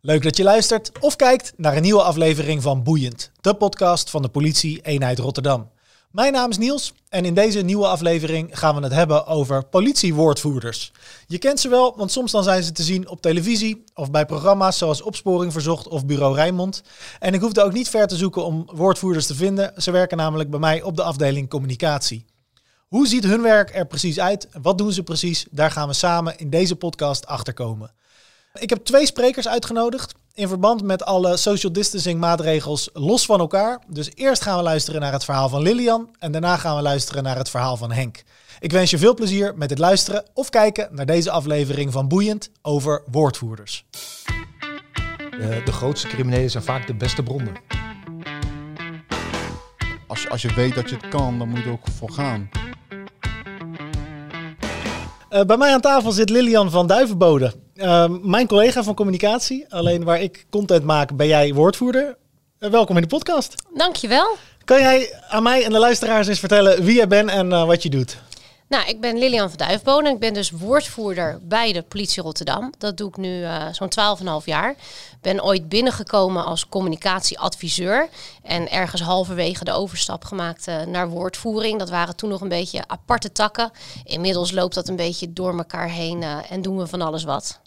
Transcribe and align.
Leuk 0.00 0.22
dat 0.22 0.36
je 0.36 0.42
luistert 0.42 0.90
of 1.00 1.16
kijkt 1.16 1.52
naar 1.56 1.76
een 1.76 1.82
nieuwe 1.82 2.02
aflevering 2.02 2.62
van 2.62 2.82
Boeiend, 2.82 3.30
de 3.40 3.54
podcast 3.54 4.10
van 4.10 4.22
de 4.22 4.28
politie 4.28 4.80
eenheid 4.80 5.18
Rotterdam. 5.18 5.70
Mijn 6.10 6.32
naam 6.32 6.50
is 6.50 6.58
Niels 6.58 6.92
en 7.08 7.24
in 7.24 7.34
deze 7.34 7.60
nieuwe 7.60 7.86
aflevering 7.86 8.58
gaan 8.58 8.74
we 8.74 8.82
het 8.82 8.92
hebben 8.92 9.26
over 9.26 9.64
politiewoordvoerders. 9.64 10.92
Je 11.26 11.38
kent 11.38 11.60
ze 11.60 11.68
wel, 11.68 11.96
want 11.96 12.12
soms 12.12 12.32
dan 12.32 12.42
zijn 12.42 12.62
ze 12.62 12.72
te 12.72 12.82
zien 12.82 13.08
op 13.08 13.20
televisie 13.20 13.84
of 13.94 14.10
bij 14.10 14.26
programma's 14.26 14.78
zoals 14.78 15.02
Opsporing 15.02 15.52
Verzocht 15.52 15.88
of 15.88 16.06
Bureau 16.06 16.34
Rijnmond. 16.34 16.82
En 17.18 17.34
ik 17.34 17.40
hoefde 17.40 17.62
ook 17.62 17.72
niet 17.72 17.88
ver 17.88 18.06
te 18.06 18.16
zoeken 18.16 18.44
om 18.44 18.68
woordvoerders 18.72 19.26
te 19.26 19.34
vinden. 19.34 19.72
Ze 19.76 19.90
werken 19.90 20.16
namelijk 20.16 20.50
bij 20.50 20.60
mij 20.60 20.82
op 20.82 20.96
de 20.96 21.02
afdeling 21.02 21.48
communicatie. 21.48 22.26
Hoe 22.86 23.06
ziet 23.06 23.24
hun 23.24 23.42
werk 23.42 23.74
er 23.74 23.86
precies 23.86 24.20
uit? 24.20 24.48
Wat 24.62 24.78
doen 24.78 24.92
ze 24.92 25.02
precies? 25.02 25.46
Daar 25.50 25.70
gaan 25.70 25.88
we 25.88 25.94
samen 25.94 26.38
in 26.38 26.50
deze 26.50 26.76
podcast 26.76 27.26
achter 27.26 27.52
komen. 27.54 27.94
Ik 28.58 28.70
heb 28.70 28.84
twee 28.84 29.06
sprekers 29.06 29.48
uitgenodigd 29.48 30.14
in 30.34 30.48
verband 30.48 30.82
met 30.82 31.04
alle 31.04 31.36
social 31.36 31.72
distancing 31.72 32.20
maatregels 32.20 32.90
los 32.92 33.26
van 33.26 33.40
elkaar. 33.40 33.82
Dus 33.86 34.10
eerst 34.14 34.42
gaan 34.42 34.56
we 34.56 34.62
luisteren 34.62 35.00
naar 35.00 35.12
het 35.12 35.24
verhaal 35.24 35.48
van 35.48 35.62
Lilian 35.62 36.08
en 36.18 36.32
daarna 36.32 36.56
gaan 36.56 36.76
we 36.76 36.82
luisteren 36.82 37.22
naar 37.22 37.36
het 37.36 37.50
verhaal 37.50 37.76
van 37.76 37.92
Henk. 37.92 38.22
Ik 38.60 38.72
wens 38.72 38.90
je 38.90 38.98
veel 38.98 39.14
plezier 39.14 39.56
met 39.56 39.70
het 39.70 39.78
luisteren 39.78 40.24
of 40.34 40.50
kijken 40.50 40.88
naar 40.90 41.06
deze 41.06 41.30
aflevering 41.30 41.92
van 41.92 42.08
Boeiend 42.08 42.50
over 42.62 43.02
woordvoerders. 43.10 43.86
De, 45.30 45.62
de 45.64 45.72
grootste 45.72 46.06
criminelen 46.08 46.50
zijn 46.50 46.64
vaak 46.64 46.86
de 46.86 46.94
beste 46.94 47.22
bronnen. 47.22 47.54
Als 50.06 50.22
je, 50.22 50.28
als 50.28 50.42
je 50.42 50.54
weet 50.54 50.74
dat 50.74 50.88
je 50.88 50.96
het 50.96 51.08
kan, 51.08 51.38
dan 51.38 51.48
moet 51.48 51.58
je 51.58 51.64
er 51.64 51.70
ook 51.70 51.86
voor 51.98 52.10
gaan. 52.10 52.48
Uh, 55.36 55.42
bij 55.42 55.56
mij 55.56 55.72
aan 55.72 55.80
tafel 55.80 56.12
zit 56.12 56.30
Lilian 56.30 56.70
van 56.70 56.86
Duivenbode. 56.86 57.52
Uh, 57.74 58.04
mijn 58.22 58.46
collega 58.46 58.82
van 58.82 58.94
communicatie. 58.94 59.66
Alleen 59.68 60.04
waar 60.04 60.20
ik 60.20 60.46
content 60.50 60.84
maak, 60.84 61.16
ben 61.16 61.26
jij 61.26 61.54
woordvoerder. 61.54 62.16
Uh, 62.60 62.70
welkom 62.70 62.96
in 62.96 63.02
de 63.02 63.08
podcast. 63.08 63.54
Dankjewel. 63.74 64.36
Kan 64.64 64.80
jij 64.80 65.20
aan 65.28 65.42
mij 65.42 65.64
en 65.64 65.72
de 65.72 65.78
luisteraars 65.78 66.26
eens 66.26 66.38
vertellen 66.38 66.84
wie 66.84 66.96
jij 66.96 67.08
bent 67.08 67.30
en 67.30 67.66
wat 67.66 67.82
je 67.82 67.90
doet? 67.90 68.18
Nou, 68.68 68.88
ik 68.88 69.00
ben 69.00 69.18
Lilian 69.18 69.48
van 69.48 69.58
Duifbonen. 69.58 70.12
Ik 70.12 70.18
ben 70.18 70.34
dus 70.34 70.50
woordvoerder 70.50 71.38
bij 71.42 71.72
de 71.72 71.82
politie 71.82 72.22
Rotterdam. 72.22 72.72
Dat 72.78 72.96
doe 72.96 73.08
ik 73.08 73.16
nu 73.16 73.40
uh, 73.40 73.66
zo'n 73.72 73.92
12,5 74.40 74.44
jaar. 74.44 74.74
Ben 75.20 75.44
ooit 75.44 75.68
binnengekomen 75.68 76.44
als 76.44 76.68
communicatieadviseur. 76.68 78.08
En 78.42 78.70
ergens 78.70 79.02
halverwege 79.02 79.64
de 79.64 79.72
overstap 79.72 80.24
gemaakt 80.24 80.68
uh, 80.68 80.82
naar 80.82 81.08
woordvoering. 81.08 81.78
Dat 81.78 81.90
waren 81.90 82.16
toen 82.16 82.30
nog 82.30 82.40
een 82.40 82.48
beetje 82.48 82.88
aparte 82.88 83.32
takken. 83.32 83.70
Inmiddels 84.04 84.52
loopt 84.52 84.74
dat 84.74 84.88
een 84.88 84.96
beetje 84.96 85.32
door 85.32 85.56
elkaar 85.56 85.88
heen 85.90 86.22
uh, 86.22 86.38
en 86.50 86.62
doen 86.62 86.76
we 86.76 86.86
van 86.86 87.00
alles 87.00 87.24
wat. 87.24 87.60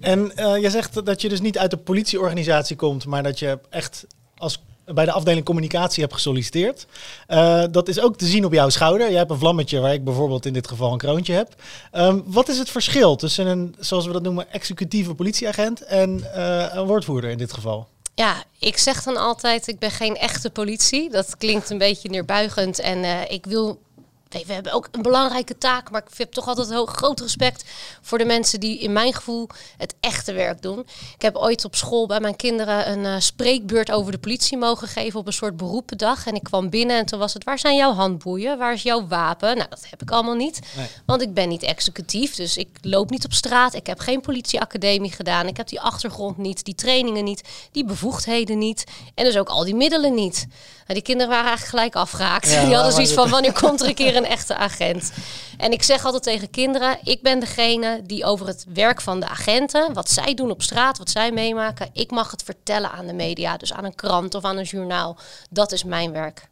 En 0.00 0.32
jij 0.34 0.70
zegt 0.70 1.06
dat 1.06 1.20
je 1.20 1.28
dus 1.28 1.40
niet 1.40 1.58
uit 1.58 1.70
de 1.70 1.76
politieorganisatie 1.76 2.76
komt, 2.76 3.06
maar 3.06 3.22
dat 3.22 3.38
je 3.38 3.58
echt 3.70 4.06
als 4.36 4.62
bij 4.94 5.04
de 5.04 5.12
afdeling 5.12 5.44
communicatie 5.44 6.02
heb 6.02 6.12
gesolliciteerd. 6.12 6.86
Uh, 7.28 7.64
dat 7.70 7.88
is 7.88 8.00
ook 8.00 8.16
te 8.16 8.26
zien 8.26 8.44
op 8.44 8.52
jouw 8.52 8.68
schouder. 8.68 9.08
Jij 9.08 9.18
hebt 9.18 9.30
een 9.30 9.38
vlammetje 9.38 9.80
waar 9.80 9.92
ik 9.92 10.04
bijvoorbeeld 10.04 10.46
in 10.46 10.52
dit 10.52 10.68
geval 10.68 10.92
een 10.92 10.98
kroontje 10.98 11.32
heb. 11.32 11.54
Um, 11.92 12.22
wat 12.26 12.48
is 12.48 12.58
het 12.58 12.70
verschil 12.70 13.16
tussen 13.16 13.46
een, 13.46 13.74
zoals 13.78 14.06
we 14.06 14.12
dat 14.12 14.22
noemen, 14.22 14.52
executieve 14.52 15.14
politieagent 15.14 15.84
en 15.84 16.18
uh, 16.36 16.66
een 16.70 16.86
woordvoerder 16.86 17.30
in 17.30 17.38
dit 17.38 17.52
geval? 17.52 17.88
Ja, 18.14 18.44
ik 18.58 18.78
zeg 18.78 19.02
dan 19.02 19.16
altijd, 19.16 19.68
ik 19.68 19.78
ben 19.78 19.90
geen 19.90 20.16
echte 20.16 20.50
politie. 20.50 21.10
Dat 21.10 21.36
klinkt 21.36 21.70
een 21.70 21.78
beetje 21.78 22.08
neerbuigend 22.08 22.78
en 22.78 22.98
uh, 22.98 23.20
ik 23.28 23.46
wil 23.46 23.78
we 24.28 24.52
hebben 24.52 24.72
ook 24.72 24.88
een 24.90 25.02
belangrijke 25.02 25.58
taak, 25.58 25.90
maar 25.90 26.02
ik 26.10 26.18
heb 26.18 26.32
toch 26.32 26.46
altijd 26.46 26.72
hoog, 26.72 26.92
groot 26.92 27.20
respect 27.20 27.64
voor 28.02 28.18
de 28.18 28.24
mensen 28.24 28.60
die 28.60 28.78
in 28.78 28.92
mijn 28.92 29.14
gevoel 29.14 29.48
het 29.76 29.94
echte 30.00 30.32
werk 30.32 30.62
doen. 30.62 30.78
Ik 31.14 31.22
heb 31.22 31.36
ooit 31.36 31.64
op 31.64 31.74
school 31.74 32.06
bij 32.06 32.20
mijn 32.20 32.36
kinderen 32.36 32.90
een 32.90 33.04
uh, 33.04 33.14
spreekbeurt 33.18 33.90
over 33.90 34.12
de 34.12 34.18
politie 34.18 34.58
mogen 34.58 34.88
geven 34.88 35.20
op 35.20 35.26
een 35.26 35.32
soort 35.32 35.56
beroependag. 35.56 36.26
En 36.26 36.34
ik 36.34 36.42
kwam 36.42 36.70
binnen 36.70 36.98
en 36.98 37.06
toen 37.06 37.18
was 37.18 37.34
het, 37.34 37.44
waar 37.44 37.58
zijn 37.58 37.76
jouw 37.76 37.92
handboeien? 37.92 38.58
Waar 38.58 38.72
is 38.72 38.82
jouw 38.82 39.06
wapen? 39.06 39.56
Nou, 39.56 39.68
dat 39.68 39.86
heb 39.90 40.02
ik 40.02 40.10
allemaal 40.10 40.34
niet, 40.34 40.60
nee. 40.76 40.86
want 41.06 41.22
ik 41.22 41.34
ben 41.34 41.48
niet 41.48 41.62
executief. 41.62 42.34
Dus 42.34 42.56
ik 42.56 42.68
loop 42.80 43.10
niet 43.10 43.24
op 43.24 43.32
straat. 43.32 43.74
Ik 43.74 43.86
heb 43.86 43.98
geen 43.98 44.20
politieacademie 44.20 45.12
gedaan. 45.12 45.46
Ik 45.46 45.56
heb 45.56 45.68
die 45.68 45.80
achtergrond 45.80 46.36
niet, 46.36 46.64
die 46.64 46.74
trainingen 46.74 47.24
niet, 47.24 47.42
die 47.72 47.84
bevoegdheden 47.84 48.58
niet. 48.58 48.84
En 49.14 49.24
dus 49.24 49.36
ook 49.36 49.48
al 49.48 49.64
die 49.64 49.74
middelen 49.74 50.14
niet. 50.14 50.46
Nou, 50.86 50.98
die 50.98 51.02
kinderen 51.02 51.32
waren 51.32 51.48
eigenlijk 51.48 51.76
gelijk 51.76 51.94
afgehaakt. 51.94 52.50
Ja, 52.50 52.64
die 52.64 52.74
hadden 52.74 52.92
zoiets 52.92 53.12
van, 53.12 53.28
wanneer 53.28 53.52
komt 53.52 53.80
er 53.80 53.88
een 53.88 53.94
keer 53.94 54.15
een 54.16 54.26
echte 54.26 54.56
agent? 54.56 55.12
En 55.56 55.72
ik 55.72 55.82
zeg 55.82 56.04
altijd 56.04 56.22
tegen 56.22 56.50
kinderen, 56.50 56.98
ik 57.02 57.22
ben 57.22 57.40
degene 57.40 58.00
die 58.04 58.24
over 58.24 58.46
het 58.46 58.66
werk 58.74 59.00
van 59.00 59.20
de 59.20 59.28
agenten, 59.28 59.92
wat 59.92 60.10
zij 60.10 60.34
doen 60.34 60.50
op 60.50 60.62
straat, 60.62 60.98
wat 60.98 61.10
zij 61.10 61.32
meemaken, 61.32 61.88
ik 61.92 62.10
mag 62.10 62.30
het 62.30 62.42
vertellen 62.42 62.90
aan 62.90 63.06
de 63.06 63.12
media, 63.12 63.56
dus 63.56 63.72
aan 63.72 63.84
een 63.84 63.94
krant 63.94 64.34
of 64.34 64.44
aan 64.44 64.56
een 64.56 64.64
journaal. 64.64 65.16
Dat 65.50 65.72
is 65.72 65.84
mijn 65.84 66.12
werk. 66.12 66.48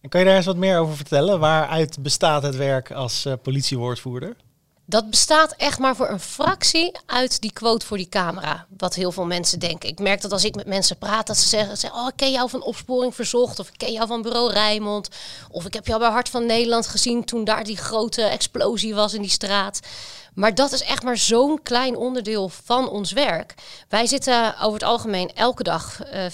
En 0.00 0.08
kan 0.08 0.20
je 0.20 0.26
daar 0.26 0.36
eens 0.36 0.46
wat 0.46 0.56
meer 0.56 0.78
over 0.78 0.96
vertellen? 0.96 1.40
Waaruit 1.40 2.02
bestaat 2.02 2.42
het 2.42 2.56
werk 2.56 2.90
als 2.90 3.26
uh, 3.26 3.32
politiewoordvoerder? 3.42 4.36
Dat 4.88 5.10
bestaat 5.10 5.54
echt 5.56 5.78
maar 5.78 5.96
voor 5.96 6.08
een 6.08 6.20
fractie 6.20 6.92
uit 7.06 7.40
die 7.40 7.52
quote 7.52 7.86
voor 7.86 7.96
die 7.96 8.08
camera. 8.08 8.66
Wat 8.76 8.94
heel 8.94 9.12
veel 9.12 9.26
mensen 9.26 9.58
denken. 9.58 9.88
Ik 9.88 9.98
merk 9.98 10.20
dat 10.20 10.32
als 10.32 10.44
ik 10.44 10.54
met 10.54 10.66
mensen 10.66 10.98
praat, 10.98 11.26
dat 11.26 11.36
ze 11.36 11.48
zeggen: 11.48 11.92
Oh, 11.92 12.08
ik 12.08 12.16
ken 12.16 12.30
jou 12.30 12.50
van 12.50 12.62
Opsporing 12.62 13.14
Verzocht. 13.14 13.58
Of 13.58 13.68
ik 13.68 13.78
ken 13.78 13.92
jou 13.92 14.06
van 14.06 14.22
Bureau 14.22 14.52
Rijmond. 14.52 15.08
Of 15.50 15.64
ik 15.64 15.74
heb 15.74 15.86
jou 15.86 16.00
bij 16.00 16.10
Hart 16.10 16.28
van 16.28 16.46
Nederland 16.46 16.86
gezien 16.86 17.24
toen 17.24 17.44
daar 17.44 17.64
die 17.64 17.76
grote 17.76 18.22
explosie 18.22 18.94
was 18.94 19.14
in 19.14 19.22
die 19.22 19.30
straat. 19.30 19.80
Maar 20.36 20.54
dat 20.54 20.72
is 20.72 20.82
echt 20.82 21.02
maar 21.02 21.16
zo'n 21.16 21.62
klein 21.62 21.96
onderdeel 21.96 22.48
van 22.48 22.88
ons 22.88 23.12
werk. 23.12 23.54
Wij 23.88 24.06
zitten 24.06 24.58
over 24.58 24.72
het 24.72 24.88
algemeen 24.88 25.30
elke 25.34 25.62
dag 25.62 26.00
uh, 26.14 26.24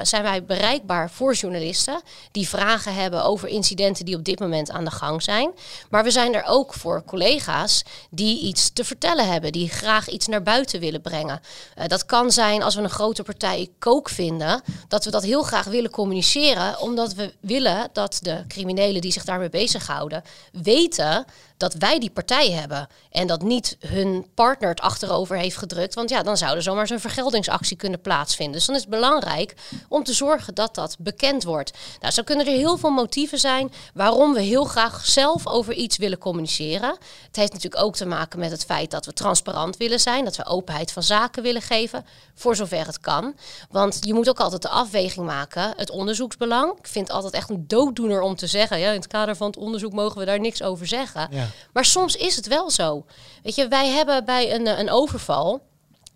24-7 0.00 0.02
zijn 0.02 0.22
wij 0.22 0.44
bereikbaar 0.44 1.10
voor 1.10 1.34
journalisten 1.34 2.00
die 2.32 2.48
vragen 2.48 2.94
hebben 2.94 3.24
over 3.24 3.48
incidenten 3.48 4.04
die 4.04 4.16
op 4.16 4.24
dit 4.24 4.38
moment 4.38 4.70
aan 4.70 4.84
de 4.84 4.90
gang 4.90 5.22
zijn. 5.22 5.50
Maar 5.90 6.04
we 6.04 6.10
zijn 6.10 6.34
er 6.34 6.44
ook 6.44 6.74
voor 6.74 7.04
collega's 7.04 7.82
die 8.10 8.40
iets 8.40 8.70
te 8.72 8.84
vertellen 8.84 9.30
hebben, 9.30 9.52
die 9.52 9.68
graag 9.68 10.08
iets 10.08 10.26
naar 10.26 10.42
buiten 10.42 10.80
willen 10.80 11.00
brengen. 11.00 11.40
Uh, 11.78 11.86
dat 11.86 12.06
kan 12.06 12.30
zijn 12.30 12.62
als 12.62 12.74
we 12.74 12.82
een 12.82 12.90
grote 12.90 13.22
partij 13.22 13.68
kook 13.78 14.08
vinden, 14.08 14.62
dat 14.88 15.04
we 15.04 15.10
dat 15.10 15.22
heel 15.22 15.42
graag 15.42 15.66
willen 15.66 15.90
communiceren, 15.90 16.80
omdat 16.80 17.14
we 17.14 17.34
willen 17.40 17.88
dat 17.92 18.18
de 18.22 18.44
criminelen 18.48 19.00
die 19.00 19.12
zich 19.12 19.24
daarmee 19.24 19.50
bezighouden 19.50 20.22
weten 20.52 21.24
dat 21.56 21.74
wij 21.74 21.98
die 21.98 22.10
partij 22.10 22.50
hebben. 22.50 22.88
En 23.10 23.26
dat 23.26 23.42
niet 23.42 23.76
hun 23.80 24.26
partner 24.34 24.68
het 24.68 24.80
achterover 24.80 25.36
heeft 25.36 25.56
gedrukt. 25.56 25.94
Want 25.94 26.10
ja, 26.10 26.22
dan 26.22 26.36
zou 26.36 26.56
er 26.56 26.62
zomaar 26.62 26.86
zo'n 26.86 27.00
vergeldingsactie 27.00 27.76
kunnen 27.76 28.00
plaatsvinden. 28.00 28.56
Dus 28.56 28.66
dan 28.66 28.74
is 28.74 28.80
het 28.80 28.90
belangrijk 28.90 29.54
om 29.88 30.04
te 30.04 30.12
zorgen 30.12 30.54
dat 30.54 30.74
dat 30.74 30.96
bekend 30.98 31.44
wordt. 31.44 31.72
Nou, 32.00 32.12
zo 32.12 32.22
kunnen 32.22 32.46
er 32.46 32.52
heel 32.52 32.76
veel 32.76 32.90
motieven 32.90 33.38
zijn 33.38 33.72
waarom 33.94 34.34
we 34.34 34.40
heel 34.40 34.64
graag 34.64 35.06
zelf 35.06 35.46
over 35.46 35.72
iets 35.72 35.96
willen 35.96 36.18
communiceren. 36.18 36.96
Het 37.26 37.36
heeft 37.36 37.52
natuurlijk 37.52 37.82
ook 37.82 37.96
te 37.96 38.06
maken 38.06 38.38
met 38.38 38.50
het 38.50 38.64
feit 38.64 38.90
dat 38.90 39.06
we 39.06 39.12
transparant 39.12 39.76
willen 39.76 40.00
zijn. 40.00 40.24
Dat 40.24 40.36
we 40.36 40.44
openheid 40.44 40.92
van 40.92 41.02
zaken 41.02 41.42
willen 41.42 41.62
geven. 41.62 42.06
Voor 42.34 42.56
zover 42.56 42.86
het 42.86 43.00
kan. 43.00 43.34
Want 43.70 43.98
je 44.00 44.14
moet 44.14 44.28
ook 44.28 44.40
altijd 44.40 44.62
de 44.62 44.68
afweging 44.68 45.26
maken. 45.26 45.72
Het 45.76 45.90
onderzoeksbelang. 45.90 46.78
Ik 46.78 46.86
vind 46.86 47.06
het 47.06 47.16
altijd 47.16 47.34
echt 47.34 47.50
een 47.50 47.64
dooddoener 47.66 48.20
om 48.20 48.36
te 48.36 48.46
zeggen. 48.46 48.78
Ja, 48.78 48.88
in 48.88 48.94
het 48.94 49.06
kader 49.06 49.36
van 49.36 49.46
het 49.46 49.56
onderzoek 49.56 49.92
mogen 49.92 50.18
we 50.18 50.24
daar 50.24 50.40
niks 50.40 50.62
over 50.62 50.86
zeggen. 50.86 51.28
Ja. 51.30 51.45
Maar 51.72 51.84
soms 51.84 52.16
is 52.16 52.36
het 52.36 52.46
wel 52.46 52.70
zo. 52.70 53.04
Weet 53.42 53.54
je, 53.54 53.68
wij 53.68 53.88
hebben 53.88 54.24
bij 54.24 54.54
een, 54.54 54.66
een 54.66 54.90
overval 54.90 55.62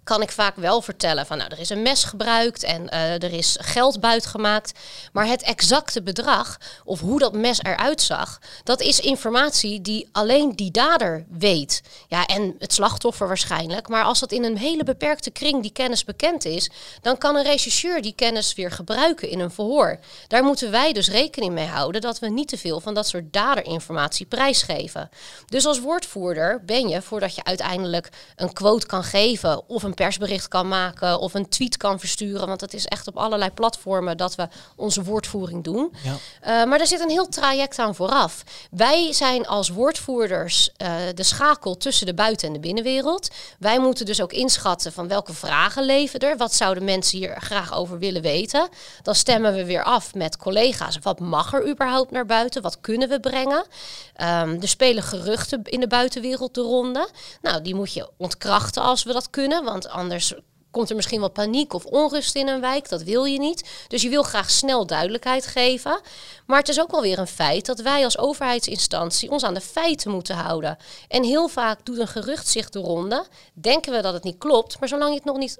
kan 0.05 0.23
ik 0.23 0.31
vaak 0.31 0.57
wel 0.57 0.83
vertellen 0.83 1.27
van 1.27 1.39
nou, 1.39 1.51
er 1.51 1.59
is 1.59 1.71
een 1.71 1.83
mes 1.83 2.05
gebruikt 2.05 2.63
en 2.63 2.83
uh, 2.83 3.23
er 3.23 3.33
is 3.33 3.57
geld 3.61 4.01
buitgemaakt. 4.01 4.79
Maar 5.13 5.27
het 5.27 5.43
exacte 5.43 6.03
bedrag 6.03 6.59
of 6.85 7.01
hoe 7.01 7.19
dat 7.19 7.33
mes 7.33 7.63
eruit 7.63 8.03
zag, 8.03 8.39
dat 8.65 8.81
is 8.81 9.01
informatie 9.01 9.81
die 9.81 10.09
alleen 10.13 10.57
die 10.57 10.71
dader 10.71 11.27
weet. 11.29 11.83
Ja, 12.09 12.27
en 12.27 12.55
het 12.59 12.73
slachtoffer 12.73 13.27
waarschijnlijk. 13.27 13.89
Maar 13.89 14.05
als 14.05 14.21
dat 14.21 14.33
in 14.33 14.45
een 14.45 14.59
hele 14.59 14.85
beperkte 14.85 15.31
kring 15.31 15.63
die 15.63 15.73
kennis 15.73 16.05
bekend 16.05 16.45
is, 16.45 16.71
dan 17.01 17.19
kan 17.19 17.37
een 17.37 17.43
rechercheur 17.43 18.03
die 18.03 18.15
kennis 18.15 18.55
weer 18.55 18.71
gebruiken 18.71 19.29
in 19.29 19.41
een 19.41 19.51
verhoor. 19.51 19.99
Daar 20.27 20.45
moeten 20.45 20.71
wij 20.71 20.93
dus 20.93 21.09
rekening 21.09 21.53
mee 21.53 21.67
houden 21.67 22.01
dat 22.01 22.19
we 22.19 22.29
niet 22.29 22.49
te 22.49 22.59
veel 22.59 22.81
van 22.81 22.95
dat 22.95 23.09
soort 23.09 23.33
daderinformatie 23.33 24.27
prijsgeven. 24.27 25.11
Dus 25.47 25.67
als 25.67 25.81
woordvoerder 25.81 26.65
ben 26.65 26.89
je, 26.89 27.03
voordat 27.03 27.35
je 27.35 27.45
uiteindelijk 27.45 28.09
een 28.37 28.53
quote 28.53 28.87
kan 28.87 29.05
geven 29.05 29.69
of 29.69 29.83
een 29.83 29.90
persbericht 29.95 30.49
kan 30.49 30.69
maken 30.69 31.19
of 31.19 31.35
een 31.35 31.49
tweet 31.49 31.77
kan 31.77 31.99
versturen. 32.01 32.47
Want 32.47 32.61
het 32.61 32.75
is 32.75 32.87
echt 32.87 33.07
op 33.07 33.17
allerlei 33.17 33.51
platformen 33.51 34.17
dat 34.17 34.35
we 34.35 34.49
onze 34.77 35.03
woordvoering 35.03 35.65
doen. 35.65 35.93
Ja. 36.03 36.11
Uh, 36.11 36.69
maar 36.69 36.81
er 36.81 36.87
zit 36.87 37.01
een 37.01 37.11
heel 37.11 37.29
traject 37.29 37.79
aan 37.79 37.95
vooraf. 37.95 38.43
Wij 38.71 39.13
zijn 39.13 39.47
als 39.47 39.69
woordvoerders 39.69 40.71
uh, 40.77 40.93
de 41.15 41.23
schakel 41.23 41.77
tussen 41.77 42.07
de 42.07 42.15
buiten- 42.15 42.47
en 42.47 42.53
de 42.53 42.61
binnenwereld. 42.61 43.29
Wij 43.59 43.81
moeten 43.81 44.07
dus 44.07 44.21
ook 44.23 44.33
inschatten 44.33 44.93
van 44.93 45.09
welke 45.09 45.33
vragen 45.33 45.85
leven 45.85 46.21
er. 46.21 46.37
Wat 46.37 46.55
zouden 46.55 46.85
mensen 46.85 47.19
hier 47.19 47.41
graag 47.41 47.75
over 47.75 47.99
willen 47.99 48.23
weten? 48.23 48.69
Dan 49.03 49.15
stemmen 49.15 49.55
we 49.55 49.65
weer 49.65 49.85
af 49.85 50.15
met 50.15 50.37
collega's. 50.37 50.99
Wat 51.03 51.21
mag 51.21 51.53
er 51.53 51.69
überhaupt 51.69 52.11
naar 52.11 52.27
buiten? 52.27 52.63
Wat 52.63 52.81
kunnen 52.81 53.09
we 53.09 53.21
brengen? 53.21 53.59
Um, 53.59 54.61
er 54.61 54.69
spelen 54.69 55.03
geruchten 55.03 55.63
in 55.63 55.81
de 55.81 55.87
buitenwereld 55.87 56.55
de 56.55 56.61
ronde. 56.61 57.09
Nou, 57.43 57.63
die 57.63 57.75
moet 57.75 57.93
je 57.93 58.09
ontkrachten 58.17 58.83
als 58.83 59.03
we 59.03 59.13
dat 59.13 59.31
kunnen. 59.31 59.65
Want 59.65 59.80
anders 59.89 60.35
komt 60.71 60.91
er 60.91 60.97
misschien 60.97 61.21
wat 61.21 61.33
paniek 61.33 61.75
of 61.75 61.85
onrust 61.85 62.35
in 62.35 62.49
een 62.49 62.61
wijk. 62.61 62.89
Dat 62.89 63.03
wil 63.03 63.25
je 63.25 63.39
niet. 63.39 63.85
Dus 63.89 64.03
je 64.03 64.09
wil 64.09 64.23
graag 64.23 64.51
snel 64.51 64.87
duidelijkheid 64.87 65.47
geven. 65.47 66.01
Maar 66.47 66.59
het 66.59 66.69
is 66.69 66.81
ook 66.81 66.91
wel 66.91 67.03
weer 67.03 67.19
een 67.19 67.27
feit 67.27 67.67
dat 67.67 67.81
wij 67.81 68.05
als 68.05 68.19
overheidsinstantie 68.19 69.31
ons 69.31 69.45
aan 69.45 69.55
de 69.55 69.61
feiten 69.61 70.11
moeten 70.11 70.37
houden. 70.37 70.77
En 71.09 71.25
heel 71.25 71.49
vaak 71.49 71.85
doet 71.85 71.99
een 71.99 72.09
gerucht 72.09 72.49
zich 72.49 72.71
de 72.71 72.79
ronde. 72.79 73.27
Denken 73.55 73.93
we 73.93 74.03
dat 74.03 74.15
het 74.15 74.25
niet 74.25 74.39
klopt. 74.39 74.81
Maar 74.81 74.89
zolang 74.89 75.11
je 75.11 75.17
het 75.17 75.25
nog 75.25 75.37
niet 75.37 75.59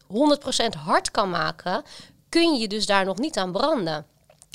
100% 0.75 0.79
hard 0.85 1.11
kan 1.11 1.31
maken, 1.31 1.83
kun 2.29 2.55
je 2.55 2.69
dus 2.69 2.87
daar 2.87 3.05
nog 3.05 3.19
niet 3.19 3.37
aan 3.37 3.53
branden. 3.53 4.07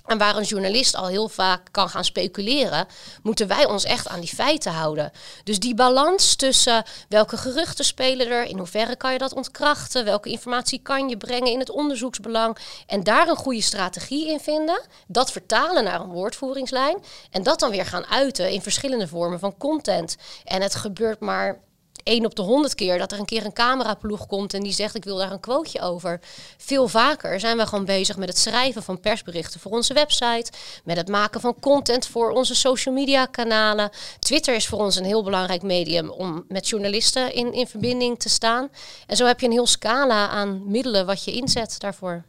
En 0.06 0.18
waar 0.18 0.36
een 0.36 0.44
journalist 0.44 0.96
al 0.96 1.08
heel 1.08 1.30
vaak 1.30 1.62
kan 1.72 1.90
gaan 1.90 2.04
speculeren, 2.04 2.88
moeten 3.24 3.48
wij 3.48 3.66
ons 3.66 3.84
echt 3.84 4.08
aan 4.08 4.20
die 4.20 4.36
feiten 4.36 4.72
houden. 4.72 5.12
Dus 5.44 5.60
die 5.60 5.76
balans 5.76 6.36
tussen 6.36 6.84
welke 7.10 7.38
geruchten 7.38 7.86
spelen 7.86 8.28
er, 8.28 8.44
in 8.44 8.58
hoeverre 8.58 8.96
kan 8.96 9.12
je 9.12 9.18
dat 9.18 9.34
ontkrachten, 9.34 10.06
welke 10.06 10.30
informatie 10.30 10.80
kan 10.82 11.10
je 11.10 11.18
brengen 11.18 11.52
in 11.52 11.60
het 11.60 11.70
onderzoeksbelang 11.70 12.58
en 12.88 13.04
daar 13.04 13.28
een 13.28 13.36
goede 13.36 13.62
strategie 13.62 14.30
in 14.30 14.40
vinden, 14.40 14.82
dat 15.08 15.32
vertalen 15.32 15.84
naar 15.84 16.02
een 16.02 16.12
woordvoeringslijn 16.12 16.98
en 17.32 17.44
dat 17.44 17.60
dan 17.60 17.72
weer 17.72 17.86
gaan 17.86 18.06
uiten 18.06 18.52
in 18.52 18.62
verschillende 18.62 19.08
vormen 19.08 19.40
van 19.40 19.58
content. 19.58 20.16
En 20.44 20.62
het 20.62 20.76
gebeurt 20.76 21.20
maar 21.20 21.60
één 22.04 22.26
op 22.26 22.36
de 22.36 22.42
honderd 22.42 22.76
keer 22.76 22.98
dat 22.98 23.12
er 23.12 23.20
een 23.20 23.26
keer 23.26 23.46
een 23.46 23.54
cameraploeg 23.54 24.28
komt 24.28 24.54
en 24.54 24.64
die 24.64 24.72
zegt 24.72 24.96
ik 24.96 25.04
wil 25.04 25.18
daar 25.18 25.32
een 25.32 25.40
quoteje 25.40 25.82
over. 25.82 26.20
Veel 26.58 26.88
vaker 26.88 27.40
zijn 27.40 27.58
we 27.58 27.68
gewoon 27.68 27.86
bezig 27.86 28.18
met 28.18 28.30
het 28.30 28.38
schrijven 28.38 28.84
van 28.84 29.00
persberichten 29.00 29.60
voor 29.60 29.72
onze 29.72 29.94
website, 29.94 30.52
met 30.84 30.98
het 30.98 31.08
maken 31.08 31.42
van 31.42 31.56
content 31.60 32.08
voor 32.08 32.32
onze 32.32 32.56
social 32.56 32.96
media 32.96 33.26
kanalen. 33.26 33.90
Twitter 34.20 34.56
is 34.56 34.68
voor 34.68 34.80
ons 34.80 34.96
een 34.96 35.06
heel 35.06 35.24
belangrijk 35.24 35.62
medium 35.62 36.10
om 36.10 36.46
met 36.48 36.70
journalisten 36.70 37.34
in, 37.34 37.54
in 37.54 37.68
verbinding 37.68 38.20
te 38.20 38.30
staan. 38.30 38.70
En 39.08 39.16
zo 39.16 39.26
heb 39.26 39.40
je 39.40 39.46
een 39.46 39.52
heel 39.52 39.68
scala 39.68 40.28
aan 40.28 40.72
middelen 40.72 41.06
wat 41.06 41.24
je 41.24 41.32
inzet 41.32 41.76
daarvoor. 41.80 42.24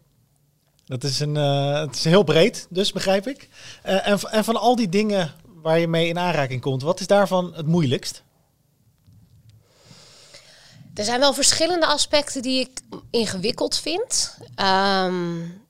Dat 0.86 1.04
is, 1.04 1.20
een, 1.20 1.34
uh, 1.34 1.80
het 1.80 1.94
is 1.94 2.04
heel 2.04 2.22
breed, 2.22 2.66
dus 2.70 2.92
begrijp 2.92 3.28
ik. 3.28 3.48
Uh, 3.86 4.08
en, 4.08 4.18
en 4.20 4.44
van 4.44 4.56
al 4.56 4.76
die 4.76 4.88
dingen 4.88 5.34
waar 5.62 5.78
je 5.78 5.88
mee 5.88 6.08
in 6.08 6.18
aanraking 6.18 6.60
komt, 6.60 6.82
wat 6.82 7.00
is 7.00 7.06
daarvan 7.06 7.52
het 7.54 7.66
moeilijkst? 7.66 8.24
Er 10.96 11.04
zijn 11.04 11.20
wel 11.20 11.34
verschillende 11.34 11.87
aspecten 11.87 12.43
die 12.43 12.60
ik 12.60 12.81
ingewikkeld 13.10 13.78
vind. 13.78 14.38
Um, 14.60 15.65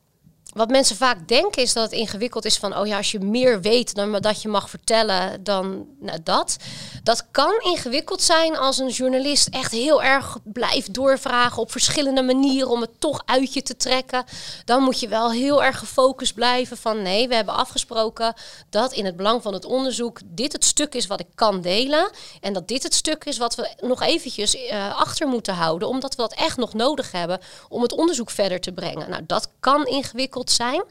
wat 0.56 0.70
mensen 0.70 0.96
vaak 0.96 1.28
denken 1.28 1.62
is 1.62 1.72
dat 1.72 1.82
het 1.82 1.92
ingewikkeld 1.92 2.44
is 2.44 2.56
van, 2.56 2.76
oh 2.76 2.86
ja, 2.86 2.96
als 2.96 3.10
je 3.10 3.20
meer 3.20 3.60
weet 3.60 3.94
dan 3.94 4.12
dat 4.12 4.42
je 4.42 4.48
mag 4.48 4.70
vertellen, 4.70 5.44
dan 5.44 5.86
nou, 6.00 6.18
dat. 6.22 6.56
Dat 7.02 7.26
kan 7.30 7.60
ingewikkeld 7.62 8.22
zijn 8.22 8.56
als 8.56 8.78
een 8.78 8.88
journalist 8.88 9.48
echt 9.48 9.72
heel 9.72 10.02
erg 10.02 10.38
blijft 10.44 10.94
doorvragen 10.94 11.62
op 11.62 11.70
verschillende 11.70 12.22
manieren 12.22 12.68
om 12.68 12.80
het 12.80 13.00
toch 13.00 13.22
uit 13.24 13.52
je 13.52 13.62
te 13.62 13.76
trekken. 13.76 14.24
Dan 14.64 14.82
moet 14.82 15.00
je 15.00 15.08
wel 15.08 15.30
heel 15.30 15.64
erg 15.64 15.78
gefocust 15.78 16.34
blijven 16.34 16.76
van, 16.76 17.02
nee, 17.02 17.28
we 17.28 17.34
hebben 17.34 17.54
afgesproken 17.54 18.34
dat 18.70 18.92
in 18.92 19.04
het 19.04 19.16
belang 19.16 19.42
van 19.42 19.52
het 19.52 19.64
onderzoek 19.64 20.20
dit 20.24 20.52
het 20.52 20.64
stuk 20.64 20.94
is 20.94 21.06
wat 21.06 21.20
ik 21.20 21.28
kan 21.34 21.60
delen. 21.60 22.10
En 22.40 22.52
dat 22.52 22.68
dit 22.68 22.82
het 22.82 22.94
stuk 22.94 23.24
is 23.24 23.38
wat 23.38 23.54
we 23.54 23.74
nog 23.80 24.02
eventjes 24.02 24.54
uh, 24.54 24.98
achter 24.98 25.28
moeten 25.28 25.54
houden, 25.54 25.88
omdat 25.88 26.14
we 26.14 26.22
dat 26.22 26.34
echt 26.34 26.56
nog 26.56 26.74
nodig 26.74 27.12
hebben 27.12 27.40
om 27.68 27.82
het 27.82 27.92
onderzoek 27.92 28.30
verder 28.30 28.60
te 28.60 28.72
brengen. 28.72 29.10
Nou, 29.10 29.22
dat 29.26 29.48
kan 29.60 29.86
ingewikkeld 29.86 30.45
zijn. 30.50 30.84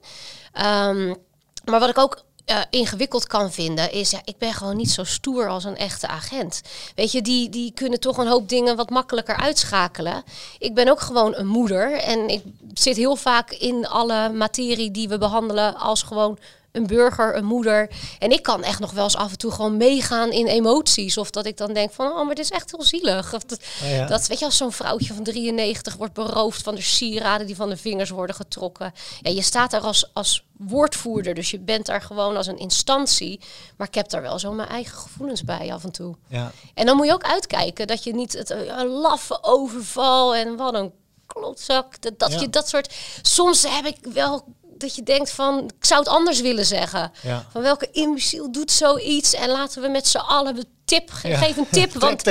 Ehm, 0.54 1.14
maar 1.66 1.80
wat 1.80 1.90
ik 1.90 1.98
ook 1.98 2.24
uh, 2.46 2.60
ingewikkeld 2.70 3.28
kan 3.28 3.52
vinden, 3.52 3.92
is 3.92 4.12
ja, 4.12 4.20
ik 4.24 4.38
ben 4.38 4.54
gewoon 4.54 4.76
niet 4.76 4.92
zo 4.92 5.04
stoer 5.04 5.50
als 5.50 5.64
een 5.64 5.78
echte 5.78 6.08
agent. 6.08 6.62
Weet 6.96 7.12
je, 7.12 7.22
die, 7.22 7.50
die 7.50 7.72
kunnen 7.74 8.00
toch 8.00 8.18
een 8.18 8.28
hoop 8.28 8.50
dingen 8.50 8.76
wat 8.76 8.90
makkelijker 8.90 9.36
uitschakelen. 9.36 10.24
Ik 10.60 10.74
ben 10.74 10.90
ook 10.90 11.00
gewoon 11.00 11.36
een 11.36 11.48
moeder 11.48 11.92
en 11.92 12.28
ik 12.28 12.44
zit 12.74 12.96
heel 12.96 13.16
vaak 13.16 13.52
in 13.52 13.88
alle 13.88 14.30
materie 14.30 14.92
die 14.92 15.08
we 15.08 15.18
behandelen 15.18 15.76
als 15.76 16.02
gewoon 16.02 16.38
een 16.76 16.88
burger, 16.88 17.36
een 17.36 17.46
moeder. 17.46 17.90
En 18.20 18.32
ik 18.32 18.44
kan 18.44 18.64
echt 18.64 18.80
nog 18.80 18.92
wel 18.92 19.04
eens 19.04 19.16
af 19.16 19.32
en 19.32 19.38
toe 19.38 19.52
gewoon 19.52 19.78
meegaan 19.78 20.32
in 20.32 20.48
emoties. 20.48 21.18
Of 21.18 21.30
dat 21.30 21.46
ik 21.46 21.58
dan 21.58 21.74
denk 21.74 21.92
van, 21.92 22.08
oh, 22.08 22.26
maar 22.26 22.36
dit 22.36 22.46
is 22.46 22.52
echt 22.52 22.72
heel 22.72 22.84
zielig. 22.84 23.34
Of 23.34 23.44
dat, 23.44 23.60
oh 23.84 24.08
dat 24.08 24.28
weet 24.28 24.40
je, 24.40 24.46
als 24.46 24.58
zo'n 24.58 24.72
vrouwtje 24.72 25.14
van 25.14 25.24
93 25.24 25.96
wordt 25.96 26.14
beroofd 26.14 26.62
van 26.62 26.76
de 26.76 26.82
sieraden 26.82 27.48
die 27.48 27.56
van 27.56 27.70
de 27.70 27.78
vingers 27.78 28.10
worden 28.10 28.36
getrokken. 28.36 28.94
Ja, 29.22 29.32
je 29.32 29.42
staat 29.42 29.72
daar 29.72 29.82
als, 29.82 30.10
als 30.14 30.46
woordvoerder, 30.58 31.34
dus 31.34 31.52
je 31.52 31.60
bent 31.60 31.86
daar 31.86 32.02
gewoon 32.02 32.38
als 32.38 32.48
een 32.48 32.58
instantie. 32.58 33.40
Maar 33.78 33.88
ik 33.88 33.96
heb 33.96 34.10
daar 34.10 34.22
wel 34.22 34.40
zo 34.40 34.52
mijn 34.52 34.70
eigen 34.70 34.98
gevoelens 34.98 35.44
bij 35.44 35.74
af 35.74 35.84
en 35.84 35.92
toe. 35.92 36.16
Ja. 36.28 36.52
En 36.74 36.86
dan 36.86 36.96
moet 36.96 37.06
je 37.06 37.14
ook 37.14 37.24
uitkijken 37.24 37.88
dat 37.88 38.04
je 38.04 38.14
niet 38.14 38.34
het 38.34 38.52
uh, 38.52 39.02
laffe 39.02 39.44
overval 39.44 40.36
en 40.36 40.56
wat 40.56 40.74
een 40.74 40.92
klotzak. 41.26 42.02
Dat, 42.02 42.20
dat 42.20 42.40
je 42.40 42.50
dat 42.50 42.70
soort. 42.70 42.94
Soms 43.22 43.64
heb 43.68 43.86
ik 43.86 43.98
wel 44.14 44.46
dat 44.78 44.96
je 44.96 45.04
denkt 45.04 45.32
van, 45.32 45.72
ik 45.78 45.86
zou 45.86 46.00
het 46.00 46.10
anders 46.10 46.42
willen 46.42 46.66
zeggen. 46.66 47.12
Van 47.52 47.62
welke 47.62 47.90
imbeciel 47.92 48.52
doet 48.52 48.72
zoiets 48.72 49.34
en 49.34 49.50
laten 49.50 49.82
we 49.82 49.88
met 49.88 50.08
z'n 50.08 50.18
allen 50.18 50.56
de 50.56 50.66
tip, 50.86 51.12
ja. 51.24 51.38
geef 51.38 51.58
een 51.58 51.68
tip, 51.72 51.94
want 52.00 52.24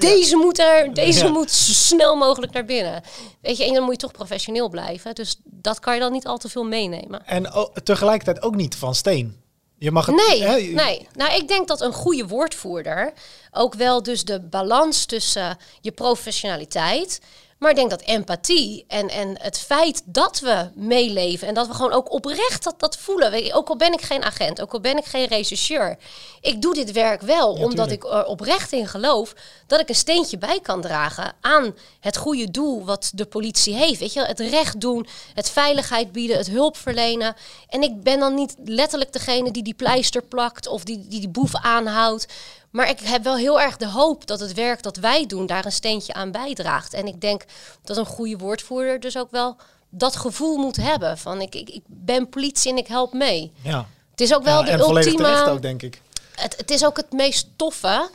deze 0.00 0.36
moet 0.36 0.58
er, 0.58 0.94
deze 0.94 1.28
moet 1.28 1.50
zo 1.50 1.72
snel 1.72 2.16
mogelijk 2.16 2.52
naar 2.52 2.64
binnen. 2.64 3.02
Weet 3.40 3.56
je, 3.56 3.64
en 3.64 3.74
dan 3.74 3.82
moet 3.82 3.92
je 3.92 3.98
toch 3.98 4.12
professioneel 4.12 4.68
blijven. 4.68 5.14
Dus 5.14 5.36
dat 5.44 5.80
kan 5.80 5.94
je 5.94 6.00
dan 6.00 6.12
niet 6.12 6.26
al 6.26 6.38
te 6.38 6.48
veel 6.48 6.64
meenemen. 6.64 7.26
En 7.26 7.70
tegelijkertijd 7.82 8.42
ook 8.42 8.54
niet 8.54 8.74
van 8.74 8.94
steen. 8.94 9.40
Je 9.78 9.90
mag 9.90 10.06
het, 10.06 10.16
nee, 10.28 10.42
hè? 10.42 10.54
nee. 10.54 11.08
Nou, 11.14 11.34
ik 11.34 11.48
denk 11.48 11.68
dat 11.68 11.80
een 11.80 11.92
goede 11.92 12.26
woordvoerder 12.26 13.12
ook 13.50 13.74
wel 13.74 14.02
dus 14.02 14.24
de 14.24 14.40
balans 14.40 15.04
tussen 15.04 15.58
je 15.80 15.92
professionaliteit 15.92 17.20
maar 17.62 17.70
ik 17.70 17.76
denk 17.76 17.90
dat 17.90 18.02
empathie 18.02 18.84
en, 18.88 19.08
en 19.08 19.34
het 19.40 19.58
feit 19.58 20.02
dat 20.04 20.40
we 20.40 20.70
meeleven 20.74 21.48
en 21.48 21.54
dat 21.54 21.66
we 21.66 21.74
gewoon 21.74 21.92
ook 21.92 22.12
oprecht 22.12 22.64
dat, 22.64 22.80
dat 22.80 22.96
voelen. 22.96 23.52
Ook 23.54 23.68
al 23.68 23.76
ben 23.76 23.92
ik 23.92 24.00
geen 24.00 24.22
agent, 24.22 24.60
ook 24.60 24.72
al 24.72 24.80
ben 24.80 24.96
ik 24.96 25.04
geen 25.04 25.26
rechercheur. 25.26 25.96
Ik 26.40 26.62
doe 26.62 26.74
dit 26.74 26.92
werk 26.92 27.20
wel 27.20 27.52
omdat 27.52 27.90
ik 27.90 28.04
er 28.04 28.24
oprecht 28.24 28.72
in 28.72 28.86
geloof 28.86 29.34
dat 29.66 29.80
ik 29.80 29.88
een 29.88 29.94
steentje 29.94 30.38
bij 30.38 30.60
kan 30.60 30.80
dragen 30.80 31.32
aan 31.40 31.74
het 32.00 32.16
goede 32.16 32.50
doel 32.50 32.84
wat 32.84 33.10
de 33.14 33.26
politie 33.26 33.74
heeft. 33.74 34.00
Weet 34.00 34.12
je, 34.12 34.24
het 34.24 34.40
recht 34.40 34.80
doen, 34.80 35.06
het 35.34 35.50
veiligheid 35.50 36.12
bieden, 36.12 36.36
het 36.36 36.50
hulp 36.50 36.76
verlenen. 36.76 37.36
En 37.68 37.82
ik 37.82 38.02
ben 38.02 38.18
dan 38.18 38.34
niet 38.34 38.54
letterlijk 38.64 39.12
degene 39.12 39.50
die 39.50 39.62
die 39.62 39.74
pleister 39.74 40.22
plakt 40.22 40.66
of 40.66 40.84
die 40.84 40.92
die, 41.08 41.20
die 41.20 41.28
boef 41.28 41.54
aanhoudt. 41.54 42.26
Maar 42.72 42.88
ik 42.88 43.00
heb 43.00 43.22
wel 43.22 43.36
heel 43.36 43.60
erg 43.60 43.76
de 43.76 43.88
hoop 43.88 44.26
dat 44.26 44.40
het 44.40 44.54
werk 44.54 44.82
dat 44.82 44.96
wij 44.96 45.26
doen 45.26 45.46
daar 45.46 45.64
een 45.64 45.72
steentje 45.72 46.12
aan 46.12 46.30
bijdraagt. 46.30 46.94
En 46.94 47.06
ik 47.06 47.20
denk 47.20 47.44
dat 47.84 47.96
een 47.96 48.06
goede 48.06 48.36
woordvoerder 48.36 49.00
dus 49.00 49.18
ook 49.18 49.30
wel 49.30 49.56
dat 49.90 50.16
gevoel 50.16 50.56
moet 50.56 50.76
hebben 50.76 51.18
van 51.18 51.40
ik, 51.40 51.54
ik, 51.54 51.68
ik 51.68 51.82
ben 51.86 52.28
politie 52.28 52.70
en 52.70 52.76
ik 52.76 52.86
help 52.86 53.12
mee. 53.12 53.52
Ja. 53.62 53.86
Het 54.10 54.20
is 54.20 54.34
ook 54.34 54.42
wel 54.42 54.58
ja, 54.58 54.64
de 54.64 54.70
en 54.70 54.80
ultieme. 54.80 55.46
ook, 55.50 55.62
denk 55.62 55.82
ik. 55.82 56.02
Het, 56.34 56.56
het 56.56 56.70
is 56.70 56.84
ook 56.84 56.96
het 56.96 57.12
meest 57.12 57.48
toffe 57.56 58.10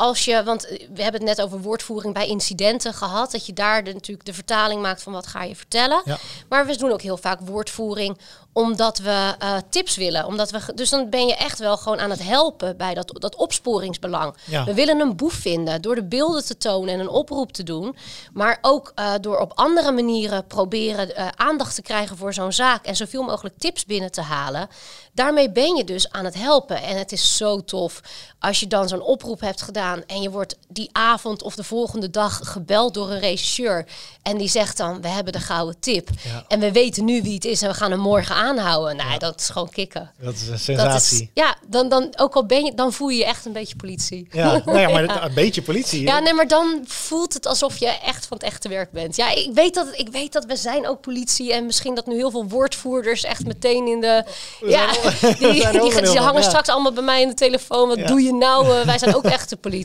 als 0.00 0.24
je, 0.24 0.42
want 0.44 0.62
we 0.94 1.02
hebben 1.02 1.20
het 1.20 1.36
net 1.36 1.42
over 1.42 1.60
woordvoering 1.60 2.14
bij 2.14 2.26
incidenten 2.26 2.94
gehad, 2.94 3.30
dat 3.32 3.46
je 3.46 3.52
daar 3.52 3.84
de, 3.84 3.92
natuurlijk 3.92 4.26
de 4.26 4.34
vertaling 4.34 4.82
maakt 4.82 5.02
van 5.02 5.12
wat 5.12 5.26
ga 5.26 5.42
je 5.42 5.56
vertellen. 5.56 6.02
Ja. 6.04 6.18
Maar 6.48 6.66
we 6.66 6.76
doen 6.76 6.92
ook 6.92 7.02
heel 7.02 7.16
vaak 7.16 7.40
woordvoering 7.40 8.18
omdat 8.52 8.98
we 8.98 9.34
uh, 9.42 9.56
tips 9.70 9.96
willen. 9.96 10.26
Omdat 10.26 10.50
we, 10.50 10.60
dus 10.74 10.90
dan 10.90 11.10
ben 11.10 11.26
je 11.26 11.36
echt 11.36 11.58
wel 11.58 11.76
gewoon 11.76 12.00
aan 12.00 12.10
het 12.10 12.22
helpen 12.22 12.76
bij 12.76 12.94
dat, 12.94 13.12
dat 13.14 13.36
opsporingsbelang. 13.36 14.34
We 14.64 14.74
willen 14.74 15.00
een 15.00 15.16
boef 15.16 15.32
vinden 15.32 15.82
door 15.82 15.94
de 15.94 16.04
beelden 16.04 16.44
te 16.44 16.56
tonen 16.56 16.94
en 16.94 17.00
een 17.00 17.08
oproep 17.08 17.52
te 17.52 17.62
doen. 17.62 17.96
Maar 18.32 18.58
ook 18.60 18.92
uh, 18.94 19.12
door 19.20 19.38
op 19.38 19.52
andere 19.54 19.92
manieren 19.92 20.46
proberen 20.46 21.10
uh, 21.10 21.28
aandacht 21.34 21.74
te 21.74 21.82
krijgen 21.82 22.16
voor 22.16 22.34
zo'n 22.34 22.52
zaak 22.52 22.86
en 22.86 22.96
zoveel 22.96 23.22
mogelijk 23.22 23.58
tips 23.58 23.84
binnen 23.84 24.10
te 24.10 24.20
halen. 24.20 24.68
Daarmee 25.12 25.50
ben 25.50 25.76
je 25.76 25.84
dus 25.84 26.10
aan 26.10 26.24
het 26.24 26.34
helpen. 26.34 26.82
En 26.82 26.98
het 26.98 27.12
is 27.12 27.36
zo 27.36 27.64
tof 27.64 28.00
als 28.38 28.60
je 28.60 28.66
dan 28.66 28.88
zo'n 28.88 29.02
oproep 29.02 29.40
hebt 29.40 29.62
gedaan 29.62 29.89
en 30.06 30.22
je 30.22 30.30
wordt 30.30 30.56
die 30.68 30.88
avond 30.92 31.42
of 31.42 31.54
de 31.54 31.64
volgende 31.64 32.10
dag 32.10 32.40
gebeld 32.42 32.94
door 32.94 33.10
een 33.10 33.20
regisseur. 33.20 33.86
En 34.22 34.38
die 34.38 34.48
zegt 34.48 34.76
dan, 34.76 35.00
we 35.00 35.08
hebben 35.08 35.32
de 35.32 35.40
gouden 35.40 35.80
tip. 35.80 36.08
En 36.48 36.60
we 36.60 36.72
weten 36.72 37.04
nu 37.04 37.22
wie 37.22 37.34
het 37.34 37.44
is 37.44 37.62
en 37.62 37.68
we 37.68 37.74
gaan 37.74 37.90
hem 37.90 38.00
morgen 38.00 38.34
aanhouden. 38.34 38.96
Nou, 38.96 39.18
dat 39.18 39.40
is 39.40 39.48
gewoon 39.48 39.70
kicken. 39.70 40.10
Dat 40.18 40.34
is 40.34 40.48
een 40.48 40.58
sensatie. 40.58 41.22
Is, 41.22 41.28
ja, 41.34 41.56
dan, 41.66 41.88
dan, 41.88 42.12
ook 42.16 42.34
al 42.34 42.46
ben 42.46 42.64
je, 42.64 42.74
dan 42.74 42.92
voel 42.92 43.08
je 43.08 43.18
je 43.18 43.24
echt 43.24 43.44
een 43.44 43.52
beetje 43.52 43.76
politie. 43.76 44.28
Ja, 44.30 44.62
nou 44.64 44.78
ja 44.78 44.88
maar 44.88 45.24
een 45.28 45.34
beetje 45.34 45.62
politie. 45.62 46.02
Ja, 46.02 46.18
nee, 46.18 46.34
maar 46.34 46.48
dan 46.48 46.84
voelt 46.86 47.34
het 47.34 47.46
alsof 47.46 47.76
je 47.76 47.86
echt 47.86 48.26
van 48.26 48.36
het 48.36 48.46
echte 48.46 48.68
werk 48.68 48.90
bent. 48.90 49.16
Ja, 49.16 49.30
ik 49.30 49.50
weet 49.54 49.74
dat, 49.74 49.86
ik 49.92 50.08
weet 50.08 50.32
dat 50.32 50.44
we 50.44 50.56
zijn 50.56 50.88
ook 50.88 51.00
politie 51.00 51.52
en 51.52 51.66
misschien 51.66 51.94
dat 51.94 52.06
nu 52.06 52.16
heel 52.16 52.30
veel 52.30 52.48
woordvoerders 52.48 53.24
echt 53.24 53.46
meteen 53.46 53.86
in 53.86 54.00
de... 54.00 54.24
ja, 54.66 54.92
die, 55.20 55.70
die, 55.70 56.02
die, 56.02 56.18
hangen 56.18 56.42
straks 56.42 56.68
allemaal 56.68 56.92
bij 56.92 57.02
mij 57.02 57.22
in 57.22 57.28
de 57.28 57.34
telefoon. 57.34 57.88
Wat 57.88 58.06
doe 58.06 58.22
je 58.22 58.32
nou? 58.32 58.66
Uh, 58.66 58.80
wij 58.80 58.98
zijn 58.98 59.14
ook 59.14 59.24
echte 59.38 59.56
politie. 59.56 59.79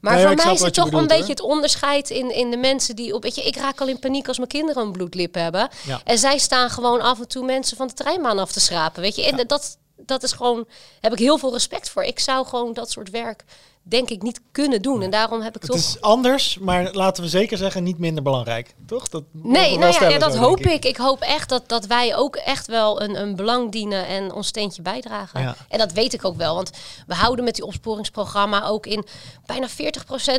Maar 0.00 0.20
voor 0.20 0.34
mij 0.34 0.52
is 0.52 0.60
het 0.60 0.74
toch 0.74 0.92
een 0.92 1.06
beetje 1.06 1.30
het 1.30 1.40
onderscheid 1.40 2.10
in, 2.10 2.34
in 2.34 2.50
de 2.50 2.56
mensen 2.56 2.96
die 2.96 3.14
op. 3.14 3.22
Weet 3.22 3.34
je, 3.34 3.42
ik 3.42 3.56
raak 3.56 3.80
al 3.80 3.88
in 3.88 3.98
paniek 3.98 4.28
als 4.28 4.36
mijn 4.36 4.48
kinderen 4.48 4.82
een 4.82 4.92
bloedlip 4.92 5.34
hebben. 5.34 5.68
En 6.04 6.18
zij 6.18 6.38
staan 6.38 6.70
gewoon 6.70 7.00
af 7.00 7.18
en 7.20 7.28
toe 7.28 7.44
mensen 7.44 7.76
van 7.76 7.86
de 7.86 7.94
treinbaan 7.94 8.38
af 8.38 8.52
te 8.52 8.60
schrapen. 8.60 9.02
Weet 9.02 9.16
je, 9.16 9.24
en 9.26 9.46
dat, 9.46 9.78
dat 10.06 10.22
is 10.22 10.32
gewoon, 10.32 10.66
heb 11.00 11.12
ik 11.12 11.18
heel 11.18 11.38
veel 11.38 11.52
respect 11.52 11.90
voor. 11.90 12.02
Ik 12.02 12.18
zou 12.18 12.46
gewoon 12.46 12.72
dat 12.72 12.90
soort 12.90 13.10
werk 13.10 13.44
denk 13.82 14.10
ik 14.10 14.22
niet 14.22 14.40
kunnen 14.52 14.82
doen. 14.82 15.02
En 15.02 15.10
daarom 15.10 15.40
heb 15.40 15.56
ik 15.56 15.62
Het 15.62 15.70
toch... 15.70 15.80
is 15.80 16.00
anders, 16.00 16.58
maar 16.58 16.92
laten 16.92 17.22
we 17.22 17.28
zeker 17.28 17.56
zeggen 17.58 17.82
niet 17.82 17.98
minder 17.98 18.22
belangrijk. 18.22 18.74
Toch? 18.86 19.08
Dat 19.08 19.22
Nee, 19.32 19.78
nou 19.78 19.92
ja, 20.00 20.08
ja, 20.08 20.18
dat 20.18 20.32
zo, 20.32 20.38
hoop 20.38 20.60
ik. 20.60 20.84
ik. 20.84 20.96
hoop 20.96 21.20
echt 21.20 21.48
dat, 21.48 21.68
dat 21.68 21.86
wij 21.86 22.16
ook 22.16 22.36
echt 22.36 22.66
wel 22.66 23.02
een, 23.02 23.20
een 23.20 23.36
belang 23.36 23.72
dienen 23.72 24.06
en 24.06 24.32
ons 24.32 24.46
steentje 24.46 24.82
bijdragen. 24.82 25.40
Ja. 25.40 25.56
En 25.68 25.78
dat 25.78 25.92
weet 25.92 26.12
ik 26.12 26.24
ook 26.24 26.36
wel, 26.36 26.54
want 26.54 26.70
we 27.06 27.14
houden 27.14 27.44
met 27.44 27.54
die 27.54 27.64
opsporingsprogramma 27.64 28.64
ook 28.64 28.86
in 28.86 29.04
bijna 29.46 29.68
40% 29.68 29.72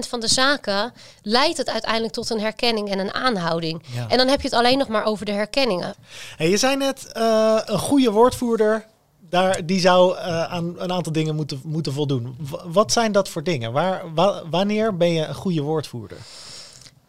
van 0.07 0.19
de 0.19 0.27
zaken 0.27 0.93
leidt 1.21 1.57
het 1.57 1.69
uiteindelijk 1.69 2.13
tot 2.13 2.29
een 2.29 2.39
herkenning 2.39 2.89
en 2.89 2.99
een 2.99 3.13
aanhouding. 3.13 3.83
Ja. 3.95 4.05
En 4.07 4.17
dan 4.17 4.27
heb 4.27 4.41
je 4.41 4.47
het 4.47 4.57
alleen 4.57 4.77
nog 4.77 4.87
maar 4.87 5.05
over 5.05 5.25
de 5.25 5.31
herkenningen. 5.31 5.95
Hey, 6.37 6.49
je 6.49 6.57
zei 6.57 6.75
net, 6.75 7.11
eh, 7.11 7.59
een 7.65 7.79
goede 7.79 8.11
woordvoerder, 8.11 8.85
daar, 9.31 9.65
die 9.65 9.79
zou 9.79 10.17
eh, 10.17 10.43
aan 10.43 10.73
een 10.77 10.91
aantal 10.91 11.11
dingen 11.11 11.35
moeten, 11.35 11.61
moeten 11.63 11.93
voldoen. 11.93 12.35
W- 12.49 12.55
wat 12.65 12.91
zijn 12.91 13.11
dat 13.11 13.29
voor 13.29 13.43
dingen? 13.43 13.71
Waar, 13.71 14.13
wa- 14.13 14.41
wanneer 14.49 14.97
ben 14.97 15.13
je 15.13 15.25
een 15.25 15.35
goede 15.35 15.61
woordvoerder? 15.61 16.17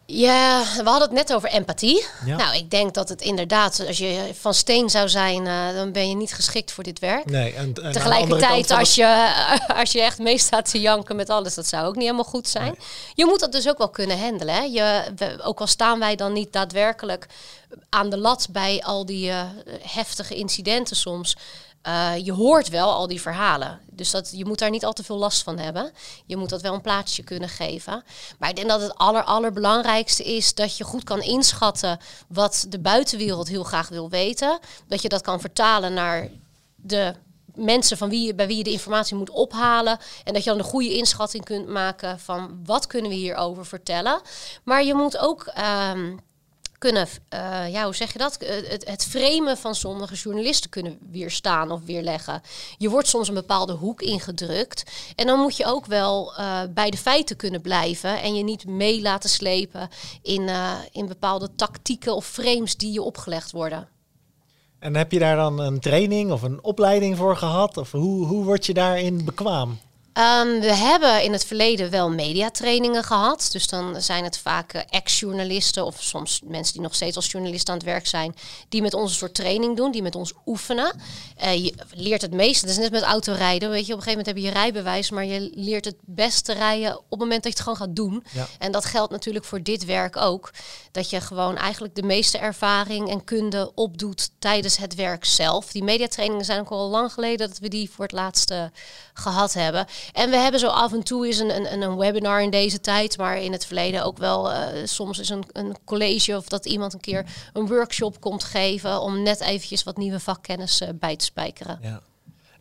Ja, 0.05 0.63
we 0.77 0.89
hadden 0.89 1.01
het 1.07 1.11
net 1.11 1.33
over 1.33 1.49
empathie. 1.49 2.05
Ja. 2.25 2.35
Nou, 2.37 2.55
ik 2.55 2.69
denk 2.69 2.93
dat 2.93 3.09
het 3.09 3.21
inderdaad, 3.21 3.83
als 3.87 3.97
je 3.97 4.31
van 4.39 4.53
steen 4.53 4.89
zou 4.89 5.09
zijn, 5.09 5.47
eh, 5.47 5.73
dan 5.75 5.91
ben 5.91 6.09
je 6.09 6.15
niet 6.15 6.33
geschikt 6.33 6.71
voor 6.71 6.83
dit 6.83 6.99
werk. 6.99 7.25
Nee, 7.29 7.53
en, 7.53 7.73
Tegelijkertijd, 7.73 8.71
als 8.71 8.95
je, 8.95 9.33
als 9.81 9.91
je 9.91 10.01
echt 10.01 10.19
mee 10.19 10.37
staat 10.37 10.69
te 10.71 10.81
janken 10.81 11.15
met 11.15 11.29
alles, 11.29 11.53
dat 11.55 11.67
zou 11.67 11.85
ook 11.87 11.93
niet 11.93 12.03
helemaal 12.03 12.23
goed 12.23 12.47
zijn. 12.47 12.75
Je 13.13 13.25
moet 13.25 13.39
dat 13.39 13.51
dus 13.51 13.67
ook 13.69 13.77
wel 13.77 13.89
kunnen 13.89 14.19
handelen. 14.19 14.55
Hè? 14.55 14.61
Je, 14.61 15.03
we- 15.15 15.43
ook 15.43 15.59
al 15.59 15.67
staan 15.67 15.99
wij 15.99 16.15
dan 16.15 16.33
niet 16.33 16.53
daadwerkelijk 16.53 17.25
aan 17.89 18.09
de 18.09 18.17
lat 18.17 18.47
bij 18.51 18.81
al 18.85 19.05
die 19.05 19.29
eh, 19.29 19.41
heftige 19.81 20.35
incidenten 20.35 20.95
soms. 20.95 21.37
Eh, 21.83 22.13
je 22.17 22.31
hoort 22.31 22.69
wel 22.69 22.91
al 22.91 23.07
die 23.07 23.21
verhalen. 23.21 23.79
Dus 23.91 24.11
dat, 24.11 24.31
je 24.33 24.45
moet 24.45 24.59
daar 24.59 24.69
niet 24.69 24.85
al 24.85 24.93
te 24.93 25.03
veel 25.03 25.17
last 25.17 25.43
van 25.43 25.57
hebben. 25.57 25.91
Je 26.25 26.37
moet 26.37 26.49
dat 26.49 26.61
wel 26.61 26.73
een 26.73 26.81
plaatsje 26.81 27.23
kunnen 27.23 27.49
geven. 27.49 28.03
Maar 28.39 28.49
ik 28.49 28.55
denk 28.55 28.67
dat 28.67 28.81
het 28.81 28.95
aller, 28.95 29.23
allerbelangrijkste 29.23 30.23
is 30.23 30.53
dat 30.53 30.77
je 30.77 30.83
goed 30.83 31.03
kan 31.03 31.21
inschatten 31.21 31.99
wat 32.27 32.65
de 32.69 32.79
buitenwereld 32.79 33.47
heel 33.47 33.63
graag 33.63 33.89
wil 33.89 34.09
weten. 34.09 34.59
Dat 34.87 35.01
je 35.01 35.09
dat 35.09 35.21
kan 35.21 35.39
vertalen 35.39 35.93
naar 35.93 36.29
de 36.75 37.15
mensen 37.55 37.97
van 37.97 38.09
wie 38.09 38.25
je, 38.25 38.35
bij 38.35 38.47
wie 38.47 38.57
je 38.57 38.63
de 38.63 38.71
informatie 38.71 39.15
moet 39.15 39.29
ophalen. 39.29 39.99
En 40.23 40.33
dat 40.33 40.43
je 40.43 40.49
dan 40.49 40.59
de 40.59 40.63
goede 40.63 40.97
inschatting 40.97 41.45
kunt 41.45 41.67
maken 41.67 42.19
van 42.19 42.61
wat 42.65 42.87
kunnen 42.87 43.09
we 43.11 43.17
hierover 43.17 43.65
vertellen. 43.65 44.21
Maar 44.63 44.83
je 44.83 44.93
moet 44.93 45.17
ook 45.17 45.43
ehm, 45.43 46.15
kunnen, 46.83 47.07
eh, 47.29 47.71
ja, 47.71 47.83
hoe 47.83 47.95
zeg 47.95 48.11
je 48.11 48.19
dat? 48.19 48.37
Eh, 48.37 48.69
Het, 48.69 48.87
het 48.87 49.05
framen 49.05 49.57
van 49.57 49.75
sommige 49.75 50.15
journalisten 50.15 50.69
kunnen 50.69 50.97
weerstaan 51.11 51.71
of 51.71 51.81
weerleggen. 51.85 52.41
Je 52.77 52.89
wordt 52.89 53.07
soms 53.07 53.27
een 53.27 53.33
bepaalde 53.33 53.73
hoek 53.73 54.01
ingedrukt. 54.01 54.83
En 55.15 55.27
dan 55.27 55.39
moet 55.39 55.57
je 55.57 55.65
ook 55.65 55.85
wel 55.85 56.35
eh, 56.35 56.61
bij 56.69 56.89
de 56.89 56.97
feiten 56.97 57.35
kunnen 57.35 57.61
blijven. 57.61 58.21
En 58.21 58.35
je 58.35 58.43
niet 58.43 58.65
mee 58.65 59.01
laten 59.01 59.29
slepen 59.29 59.89
in, 60.21 60.49
in 60.91 61.07
bepaalde 61.07 61.55
tactieken 61.55 62.15
of 62.15 62.25
frames 62.25 62.77
die 62.77 62.93
je 62.93 63.01
opgelegd 63.01 63.51
worden. 63.51 63.87
En 64.79 64.95
heb 64.95 65.11
je 65.11 65.19
daar 65.19 65.35
dan 65.35 65.59
een 65.59 65.79
training 65.79 66.31
of 66.31 66.41
een 66.41 66.63
opleiding 66.63 67.17
voor 67.17 67.37
gehad? 67.37 67.77
Of 67.77 67.91
hoe, 67.91 68.25
hoe 68.25 68.43
word 68.43 68.65
je 68.65 68.73
daarin 68.73 69.25
bekwaam? 69.25 69.77
Ehm, 70.13 70.59
we 70.59 70.73
hebben 70.73 71.23
in 71.23 71.31
het 71.31 71.45
verleden 71.45 71.89
wel 71.89 72.09
mediatrainingen 72.09 73.03
gehad. 73.03 73.49
Dus 73.51 73.67
dan 73.67 74.01
zijn 74.01 74.23
het 74.23 74.37
vaak 74.37 74.73
eh, 74.73 74.81
ex-journalisten 74.89 75.85
of 75.85 75.95
soms 75.99 76.41
mensen 76.43 76.73
die 76.73 76.81
nog 76.81 76.95
steeds 76.95 77.15
als 77.15 77.31
journalist 77.31 77.69
aan 77.69 77.75
het 77.75 77.85
werk 77.85 78.07
zijn, 78.07 78.35
die 78.69 78.81
met 78.81 78.93
ons 78.93 79.11
een 79.11 79.17
soort 79.17 79.33
training 79.33 79.77
doen, 79.77 79.91
die 79.91 80.01
met 80.01 80.15
ons 80.15 80.33
oefenen. 80.45 80.95
Eh, 81.37 81.63
je 81.63 81.73
leert 81.93 82.21
het 82.21 82.33
meeste. 82.33 82.65
Dat 82.65 82.75
is 82.75 82.81
net 82.81 82.91
met 82.91 83.01
autorijden. 83.01 83.69
Weet 83.69 83.85
je, 83.85 83.93
op 83.93 83.97
een 83.99 84.03
gegeven 84.03 84.25
moment 84.25 84.27
heb 84.27 84.37
je 84.37 84.43
je 84.43 84.63
rijbewijs, 84.63 85.09
maar 85.09 85.25
je 85.25 85.51
leert 85.53 85.85
het 85.85 85.97
beste 86.01 86.53
rijden 86.53 86.97
op 86.97 87.09
het 87.09 87.19
moment 87.19 87.43
dat 87.43 87.51
je 87.51 87.63
het 87.63 87.67
gewoon 87.67 87.87
gaat 87.87 87.95
doen. 87.95 88.23
Ja. 88.33 88.47
En 88.59 88.71
dat 88.71 88.85
geldt 88.85 89.11
natuurlijk 89.11 89.45
voor 89.45 89.63
dit 89.63 89.85
werk 89.85 90.17
ook. 90.17 90.51
Dat 90.91 91.09
je 91.09 91.21
gewoon 91.21 91.57
eigenlijk 91.57 91.95
de 91.95 92.03
meeste 92.03 92.37
ervaring 92.37 93.09
en 93.09 93.23
kunde 93.23 93.71
opdoet 93.75 94.29
tijdens 94.39 94.77
het 94.77 94.95
werk 94.95 95.25
zelf. 95.25 95.71
Die 95.71 95.83
mediatrainingen 95.83 96.45
zijn 96.45 96.59
ook 96.59 96.69
al 96.69 96.89
lang 96.89 97.13
geleden 97.13 97.47
dat 97.47 97.59
we 97.59 97.67
die 97.67 97.89
voor 97.89 98.03
het 98.03 98.13
laatste 98.13 98.71
gehad 99.13 99.53
hebben. 99.53 99.87
En 100.11 100.29
we 100.29 100.35
hebben 100.35 100.59
zo 100.59 100.67
af 100.67 100.93
en 100.93 101.03
toe 101.03 101.25
eens 101.25 101.37
een, 101.37 101.73
een, 101.73 101.81
een 101.81 101.97
webinar 101.97 102.41
in 102.41 102.49
deze 102.49 102.79
tijd, 102.79 103.17
maar 103.17 103.41
in 103.41 103.51
het 103.51 103.65
verleden 103.65 104.03
ook 104.03 104.17
wel 104.17 104.51
eh, 104.51 104.67
soms 104.83 105.19
is 105.19 105.29
een, 105.29 105.43
een 105.51 105.75
college 105.85 106.37
of 106.37 106.47
dat 106.47 106.65
iemand 106.65 106.93
een 106.93 106.99
keer 106.99 107.25
een 107.53 107.67
workshop 107.67 108.19
komt 108.19 108.43
geven 108.43 109.01
om 109.01 109.23
net 109.23 109.41
eventjes 109.41 109.83
wat 109.83 109.97
nieuwe 109.97 110.19
vakkennis 110.19 110.81
eh, 110.81 110.89
bij 110.99 111.15
te 111.15 111.25
spijkeren. 111.25 111.79
Ja. 111.81 112.01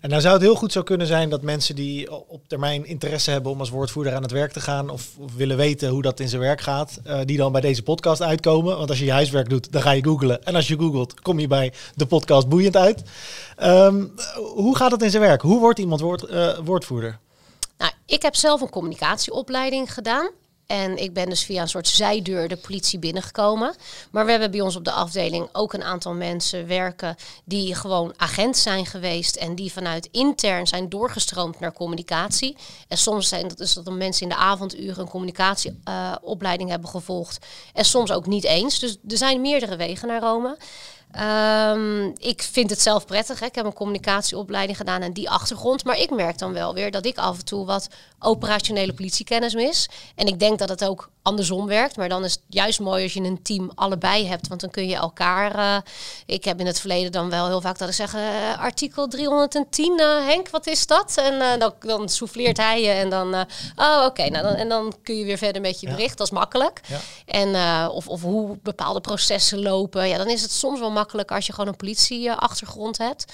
En 0.00 0.08
nou 0.08 0.20
zou 0.20 0.34
het 0.34 0.42
heel 0.42 0.54
goed 0.54 0.72
zo 0.72 0.82
kunnen 0.82 1.06
zijn 1.06 1.30
dat 1.30 1.42
mensen 1.42 1.74
die 1.74 2.12
op 2.28 2.48
termijn 2.48 2.86
interesse 2.86 3.30
hebben 3.30 3.52
om 3.52 3.58
als 3.58 3.70
woordvoerder 3.70 4.14
aan 4.14 4.22
het 4.22 4.30
werk 4.30 4.52
te 4.52 4.60
gaan 4.60 4.90
of, 4.90 5.08
willen 5.36 5.56
weten 5.56 5.88
hoe 5.88 6.02
dat 6.02 6.20
in 6.20 6.28
zijn 6.28 6.40
werk 6.40 6.60
gaat, 6.60 7.00
eh, 7.04 7.20
die 7.24 7.36
dan 7.36 7.52
bij 7.52 7.60
deze 7.60 7.82
podcast 7.82 8.22
uitkomen. 8.22 8.76
Want 8.76 8.88
als 8.88 8.98
je 8.98 9.04
je 9.04 9.12
huiswerk 9.12 9.48
doet, 9.48 9.72
dan 9.72 9.82
ga 9.82 9.90
je 9.90 10.04
googlen. 10.04 10.44
En 10.44 10.54
als 10.54 10.68
je 10.68 10.78
googelt, 10.78 11.20
kom 11.20 11.38
je 11.38 11.46
bij 11.46 11.72
de 11.94 12.06
podcast 12.06 12.48
boeiend 12.48 12.76
uit. 12.76 13.02
Ehm, 13.56 14.04
hoe 14.54 14.76
gaat 14.76 14.90
het 14.90 15.02
in 15.02 15.10
zijn 15.10 15.22
werk? 15.22 15.42
Hoe 15.42 15.60
wordt 15.60 15.78
iemand 15.78 16.00
woord, 16.00 16.26
woordvoerder? 16.64 17.18
Nou, 17.82 17.94
ik 18.06 18.22
heb 18.22 18.36
zelf 18.36 18.60
een 18.60 18.70
communicatieopleiding 18.70 19.92
gedaan. 19.92 20.30
En 20.66 20.96
ik 20.96 21.12
ben 21.12 21.28
dus 21.28 21.44
via 21.44 21.62
een 21.62 21.68
soort 21.68 21.88
zijdeur 21.88 22.48
de 22.48 22.56
politie 22.56 22.98
binnengekomen. 22.98 23.74
Maar 24.10 24.24
we 24.24 24.30
hebben 24.30 24.50
bij 24.50 24.60
ons 24.60 24.76
op 24.76 24.84
de 24.84 24.92
afdeling 24.92 25.48
ook 25.52 25.72
een 25.72 25.82
aantal 25.82 26.14
mensen 26.14 26.66
werken 26.66 27.16
die 27.44 27.74
gewoon 27.74 28.14
agent 28.16 28.56
zijn 28.56 28.86
geweest 28.86 29.36
en 29.36 29.54
die 29.54 29.72
vanuit 29.72 30.08
intern 30.10 30.66
zijn 30.66 30.88
doorgestroomd 30.88 31.60
naar 31.60 31.72
communicatie. 31.72 32.56
En 32.88 32.98
soms 32.98 33.28
zijn 33.28 33.48
dat 33.48 33.56
dus 33.56 33.72
dat 33.72 33.90
mensen 33.90 34.22
in 34.22 34.28
de 34.28 34.34
avonduren 34.34 34.98
een 34.98 35.08
communicatieopleiding 35.08 36.70
hebben 36.70 36.88
gevolgd. 36.88 37.46
En 37.72 37.84
soms 37.84 38.12
ook 38.12 38.26
niet 38.26 38.44
eens. 38.44 38.78
Dus 38.78 38.96
er 39.08 39.16
zijn 39.16 39.40
meerdere 39.40 39.76
wegen 39.76 40.08
naar 40.08 40.20
Rome. 40.20 40.56
Ehm, 41.12 42.04
ik 42.16 42.42
vind 42.42 42.70
het 42.70 42.80
zelf 42.80 43.06
prettig. 43.06 43.40
Hè. 43.40 43.46
Ik 43.46 43.54
heb 43.54 43.64
een 43.64 43.72
communicatieopleiding 43.72 44.76
gedaan 44.76 45.02
en 45.02 45.12
die 45.12 45.30
achtergrond. 45.30 45.84
Maar 45.84 45.98
ik 45.98 46.10
merk 46.10 46.38
dan 46.38 46.52
wel 46.52 46.74
weer 46.74 46.90
dat 46.90 47.06
ik 47.06 47.18
af 47.18 47.38
en 47.38 47.44
toe 47.44 47.66
wat 47.66 47.88
operationele 48.18 48.92
politiekennis 48.92 49.54
mis. 49.54 49.88
En 50.14 50.26
ik 50.26 50.38
denk 50.38 50.58
dat 50.58 50.68
het 50.68 50.84
ook 50.84 51.10
andersom 51.22 51.66
werkt. 51.66 51.96
Maar 51.96 52.08
dan 52.08 52.24
is 52.24 52.32
het 52.32 52.42
juist 52.48 52.80
mooi 52.80 53.02
als 53.02 53.12
je 53.12 53.20
een 53.20 53.42
team 53.42 53.70
allebei 53.74 54.26
hebt. 54.26 54.48
Want 54.48 54.60
dan 54.60 54.70
kun 54.70 54.88
je 54.88 54.94
elkaar... 54.96 55.54
eh, 55.54 55.76
ik 56.26 56.44
heb 56.44 56.60
in 56.60 56.66
het 56.66 56.80
verleden 56.80 57.12
dan 57.12 57.30
wel 57.30 57.46
heel 57.46 57.60
vaak 57.60 57.78
dat 57.78 57.88
ik 57.88 57.94
zeg... 57.94 58.14
eh, 58.14 58.58
artikel 58.58 59.08
310, 59.08 59.98
eh, 59.98 60.06
Henk, 60.26 60.48
wat 60.48 60.66
is 60.66 60.86
dat? 60.86 61.14
En 61.16 61.58
dan, 61.58 61.74
dan 61.80 62.08
souffleert 62.08 62.56
hij 62.56 62.82
je 62.82 62.90
en 62.90 63.10
dan... 63.10 63.34
oh, 63.76 64.04
oké. 64.06 64.28
nou, 64.28 64.44
dan, 64.44 64.54
en 64.54 64.68
dan 64.68 64.94
kun 65.02 65.14
je 65.16 65.24
weer 65.24 65.38
verder 65.38 65.62
met 65.62 65.80
je 65.80 65.86
Ja. 65.86 65.94
bericht. 65.94 66.18
Dat 66.18 66.26
is 66.26 66.32
makkelijk. 66.32 66.80
Ja. 66.88 66.98
En 67.26 67.54
of, 67.90 68.08
of 68.08 68.22
hoe 68.22 68.58
bepaalde 68.62 69.00
processen 69.00 69.62
lopen. 69.62 70.08
Ja, 70.08 70.16
dan 70.18 70.28
is 70.28 70.42
het 70.42 70.52
soms 70.52 70.80
wel 70.80 70.90
makkelijk 70.90 71.30
als 71.32 71.46
je 71.46 71.52
gewoon 71.52 71.68
een 71.68 71.76
politieachtergrond 71.76 72.98
hebt. 72.98 73.32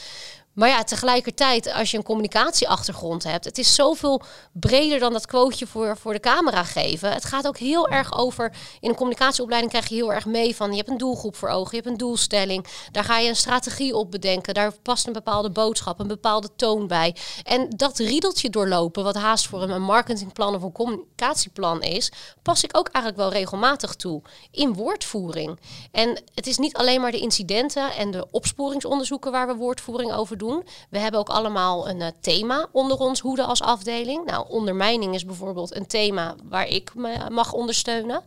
Maar 0.59 0.69
ja, 0.69 0.85
tegelijkertijd, 0.85 1.73
als 1.73 1.91
je 1.91 1.97
een 1.97 2.03
communicatieachtergrond 2.03 3.25
hebt, 3.25 3.45
het 3.45 3.59
is 3.59 3.75
zoveel 3.75 4.23
breder 4.53 4.99
dan 4.99 5.13
dat 5.13 5.27
quoteje 5.27 5.67
voor, 5.67 5.97
voor 5.97 6.13
de 6.13 6.21
camera 6.21 6.65
geven. 6.65 7.13
Het 7.13 7.25
gaat 7.25 7.47
ook 7.47 7.59
heel 7.59 7.89
erg 7.89 8.19
over. 8.19 8.53
In 8.81 8.89
een 8.89 8.95
communicatieopleiding 8.95 9.73
krijg 9.73 9.89
je 9.89 9.95
heel 9.95 10.13
erg 10.13 10.27
mee 10.27 10.57
van 10.57 10.71
je 10.71 10.77
hebt 10.77 10.89
een 10.89 10.99
doelgroep 10.99 11.37
voor 11.37 11.49
ogen, 11.49 11.71
je 11.71 11.77
hebt 11.77 11.87
een 11.89 11.97
doelstelling. 11.97 12.67
Daar 12.93 13.05
ga 13.05 13.19
je 13.19 13.29
een 13.29 13.37
strategie 13.37 13.95
op 13.95 14.11
bedenken. 14.11 14.55
Daar 14.55 14.73
past 14.83 15.07
een 15.07 15.13
bepaalde 15.13 15.51
boodschap, 15.51 16.01
een 16.01 16.07
bepaalde 16.07 16.49
toon 16.57 16.87
bij. 16.87 17.17
En 17.45 17.69
dat 17.77 17.99
riedeltje 17.99 18.51
doorlopen, 18.51 19.05
wat 19.05 19.17
haast 19.17 19.47
voor 19.47 19.63
een, 19.63 19.83
marketingplan 19.83 20.55
of 20.55 20.63
een 20.63 20.73
communicatieplan 20.73 21.83
is, 21.83 22.13
pas 22.43 22.65
ik 22.65 22.77
ook 22.77 22.89
eigenlijk 22.89 23.25
wel 23.25 23.41
regelmatig 23.41 23.95
toe 23.95 24.23
in 24.51 24.75
woordvoering. 24.75 25.61
En 25.93 26.23
het 26.35 26.47
is 26.47 26.59
niet 26.59 26.77
alleen 26.77 27.01
maar 27.01 27.11
de 27.11 27.21
incidenten 27.21 27.93
en 27.95 28.11
de 28.11 28.27
opsporingsonderzoeken 28.31 29.33
waar 29.33 29.47
we 29.47 29.55
woordvoering 29.55 30.13
over 30.13 30.39
doen. 30.39 30.47
We 30.91 30.99
hebben 30.99 31.21
ook 31.21 31.29
allemaal 31.29 31.89
een 31.89 32.01
eh, 32.01 32.09
thema 32.21 32.67
onder 32.73 32.99
ons 32.99 33.21
hoede 33.21 33.43
als 33.43 33.63
afdeling. 33.63 34.25
Nou, 34.25 34.47
ondermijning 34.49 35.15
is 35.15 35.25
bijvoorbeeld 35.25 35.77
een 35.77 35.87
thema 35.87 36.35
waar 36.49 36.69
ik 36.69 36.95
me 36.95 37.31
mag 37.31 37.53
ondersteunen. 37.53 38.23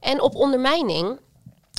En 0.00 0.20
op 0.20 0.34
ondermijning 0.34 1.18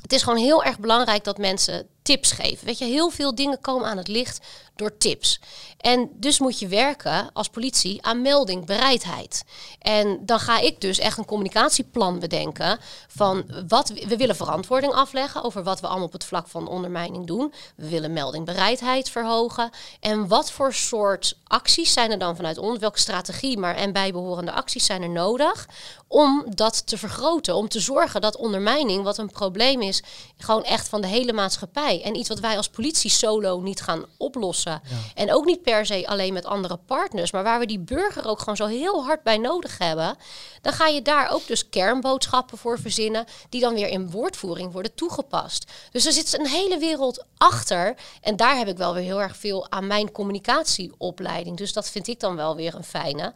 het 0.01 0.13
is 0.13 0.23
gewoon 0.23 0.39
heel 0.39 0.63
erg 0.63 0.79
belangrijk 0.79 1.23
dat 1.23 1.37
mensen 1.37 1.87
tips 2.01 2.31
geven. 2.31 2.65
Weet 2.65 2.77
je, 2.77 2.85
heel 2.85 3.09
veel 3.09 3.35
dingen 3.35 3.61
komen 3.61 3.87
aan 3.87 3.97
het 3.97 4.07
licht 4.07 4.45
door 4.77 4.97
tips. 4.97 5.39
En 5.77 6.09
dus 6.13 6.39
moet 6.39 6.59
je 6.59 6.67
werken 6.67 7.29
als 7.33 7.47
politie 7.47 8.05
aan 8.05 8.21
melding, 8.21 8.65
bereidheid. 8.65 9.43
En 9.79 10.19
dan 10.25 10.39
ga 10.39 10.59
ik 10.59 10.81
dus 10.81 10.99
echt 10.99 11.17
een 11.17 11.25
communicatieplan 11.25 12.19
bedenken 12.19 12.79
van 13.07 13.45
wat 13.67 13.89
we 13.89 14.17
willen 14.17 14.35
verantwoording 14.35 14.93
afleggen 14.93 15.43
over 15.43 15.63
wat 15.63 15.79
we 15.79 15.87
allemaal 15.87 16.05
op 16.05 16.13
het 16.13 16.23
vlak 16.23 16.47
van 16.47 16.67
ondermijning 16.67 17.27
doen. 17.27 17.53
We 17.75 17.89
willen 17.89 18.13
melding, 18.13 18.45
bereidheid 18.45 19.09
verhogen. 19.09 19.69
En 19.99 20.27
wat 20.27 20.51
voor 20.51 20.73
soort 20.73 21.37
acties 21.43 21.93
zijn 21.93 22.11
er 22.11 22.19
dan 22.19 22.35
vanuit 22.35 22.57
ons? 22.57 22.79
Welke 22.79 22.99
strategie 22.99 23.57
maar 23.57 23.75
en 23.75 23.93
bijbehorende 23.93 24.51
acties 24.51 24.85
zijn 24.85 25.01
er 25.01 25.09
nodig 25.09 25.67
om 26.07 26.45
dat 26.49 26.87
te 26.87 26.97
vergroten? 26.97 27.55
Om 27.55 27.69
te 27.69 27.79
zorgen 27.79 28.21
dat 28.21 28.37
ondermijning, 28.37 29.03
wat 29.03 29.17
een 29.17 29.31
probleem 29.31 29.81
is, 29.81 30.03
gewoon 30.37 30.63
echt 30.63 30.87
van 30.87 31.01
de 31.01 31.07
hele 31.07 31.33
maatschappij. 31.33 32.01
En 32.03 32.15
iets 32.15 32.29
wat 32.29 32.39
wij 32.39 32.57
als 32.57 32.69
politie 32.69 33.11
solo 33.11 33.59
niet 33.59 33.81
gaan 33.81 34.05
oplossen 34.17 34.66
En 35.15 35.33
ook 35.33 35.45
niet 35.45 35.61
per 35.61 35.85
se 35.85 36.07
alleen 36.07 36.33
met 36.33 36.45
andere 36.45 36.77
partners, 36.85 37.31
maar 37.31 37.43
waar 37.43 37.59
we 37.59 37.65
die 37.65 37.79
burger 37.79 38.27
ook 38.27 38.39
gewoon 38.39 38.55
zo 38.55 38.65
heel 38.65 39.05
hard 39.05 39.23
bij 39.23 39.37
nodig 39.37 39.77
hebben. 39.77 40.15
Dan 40.61 40.73
ga 40.73 40.87
je 40.87 41.01
daar 41.01 41.31
ook 41.31 41.47
dus 41.47 41.69
kernboodschappen 41.69 42.57
voor 42.57 42.79
verzinnen, 42.79 43.25
die 43.49 43.61
dan 43.61 43.73
weer 43.73 43.87
in 43.87 44.11
woordvoering 44.11 44.71
worden 44.71 44.95
toegepast. 44.95 45.71
Dus 45.91 46.05
er 46.05 46.11
zit 46.11 46.39
een 46.39 46.47
hele 46.47 46.77
wereld 46.77 47.25
achter. 47.37 47.95
En 48.21 48.35
daar 48.35 48.57
heb 48.57 48.67
ik 48.67 48.77
wel 48.77 48.93
weer 48.93 49.03
heel 49.03 49.21
erg 49.21 49.37
veel 49.37 49.71
aan 49.71 49.87
mijn 49.87 50.11
communicatieopleiding. 50.11 51.57
Dus 51.57 51.73
dat 51.73 51.89
vind 51.89 52.07
ik 52.07 52.19
dan 52.19 52.35
wel 52.35 52.55
weer 52.55 52.75
een 52.75 52.83
fijne. 52.83 53.33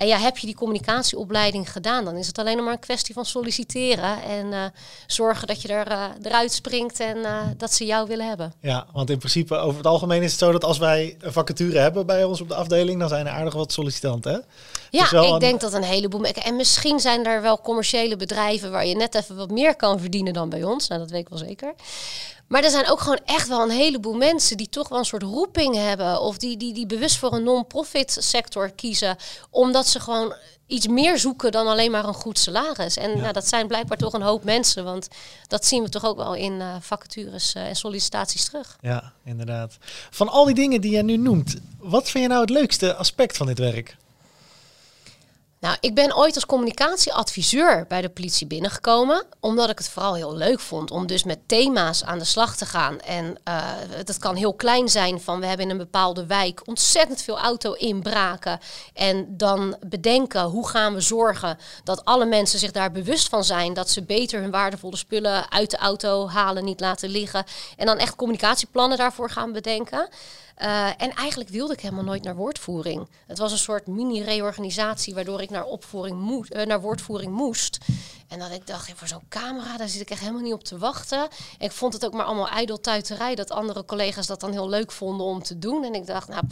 En 0.00 0.06
ja, 0.06 0.18
heb 0.18 0.38
je 0.38 0.46
die 0.46 0.54
communicatieopleiding 0.54 1.72
gedaan, 1.72 2.04
dan 2.04 2.16
is 2.16 2.26
het 2.26 2.38
alleen 2.38 2.56
nog 2.56 2.64
maar 2.64 2.74
een 2.74 2.80
kwestie 2.80 3.14
van 3.14 3.24
solliciteren 3.24 4.22
en 4.22 4.52
eh, 4.52 4.64
zorgen 5.06 5.46
dat 5.46 5.62
je 5.62 5.68
er, 5.68 5.90
uh, 5.90 6.04
eruit 6.22 6.52
springt 6.52 7.00
en 7.00 7.16
uh, 7.16 7.40
dat 7.56 7.72
ze 7.72 7.84
jou 7.86 8.08
willen 8.08 8.28
hebben. 8.28 8.52
Ja, 8.60 8.86
want 8.92 9.10
in 9.10 9.18
principe 9.18 9.56
over 9.56 9.76
het 9.76 9.86
algemeen 9.86 10.22
is 10.22 10.30
het 10.30 10.40
zo 10.40 10.52
dat 10.52 10.64
als 10.64 10.78
wij 10.78 11.16
een 11.20 11.32
vacature 11.32 11.78
hebben 11.78 12.06
bij 12.06 12.24
ons 12.24 12.40
op 12.40 12.48
de 12.48 12.54
afdeling, 12.54 13.00
dan 13.00 13.08
zijn 13.08 13.26
er 13.26 13.32
aardig 13.32 13.54
wat 13.54 13.72
sollicitanten. 13.72 14.32
Hè? 14.32 14.38
Ja, 14.90 15.34
ik 15.34 15.40
denk 15.40 15.60
dat 15.60 15.72
een 15.72 15.82
heleboel. 15.82 16.24
En 16.24 16.56
misschien 16.56 17.00
zijn 17.00 17.26
er 17.26 17.42
wel 17.42 17.60
commerciële 17.60 18.16
bedrijven 18.16 18.70
waar 18.70 18.86
je 18.86 18.96
net 18.96 19.14
even 19.14 19.36
wat 19.36 19.50
meer 19.50 19.76
kan 19.76 20.00
verdienen 20.00 20.32
dan 20.32 20.48
bij 20.48 20.64
ons. 20.64 20.88
Nou, 20.88 21.00
dat 21.00 21.10
weet 21.10 21.20
ik 21.20 21.28
wel 21.28 21.38
zeker. 21.38 21.74
Maar 22.50 22.64
er 22.64 22.70
zijn 22.70 22.88
ook 22.88 23.00
gewoon 23.00 23.20
echt 23.24 23.48
wel 23.48 23.62
een 23.62 23.70
heleboel 23.70 24.14
mensen 24.14 24.56
die 24.56 24.68
toch 24.68 24.88
wel 24.88 24.98
een 24.98 25.04
soort 25.04 25.22
roeping 25.22 25.74
hebben. 25.74 26.20
Of 26.20 26.38
die, 26.38 26.56
die, 26.56 26.72
die 26.72 26.86
bewust 26.86 27.16
voor 27.16 27.32
een 27.32 27.42
non-profit 27.42 28.16
sector 28.20 28.70
kiezen. 28.70 29.16
Omdat 29.50 29.86
ze 29.86 30.00
gewoon 30.00 30.34
iets 30.66 30.86
meer 30.86 31.18
zoeken 31.18 31.52
dan 31.52 31.66
alleen 31.66 31.90
maar 31.90 32.04
een 32.04 32.14
goed 32.14 32.38
salaris. 32.38 32.96
En 32.96 33.18
nou, 33.20 33.32
dat 33.32 33.48
zijn 33.48 33.66
blijkbaar 33.66 33.98
toch 33.98 34.12
een 34.12 34.22
hoop 34.22 34.44
mensen. 34.44 34.84
Want 34.84 35.08
dat 35.46 35.66
zien 35.66 35.82
we 35.82 35.88
toch 35.88 36.04
ook 36.04 36.16
wel 36.16 36.34
in 36.34 36.52
uh, 36.52 36.74
vacatures 36.80 37.54
uh, 37.54 37.68
en 37.68 37.76
sollicitaties 37.76 38.44
terug. 38.44 38.76
Ja, 38.80 39.12
inderdaad. 39.24 39.76
Van 40.10 40.28
al 40.28 40.44
die 40.44 40.54
dingen 40.54 40.80
die 40.80 40.96
je 40.96 41.02
nu 41.02 41.16
noemt, 41.16 41.56
wat 41.78 42.10
vind 42.10 42.24
je 42.24 42.30
nou 42.30 42.40
het 42.40 42.50
leukste 42.50 42.94
aspect 42.94 43.36
van 43.36 43.46
dit 43.46 43.58
werk? 43.58 43.96
Nou, 45.60 45.76
ik 45.80 45.94
ben 45.94 46.16
ooit 46.16 46.34
als 46.34 46.46
communicatieadviseur 46.46 47.84
bij 47.88 48.00
de 48.00 48.08
politie 48.08 48.46
binnengekomen, 48.46 49.26
omdat 49.40 49.70
ik 49.70 49.78
het 49.78 49.88
vooral 49.88 50.14
heel 50.14 50.36
leuk 50.36 50.60
vond 50.60 50.90
om 50.90 51.06
dus 51.06 51.24
met 51.24 51.38
thema's 51.46 52.04
aan 52.04 52.18
de 52.18 52.24
slag 52.24 52.56
te 52.56 52.66
gaan. 52.66 53.00
En 53.00 53.38
uh, 53.48 53.64
dat 54.04 54.18
kan 54.18 54.36
heel 54.36 54.54
klein 54.54 54.88
zijn 54.88 55.20
van 55.20 55.40
we 55.40 55.46
hebben 55.46 55.64
in 55.66 55.72
een 55.72 55.78
bepaalde 55.78 56.26
wijk 56.26 56.60
ontzettend 56.64 57.22
veel 57.22 57.38
auto-inbraken. 57.38 58.58
En 58.94 59.36
dan 59.36 59.76
bedenken 59.86 60.42
hoe 60.42 60.68
gaan 60.68 60.94
we 60.94 61.00
zorgen 61.00 61.58
dat 61.84 62.04
alle 62.04 62.26
mensen 62.26 62.58
zich 62.58 62.70
daar 62.70 62.92
bewust 62.92 63.28
van 63.28 63.44
zijn, 63.44 63.74
dat 63.74 63.90
ze 63.90 64.02
beter 64.02 64.40
hun 64.40 64.50
waardevolle 64.50 64.96
spullen 64.96 65.50
uit 65.50 65.70
de 65.70 65.78
auto 65.78 66.28
halen, 66.28 66.64
niet 66.64 66.80
laten 66.80 67.08
liggen. 67.08 67.44
En 67.76 67.86
dan 67.86 67.98
echt 67.98 68.16
communicatieplannen 68.16 68.98
daarvoor 68.98 69.30
gaan 69.30 69.52
bedenken. 69.52 70.08
Uh, 70.62 70.86
en 70.86 71.14
eigenlijk 71.14 71.50
wilde 71.50 71.72
ik 71.72 71.80
helemaal 71.80 72.04
nooit 72.04 72.24
naar 72.24 72.34
woordvoering. 72.34 73.08
Het 73.26 73.38
was 73.38 73.52
een 73.52 73.58
soort 73.58 73.86
mini-reorganisatie 73.86 75.14
waardoor 75.14 75.42
ik 75.42 75.50
naar, 75.50 75.64
opvoering 75.64 76.20
moest, 76.20 76.54
uh, 76.54 76.62
naar 76.62 76.80
woordvoering 76.80 77.32
moest. 77.32 77.78
En 78.28 78.38
dat 78.38 78.50
ik 78.50 78.66
dacht, 78.66 78.92
voor 78.94 79.08
zo'n 79.08 79.28
camera, 79.28 79.76
daar 79.76 79.88
zit 79.88 80.00
ik 80.00 80.10
echt 80.10 80.20
helemaal 80.20 80.42
niet 80.42 80.52
op 80.52 80.64
te 80.64 80.78
wachten. 80.78 81.20
En 81.58 81.66
ik 81.66 81.72
vond 81.72 81.92
het 81.92 82.04
ook 82.04 82.12
maar 82.12 82.24
allemaal 82.24 82.48
ijdeltuiterij 82.48 83.34
dat 83.34 83.50
andere 83.50 83.84
collega's 83.84 84.26
dat 84.26 84.40
dan 84.40 84.52
heel 84.52 84.68
leuk 84.68 84.92
vonden 84.92 85.26
om 85.26 85.42
te 85.42 85.58
doen. 85.58 85.84
En 85.84 85.94
ik 85.94 86.06
dacht, 86.06 86.28
nou, 86.28 86.44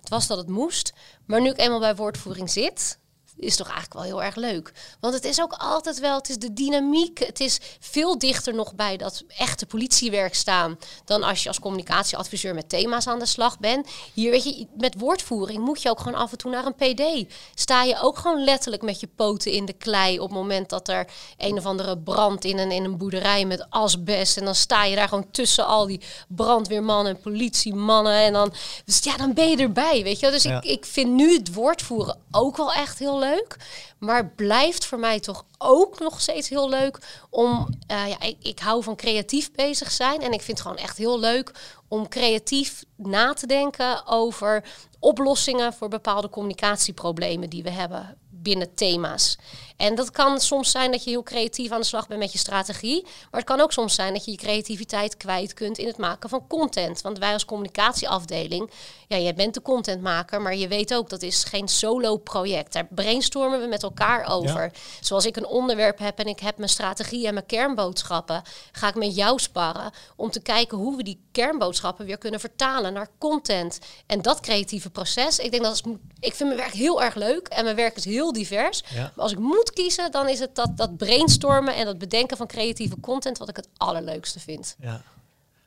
het 0.00 0.08
was 0.08 0.26
dat 0.26 0.38
het 0.38 0.48
moest. 0.48 0.92
Maar 1.26 1.40
nu 1.40 1.48
ik 1.48 1.58
eenmaal 1.58 1.80
bij 1.80 1.96
woordvoering 1.96 2.50
zit, 2.50 2.98
is 3.38 3.56
toch 3.56 3.66
eigenlijk 3.66 3.94
wel 3.94 4.02
heel 4.02 4.22
erg 4.22 4.36
leuk. 4.36 4.72
Want 5.00 5.14
het 5.14 5.24
is 5.24 5.40
ook 5.40 5.52
altijd 5.52 6.00
wel, 6.00 6.16
het 6.16 6.28
is 6.28 6.38
de 6.38 6.52
dynamiek. 6.52 7.18
Het 7.18 7.40
is 7.40 7.58
veel 7.80 8.18
dichter 8.18 8.54
nog 8.54 8.74
bij 8.74 8.96
dat 8.96 9.24
echte 9.28 9.66
politiewerk 9.66 10.34
staan 10.34 10.78
dan 11.04 11.22
als 11.22 11.42
je 11.42 11.48
als 11.48 11.60
communicatieadviseur 11.60 12.54
met 12.54 12.68
thema's 12.68 13.06
aan 13.06 13.18
de 13.18 13.26
slag 13.26 13.58
bent. 13.58 13.88
Hier 14.12 14.30
weet 14.30 14.44
je, 14.44 14.66
met 14.76 14.94
woordvoering 14.98 15.64
moet 15.64 15.82
je 15.82 15.90
ook 15.90 16.00
gewoon 16.00 16.18
af 16.18 16.32
en 16.32 16.38
toe 16.38 16.50
naar 16.50 16.66
een 16.66 16.74
PD. 16.74 17.32
Sta 17.54 17.82
je 17.82 18.00
ook 18.00 18.18
gewoon 18.18 18.44
letterlijk 18.44 18.82
met 18.82 19.00
je 19.00 19.08
poten 19.16 19.52
in 19.52 19.64
de 19.64 19.72
klei 19.72 20.18
op 20.18 20.28
het 20.28 20.38
moment 20.38 20.68
dat 20.68 20.88
er 20.88 21.06
een 21.36 21.58
of 21.58 21.66
andere 21.66 21.98
brand 21.98 22.44
in 22.44 22.58
een, 22.58 22.70
in 22.70 22.84
een 22.84 22.96
boerderij 22.96 23.44
met 23.44 23.66
asbest. 23.70 24.36
En 24.36 24.44
dan 24.44 24.54
sta 24.54 24.84
je 24.84 24.96
daar 24.96 25.08
gewoon 25.08 25.30
tussen 25.30 25.66
al 25.66 25.86
die 25.86 26.00
brandweermannen 26.28 27.14
en 27.14 27.20
politiemannen. 27.20 28.12
En 28.12 28.32
dan, 28.32 28.52
dus 28.84 28.98
ja, 29.02 29.16
dan 29.16 29.32
ben 29.32 29.50
je 29.50 29.56
erbij, 29.56 30.02
weet 30.02 30.20
je. 30.20 30.30
Dus 30.30 30.44
ik, 30.44 30.64
ik 30.64 30.84
vind 30.84 31.10
nu 31.10 31.32
het 31.32 31.54
woordvoeren 31.54 32.18
ook 32.30 32.56
wel 32.56 32.72
echt 32.72 32.98
heel 32.98 33.18
leuk 33.18 33.24
leuk. 33.30 33.56
Maar 33.98 34.28
blijft 34.30 34.86
voor 34.86 34.98
mij 34.98 35.20
toch 35.20 35.44
ook 35.58 35.98
nog 35.98 36.20
steeds 36.20 36.48
heel 36.48 36.68
leuk 36.68 36.98
om. 37.30 37.68
Uh, 37.90 38.08
ja, 38.08 38.20
ik, 38.20 38.36
ik 38.42 38.58
hou 38.58 38.82
van 38.82 38.96
creatief 38.96 39.52
bezig 39.52 39.90
zijn. 39.90 40.22
En 40.22 40.32
ik 40.32 40.42
vind 40.42 40.58
het 40.58 40.66
gewoon 40.66 40.82
echt 40.82 40.98
heel 40.98 41.20
leuk 41.20 41.52
om 41.88 42.08
creatief 42.08 42.84
na 42.96 43.32
te 43.32 43.46
denken 43.46 44.06
over 44.06 44.64
oplossingen 44.98 45.72
voor 45.72 45.88
bepaalde 45.88 46.28
communicatieproblemen 46.28 47.50
die 47.50 47.62
we 47.62 47.70
hebben 47.70 48.18
binnen 48.46 48.74
thema's. 48.74 49.36
En 49.76 49.94
dat 49.94 50.10
kan 50.10 50.40
soms 50.40 50.70
zijn 50.70 50.90
dat 50.90 51.04
je 51.04 51.10
heel 51.10 51.22
creatief 51.22 51.70
aan 51.70 51.80
de 51.80 51.86
slag 51.86 52.06
bent 52.08 52.20
met 52.20 52.32
je 52.32 52.38
strategie. 52.38 53.02
Maar 53.02 53.40
het 53.40 53.44
kan 53.44 53.60
ook 53.60 53.72
soms 53.72 53.94
zijn 53.94 54.12
dat 54.12 54.24
je 54.24 54.30
je 54.30 54.36
creativiteit 54.36 55.16
kwijt 55.16 55.54
kunt 55.54 55.78
in 55.78 55.86
het 55.86 55.96
maken 55.96 56.28
van 56.28 56.46
content. 56.46 57.00
Want 57.00 57.18
wij 57.18 57.32
als 57.32 57.44
communicatieafdeling, 57.44 58.70
ja, 59.08 59.18
jij 59.18 59.34
bent 59.34 59.54
de 59.54 59.62
contentmaker, 59.62 60.42
maar 60.42 60.56
je 60.56 60.68
weet 60.68 60.94
ook 60.94 61.10
dat 61.10 61.22
is 61.22 61.44
geen 61.44 61.68
solo 61.68 62.16
project. 62.16 62.72
Daar 62.72 62.86
brainstormen 62.90 63.60
we 63.60 63.66
met 63.66 63.82
elkaar 63.82 64.26
over. 64.30 64.72
Zoals 65.00 65.26
ik 65.26 65.36
een 65.36 65.46
onderwerp 65.46 65.98
heb 65.98 66.18
en 66.18 66.26
ik 66.26 66.40
heb 66.40 66.56
mijn 66.56 66.70
strategie 66.70 67.26
en 67.26 67.34
mijn 67.34 67.46
kernboodschappen, 67.46 68.42
ga 68.72 68.88
ik 68.88 68.94
met 68.94 69.14
jou 69.14 69.38
sparren 69.38 69.90
om 70.16 70.30
te 70.30 70.40
kijken 70.40 70.78
hoe 70.78 70.96
we 70.96 71.02
die 71.02 71.20
kernboodschappen 71.32 72.06
weer 72.06 72.18
kunnen 72.18 72.40
vertalen 72.40 72.92
naar 72.92 73.08
content. 73.18 73.78
En 74.06 74.22
dat 74.22 74.40
creatieve 74.40 74.90
proces, 74.90 75.38
ik 75.38 75.50
denk 75.50 75.62
dat 75.62 75.74
is, 75.74 75.82
ik 76.20 76.34
vind 76.34 76.48
mijn 76.48 76.60
werk 76.60 76.72
heel 76.72 77.02
erg 77.02 77.14
leuk 77.14 77.48
en 77.48 77.64
mijn 77.64 77.76
werk 77.76 77.96
is 77.96 78.04
heel 78.04 78.32
divers. 78.36 78.82
Maar 78.94 79.12
als 79.16 79.32
ik 79.32 79.38
moet 79.38 79.72
kiezen, 79.72 80.10
dan 80.10 80.28
is 80.28 80.38
het 80.38 80.54
dat, 80.54 80.76
dat 80.76 80.96
brainstormen 80.96 81.74
en 81.74 81.84
dat 81.84 81.98
bedenken 81.98 82.36
van 82.36 82.46
creatieve 82.46 83.00
content 83.00 83.38
wat 83.38 83.48
ik 83.48 83.56
het 83.56 83.68
allerleukste 83.76 84.40
vind. 84.40 84.76
Ja, 84.80 85.02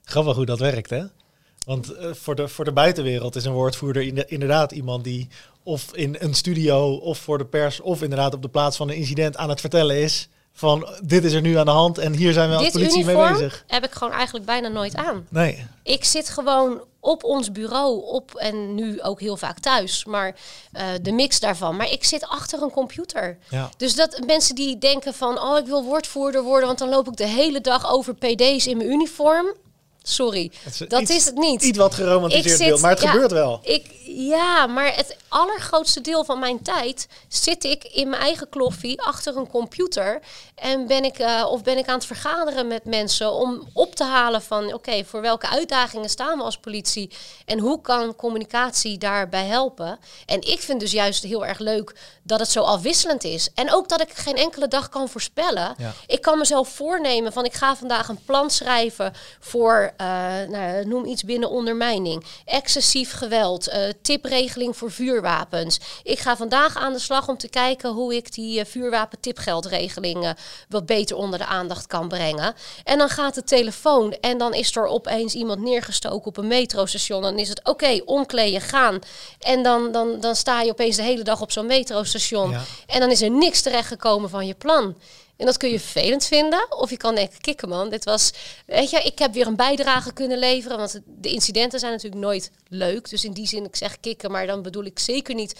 grappig 0.03 0.35
hoe 0.35 0.45
dat 0.45 0.59
werkt, 0.59 0.89
hè? 0.89 1.03
Want 1.65 1.91
uh, 1.91 2.13
voor, 2.13 2.35
de, 2.35 2.47
voor 2.47 2.65
de 2.65 2.71
buitenwereld 2.71 3.35
is 3.35 3.45
een 3.45 3.53
woordvoerder 3.53 4.29
inderdaad 4.31 4.71
iemand 4.71 5.03
die 5.03 5.27
of 5.63 5.95
in 5.95 6.15
een 6.19 6.33
studio 6.33 6.93
of 6.93 7.17
voor 7.17 7.37
de 7.37 7.45
pers 7.45 7.79
of 7.79 8.01
inderdaad 8.01 8.33
op 8.33 8.41
de 8.41 8.49
plaats 8.49 8.77
van 8.77 8.89
een 8.89 8.95
incident 8.95 9.37
aan 9.37 9.49
het 9.49 9.59
vertellen 9.59 9.95
is 10.01 10.29
van 10.59 10.87
dit 11.03 11.23
is 11.23 11.33
er 11.33 11.41
nu 11.41 11.57
aan 11.57 11.65
de 11.65 11.71
hand 11.71 11.97
en 11.97 12.13
hier 12.13 12.33
zijn 12.33 12.49
we 12.49 12.55
als 12.55 12.69
politie 12.69 13.05
mee 13.05 13.31
bezig. 13.31 13.63
heb 13.67 13.83
ik 13.85 13.91
gewoon 13.91 14.13
eigenlijk 14.13 14.45
bijna 14.45 14.67
nooit 14.67 14.95
aan. 14.95 15.27
Nee. 15.29 15.65
Ik 15.83 16.03
zit 16.03 16.29
gewoon 16.29 16.81
op 16.99 17.23
ons 17.23 17.51
bureau, 17.51 18.03
op 18.05 18.35
en 18.35 18.75
nu 18.75 19.01
ook 19.01 19.19
heel 19.19 19.37
vaak 19.37 19.59
thuis, 19.59 20.05
maar 20.05 20.35
uh, 20.73 20.83
de 21.01 21.11
mix 21.11 21.39
daarvan. 21.39 21.75
Maar 21.75 21.91
ik 21.91 22.03
zit 22.03 22.27
achter 22.27 22.61
een 22.61 22.71
computer. 22.71 23.37
Ja. 23.49 23.69
Dus 23.77 23.95
dat 23.95 24.21
mensen 24.25 24.55
die 24.55 24.77
denken 24.77 25.13
van, 25.13 25.41
oh, 25.41 25.57
ik 25.57 25.65
wil 25.65 25.83
woordvoerder 25.83 26.43
worden, 26.43 26.67
want 26.67 26.79
dan 26.79 26.89
loop 26.89 27.07
ik 27.07 27.17
de 27.17 27.27
hele 27.27 27.61
dag 27.61 27.91
over 27.91 28.15
PD's 28.15 28.67
in 28.67 28.77
mijn 28.77 28.89
uniform. 28.89 29.53
Sorry, 30.03 30.51
is 30.65 30.77
dat 30.87 31.01
iets, 31.01 31.11
is 31.11 31.25
het 31.25 31.35
niet. 31.35 31.63
Iets 31.63 31.77
wat 31.77 31.93
geromantiseerd 31.93 32.57
beeld, 32.57 32.81
maar 32.81 32.91
het 32.91 33.01
ja, 33.01 33.09
gebeurt 33.09 33.31
wel. 33.31 33.59
Ik, 33.63 33.85
ja, 34.15 34.67
maar 34.67 34.95
het 34.95 35.17
allergrootste 35.27 36.01
deel 36.01 36.23
van 36.23 36.39
mijn 36.39 36.61
tijd 36.61 37.07
zit 37.27 37.63
ik 37.63 37.83
in 37.83 38.09
mijn 38.09 38.21
eigen 38.21 38.49
kloffie 38.49 39.01
achter 39.01 39.37
een 39.37 39.49
computer. 39.49 40.19
En 40.55 40.87
ben 40.87 41.03
ik, 41.03 41.19
uh, 41.19 41.45
of 41.49 41.63
ben 41.63 41.77
ik 41.77 41.87
aan 41.87 41.95
het 41.95 42.05
vergaderen 42.05 42.67
met 42.67 42.85
mensen 42.85 43.31
om 43.31 43.67
op 43.73 43.95
te 43.95 44.03
halen 44.03 44.41
van 44.41 44.73
oké, 44.73 45.03
voor 45.03 45.21
welke 45.21 45.49
uitdagingen 45.49 46.09
staan 46.09 46.37
we 46.37 46.43
als 46.43 46.57
politie 46.57 47.11
en 47.45 47.59
hoe 47.59 47.81
kan 47.81 48.15
communicatie 48.15 48.97
daarbij 48.97 49.45
helpen. 49.45 49.99
En 50.25 50.41
ik 50.41 50.59
vind 50.59 50.79
dus 50.79 50.91
juist 50.91 51.23
heel 51.23 51.45
erg 51.45 51.59
leuk 51.59 51.95
dat 52.23 52.39
het 52.39 52.49
zo 52.49 52.61
afwisselend 52.61 53.23
is. 53.23 53.49
En 53.53 53.73
ook 53.73 53.89
dat 53.89 54.01
ik 54.01 54.11
geen 54.13 54.35
enkele 54.35 54.67
dag 54.67 54.89
kan 54.89 55.09
voorspellen. 55.09 55.75
Ja. 55.77 55.93
Ik 56.07 56.21
kan 56.21 56.37
mezelf 56.37 56.69
voornemen 56.69 57.33
van 57.33 57.45
ik 57.45 57.53
ga 57.53 57.75
vandaag 57.75 58.07
een 58.07 58.23
plan 58.25 58.49
schrijven 58.49 59.13
voor, 59.39 59.93
uh, 60.01 60.07
nou, 60.49 60.85
noem 60.85 61.05
iets 61.05 61.23
binnen 61.23 61.49
ondermijning, 61.49 62.25
excessief 62.45 63.13
geweld, 63.13 63.69
uh, 63.69 63.75
tipregeling 64.01 64.77
voor 64.77 64.91
vuurwapens. 64.91 65.79
Ik 66.03 66.19
ga 66.19 66.37
vandaag 66.37 66.77
aan 66.77 66.93
de 66.93 66.99
slag 66.99 67.27
om 67.27 67.37
te 67.37 67.49
kijken 67.49 67.89
hoe 67.89 68.15
ik 68.15 68.33
die 68.33 68.59
uh, 68.59 68.65
vuurwapen-tipgeldregeling 68.65 70.35
wat 70.69 70.85
beter 70.85 71.15
onder 71.15 71.39
de 71.39 71.45
aandacht 71.45 71.87
kan 71.87 72.07
brengen. 72.07 72.53
En 72.83 72.97
dan 72.97 73.09
gaat 73.09 73.35
de 73.35 73.43
telefoon 73.43 74.11
en 74.11 74.37
dan 74.37 74.53
is 74.53 74.75
er 74.75 74.85
opeens 74.85 75.33
iemand 75.33 75.61
neergestoken 75.61 76.27
op 76.27 76.37
een 76.37 76.47
metrostation. 76.47 77.21
Dan 77.21 77.39
is 77.39 77.49
het 77.49 77.59
oké, 77.59 77.69
okay, 77.69 78.01
omkleden, 78.05 78.61
gaan. 78.61 78.99
En 79.39 79.63
dan, 79.63 79.91
dan, 79.91 80.19
dan 80.19 80.35
sta 80.35 80.61
je 80.61 80.71
opeens 80.71 80.95
de 80.95 81.03
hele 81.03 81.23
dag 81.23 81.41
op 81.41 81.51
zo'n 81.51 81.65
metrostation. 81.65 82.51
Ja. 82.51 82.61
En 82.85 82.99
dan 82.99 83.11
is 83.11 83.21
er 83.21 83.31
niks 83.31 83.61
terechtgekomen 83.61 84.29
van 84.29 84.47
je 84.47 84.53
plan. 84.53 84.95
En 85.39 85.45
dat 85.45 85.57
kun 85.57 85.69
je 85.69 85.79
vervelend 85.79 86.25
vinden. 86.25 86.65
Of 86.77 86.89
je 86.89 86.97
kan 86.97 87.15
denken, 87.15 87.41
kikken 87.41 87.69
man, 87.69 87.89
dit 87.89 88.03
was... 88.03 88.31
Weet 88.65 88.89
je, 88.89 89.01
ik 89.01 89.19
heb 89.19 89.33
weer 89.33 89.47
een 89.47 89.55
bijdrage 89.55 90.13
kunnen 90.13 90.37
leveren. 90.37 90.77
Want 90.77 90.99
de 91.05 91.29
incidenten 91.29 91.79
zijn 91.79 91.91
natuurlijk 91.91 92.21
nooit 92.21 92.51
leuk. 92.67 93.09
Dus 93.09 93.23
in 93.23 93.31
die 93.31 93.47
zin, 93.47 93.65
ik 93.65 93.75
zeg 93.75 93.99
kikken, 93.99 94.31
maar 94.31 94.47
dan 94.47 94.61
bedoel 94.61 94.83
ik 94.83 94.99
zeker 94.99 95.35
niet 95.35 95.55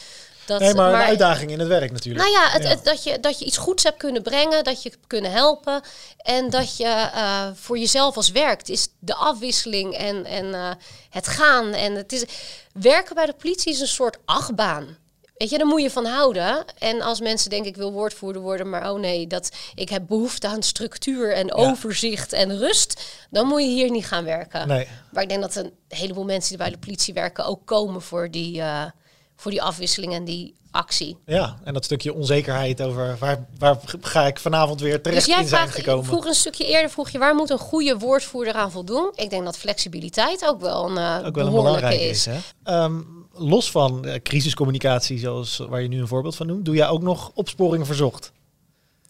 dat... 0.46 0.60
nee, 0.60 0.74
maar, 0.74 0.94
een 0.94 1.00
uitdaging 1.00 1.52
in 1.52 1.60
het 1.60 1.68
werk 1.68 1.92
natuurlijk. 1.92 2.26
Nou 2.26 2.38
ja, 2.44 2.50
het, 2.50 2.68
het- 2.68 2.84
dat, 2.84 3.04
je, 3.04 3.20
dat 3.20 3.40
je 3.40 3.46
iets 3.46 3.58
goeds 3.58 3.84
hebt 3.84 3.98
kunnen 3.98 4.22
brengen, 4.24 4.64
dat 4.64 4.84
je 4.84 4.90
hebt 4.90 5.08
kunnen 5.08 5.32
helpen. 5.32 5.82
En 6.18 6.50
dat 6.50 6.78
je 6.78 6.86
eh, 7.14 7.48
voor 7.54 7.78
jezelf 7.78 8.16
als 8.16 8.32
werkt, 8.32 8.70
is 8.70 8.88
de 9.00 9.16
afwisseling 9.16 9.94
en, 9.96 10.26
en 10.26 10.54
eh, 10.54 10.72
het 11.10 11.28
gaan. 11.28 11.74
En 11.74 11.96
het 11.96 12.12
is, 12.14 12.24
werken 12.74 13.16
bij 13.16 13.26
de 13.26 13.34
politie 13.34 13.72
is 13.72 13.80
een 13.80 13.88
soort 13.88 14.18
achtbaan. 14.26 14.98
Weet 15.40 15.50
je, 15.50 15.58
daar 15.58 15.68
moet 15.68 15.82
je 15.82 15.90
van 15.90 16.06
houden. 16.06 16.66
En 16.78 17.02
als 17.02 17.20
mensen 17.20 17.50
denken, 17.50 17.70
ik 17.70 17.76
wil 17.76 17.92
woordvoerder 17.92 18.42
worden, 18.42 18.70
maar 18.70 18.92
oh 18.92 19.00
nee, 19.00 19.28
dat, 19.28 19.50
ik 19.76 19.90
heb 19.90 20.08
behoefte 20.08 20.48
aan 20.48 20.64
structuur 20.64 21.34
en 21.34 21.54
overzicht 21.54 22.34
en 22.34 22.58
rust, 22.58 23.02
dan 23.30 23.48
moet 23.48 23.62
je 23.62 23.68
hier 23.68 23.92
niet 23.92 24.06
gaan 24.06 24.24
werken. 24.24 24.68
Nee. 24.68 24.88
Maar 25.12 25.24
ik 25.24 25.30
denk 25.30 25.42
dat 25.42 25.56
een 25.56 25.72
heleboel 25.88 26.24
mensen 26.24 26.50
die 26.50 26.58
bij 26.58 26.70
de 26.70 26.78
politie 26.78 27.14
werken 27.14 27.46
ook 27.46 27.66
komen 27.66 28.02
voor 28.02 28.32
die, 28.32 28.62
eh, 28.62 28.86
voor 29.36 29.52
die 29.52 29.62
afwisseling 29.62 30.14
en 30.14 30.26
die 30.26 30.56
actie. 30.72 31.18
Ja, 31.26 31.60
en 31.64 31.74
dat 31.74 31.86
stukje 31.86 32.14
onzekerheid 32.14 32.82
over 32.82 33.16
waar, 33.20 33.46
waar 33.58 33.78
ga 34.02 34.28
ik 34.28 34.40
vanavond 34.40 34.82
weer 34.82 35.02
terecht 35.02 35.26
Dus 35.26 35.34
jij 35.34 35.44
in 35.44 35.50
zijn 35.50 35.62
vraagt, 35.62 35.80
gekomen. 35.80 36.06
vroeg 36.06 36.26
een 36.26 36.34
stukje 36.34 36.66
eerder, 36.66 36.90
vroeg 36.90 37.10
je 37.10 37.18
waar 37.18 37.36
moet 37.36 37.50
een 37.50 37.58
goede 37.58 37.98
woordvoerder 37.98 38.54
aan 38.54 38.72
voldoen? 38.72 39.12
Ik 39.16 39.30
denk 39.30 39.44
dat 39.44 39.58
flexibiliteit 39.58 40.46
ook 40.46 40.62
wel 40.62 40.86
een, 40.86 41.26
ook 41.26 41.36
wel 41.36 41.46
een 41.46 41.52
behoorlijke 41.52 41.52
belangrijke 41.52 42.04
is. 42.04 42.10
is. 42.10 42.26
Hè? 42.26 42.38
Ehm, 42.64 43.02
los 43.40 43.72
van 43.72 44.06
eh, 44.06 44.22
crisiscommunicatie, 44.24 45.20
zoals 45.20 45.58
waar 45.58 45.82
je 45.82 45.88
nu 45.88 46.00
een 46.00 46.08
voorbeeld 46.08 46.36
van 46.36 46.48
noemt, 46.48 46.66
doe 46.66 46.76
jij 46.76 46.88
ook 46.88 47.02
nog 47.02 47.32
opsporing 47.34 47.86
verzocht. 47.86 48.32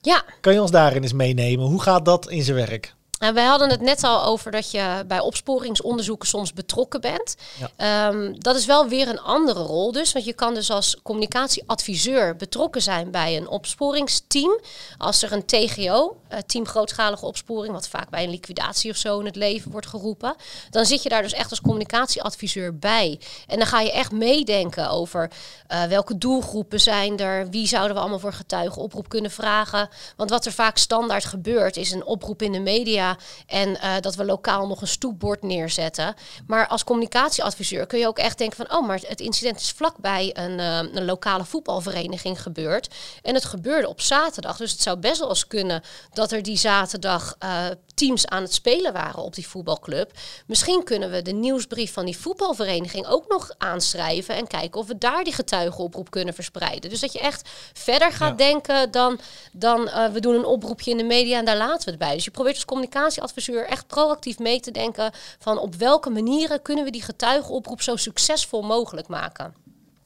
Ja, 0.01 0.23
Kan 0.41 0.53
je 0.53 0.61
ons 0.61 0.71
daarin 0.71 1.03
eens 1.03 1.13
meenemen? 1.13 1.65
Hoe 1.65 1.81
gaat 1.81 2.05
dat 2.05 2.29
in 2.29 2.43
zijn 2.43 2.57
werk? 2.57 2.97
en 3.19 3.33
wij 3.33 3.45
hadden 3.45 3.69
het 3.69 3.81
net 3.81 4.03
al 4.03 4.23
over 4.23 4.51
dat 4.51 4.71
je 4.71 5.03
bij 5.07 5.19
opsporingsonderzoeken 5.19 6.27
soms 6.27 6.53
betrokken 6.53 7.01
bent. 7.01 7.35
Ja. 7.59 7.71
Ehm, 7.75 8.33
dat 8.37 8.55
is 8.55 8.65
wel 8.65 8.87
weer 8.87 9.07
een 9.07 9.21
andere 9.21 9.59
rol 9.59 9.91
dus, 9.91 10.11
want 10.13 10.25
je 10.25 10.33
kan 10.33 10.53
dus 10.53 10.71
als 10.71 10.97
communicatieadviseur 11.03 12.35
betrokken 12.35 12.81
zijn 12.81 13.11
bij 13.11 13.37
een 13.37 13.47
opsporingsteam. 13.47 14.59
Als 14.97 15.23
er 15.23 15.31
een 15.31 15.45
TGO, 15.45 16.15
eh, 16.15 16.18
team 16.45 16.67
grootschalige 16.67 17.25
opsporing, 17.25 17.73
wat 17.73 17.87
vaak 17.87 18.09
bij 18.09 18.23
een 18.23 18.29
liquidatie 18.29 18.91
of 18.91 18.97
zo 18.97 19.19
in 19.19 19.25
het 19.25 19.35
leven 19.35 19.71
wordt 19.71 19.87
geroepen, 19.87 20.35
dan 20.69 20.85
zit 20.85 21.03
je 21.03 21.09
daar 21.09 21.21
dus 21.21 21.33
echt 21.33 21.49
als 21.49 21.61
communicatieadviseur 21.61 22.77
bij. 22.77 23.19
En 23.47 23.57
dan 23.57 23.67
ga 23.67 23.79
je 23.79 23.91
echt 23.91 24.11
meedenken 24.11 24.89
over 24.89 25.31
eh, 25.67 25.83
welke 25.83 26.17
doelgroepen 26.17 26.79
zijn 26.79 27.17
er, 27.17 27.49
wie 27.49 27.67
zouden 27.67 27.93
we 27.95 28.01
allemaal 28.01 28.19
voor 28.19 28.33
getuigenoproep 28.33 29.09
kunnen 29.09 29.31
vragen. 29.31 29.89
Want 30.15 30.29
wat 30.29 30.45
er 30.45 30.51
vaak 30.51 30.77
standaard 30.77 31.25
gebeurt, 31.25 31.77
is 31.77 31.91
een 31.91 32.05
oproep 32.05 32.41
in 32.41 32.51
de 32.51 32.59
media 32.59 33.17
en 33.47 33.79
eh, 33.79 33.93
dat 33.99 34.15
we 34.15 34.25
lokaal 34.25 34.67
nog 34.67 34.81
een 34.81 34.87
stoepbord 34.87 35.43
neerzetten. 35.43 36.13
Maar 36.47 36.67
als 36.67 36.83
communicatieadviseur 36.83 37.85
kun 37.85 37.99
je 37.99 38.07
ook 38.07 38.19
echt 38.19 38.37
denken 38.37 38.57
van, 38.57 38.77
oh, 38.77 38.87
maar 38.87 38.99
het 39.07 39.19
incident 39.19 39.59
is 39.59 39.71
vlakbij 39.71 40.29
een, 40.33 40.59
eh, 40.59 40.93
een 40.93 41.05
lokale 41.05 41.45
voetbalvereniging 41.45 42.41
gebeurd. 42.41 42.95
En 43.21 43.33
het 43.33 43.45
gebeurde 43.45 43.87
op 43.87 44.01
zaterdag. 44.01 44.57
Dus 44.57 44.71
het 44.71 44.81
zou 44.81 44.97
best 44.97 45.19
wel 45.19 45.29
eens 45.29 45.47
kunnen 45.47 45.83
dat 46.19 46.31
er 46.31 46.43
die 46.43 46.57
zaterdag 46.57 47.35
eh, 47.39 47.65
teams 47.93 48.27
aan 48.27 48.41
het 48.41 48.53
spelen 48.53 48.93
waren 48.93 49.23
op 49.23 49.35
die 49.35 49.47
voetbalclub. 49.47 50.11
Misschien 50.45 50.83
kunnen 50.83 51.11
we 51.11 51.21
de 51.21 51.31
nieuwsbrief 51.31 51.93
van 51.93 52.05
die 52.05 52.17
voetbalvereniging 52.17 53.07
ook 53.07 53.27
nog 53.27 53.49
aanschrijven 53.57 54.35
en 54.35 54.47
kijken 54.47 54.79
of 54.79 54.87
we 54.87 54.97
daar 54.97 55.23
die 55.23 55.33
getuigenoproep 55.33 56.09
kunnen 56.11 56.33
verspreiden. 56.33 56.89
Dus 56.89 56.99
dat 56.99 57.13
je 57.13 57.19
echt 57.19 57.49
verder 57.73 58.11
gaat 58.11 58.39
Ja. 58.39 58.45
denken 58.45 58.91
dan, 58.91 59.19
dan 59.51 59.89
eh, 59.89 60.11
we 60.11 60.19
doen 60.19 60.35
een 60.35 60.45
oproepje 60.45 60.91
in 60.91 60.97
de 60.97 61.03
media 61.03 61.37
en 61.37 61.45
daar 61.45 61.57
laten 61.57 61.85
we 61.85 61.89
het 61.89 61.99
bij. 61.99 62.13
Dus 62.13 62.25
je 62.25 62.31
probeert 62.31 62.55
als 62.55 62.65
communicatieadviseur 62.65 63.65
echt 63.65 63.87
proactief 63.87 64.39
mee 64.39 64.59
te 64.59 64.71
denken 64.71 65.11
van 65.39 65.57
op 65.57 65.75
welke 65.75 66.09
manieren 66.09 66.61
kunnen 66.61 66.83
we 66.83 66.91
die 66.91 67.03
getuigenoproep 67.03 67.81
zo 67.81 67.95
succesvol 67.95 68.61
mogelijk 68.61 69.07
maken. 69.07 69.53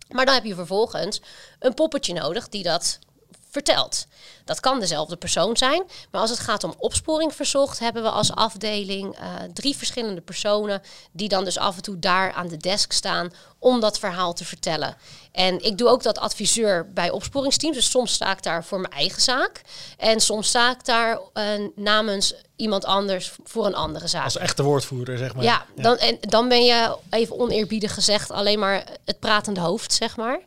Maar 0.10 0.26
dan 0.26 0.34
heb 0.34 0.44
je 0.44 0.56
vervolgens 0.56 1.22
een 1.60 1.74
poppetje 1.74 2.14
nodig 2.14 2.50
die 2.50 2.64
dat 2.64 3.00
vertelt. 3.54 4.06
Dat 4.46 4.60
kan 4.60 4.80
dezelfde 4.80 5.16
persoon 5.16 5.58
zijn, 5.58 5.84
maar 6.12 6.22
als 6.22 6.30
het 6.30 6.40
gaat 6.40 6.64
om 6.64 6.74
opsporing 6.78 7.36
verzocht, 7.36 7.80
hebben 7.80 8.04
we 8.04 8.10
als 8.10 8.36
afdeling 8.36 9.16
eh, 9.16 9.30
drie 9.54 9.78
verschillende 9.78 10.22
personen 10.22 10.82
die 11.12 11.30
dan 11.30 11.44
dus 11.44 11.58
af 11.58 11.76
en 11.76 11.82
toe 11.82 12.00
daar 12.00 12.32
aan 12.32 12.48
de 12.48 12.58
desk 12.58 12.92
staan 12.92 13.32
om 13.60 13.80
dat 13.80 14.00
verhaal 14.00 14.34
te 14.34 14.46
vertellen. 14.46 14.96
En 15.32 15.64
ik 15.64 15.78
doe 15.78 15.88
ook 15.88 16.04
dat 16.04 16.20
adviseur 16.20 16.92
bij 16.94 17.10
opsporingsteams, 17.10 17.76
dus 17.76 17.90
soms 17.90 18.14
sta 18.14 18.32
ik 18.32 18.44
daar 18.44 18.66
voor 18.66 18.80
mijn 18.80 18.94
eigen 18.94 19.22
zaak 19.22 19.62
en 19.98 20.20
soms 20.20 20.48
sta 20.48 20.72
ik 20.72 20.86
daar 20.86 21.20
eh, 21.34 21.44
namens 21.76 22.34
iemand 22.56 22.86
anders 22.86 23.32
voor 23.44 23.66
een 23.66 23.76
andere 23.76 24.08
zaak. 24.08 24.24
Als 24.24 24.38
echte 24.38 24.64
woordvoerder, 24.64 25.18
zeg 25.18 25.36
maar. 25.36 25.44
Ja, 25.44 25.66
dan, 25.76 25.98
en 25.98 26.18
dan 26.22 26.48
ben 26.48 26.66
je 26.66 26.98
even 27.10 27.40
oneerbiedig 27.40 27.94
gezegd 27.94 28.32
alleen 28.32 28.60
maar 28.60 28.86
het 29.06 29.20
pratende 29.20 29.60
hoofd, 29.60 29.94
zeg 29.94 30.18
maar. 30.18 30.40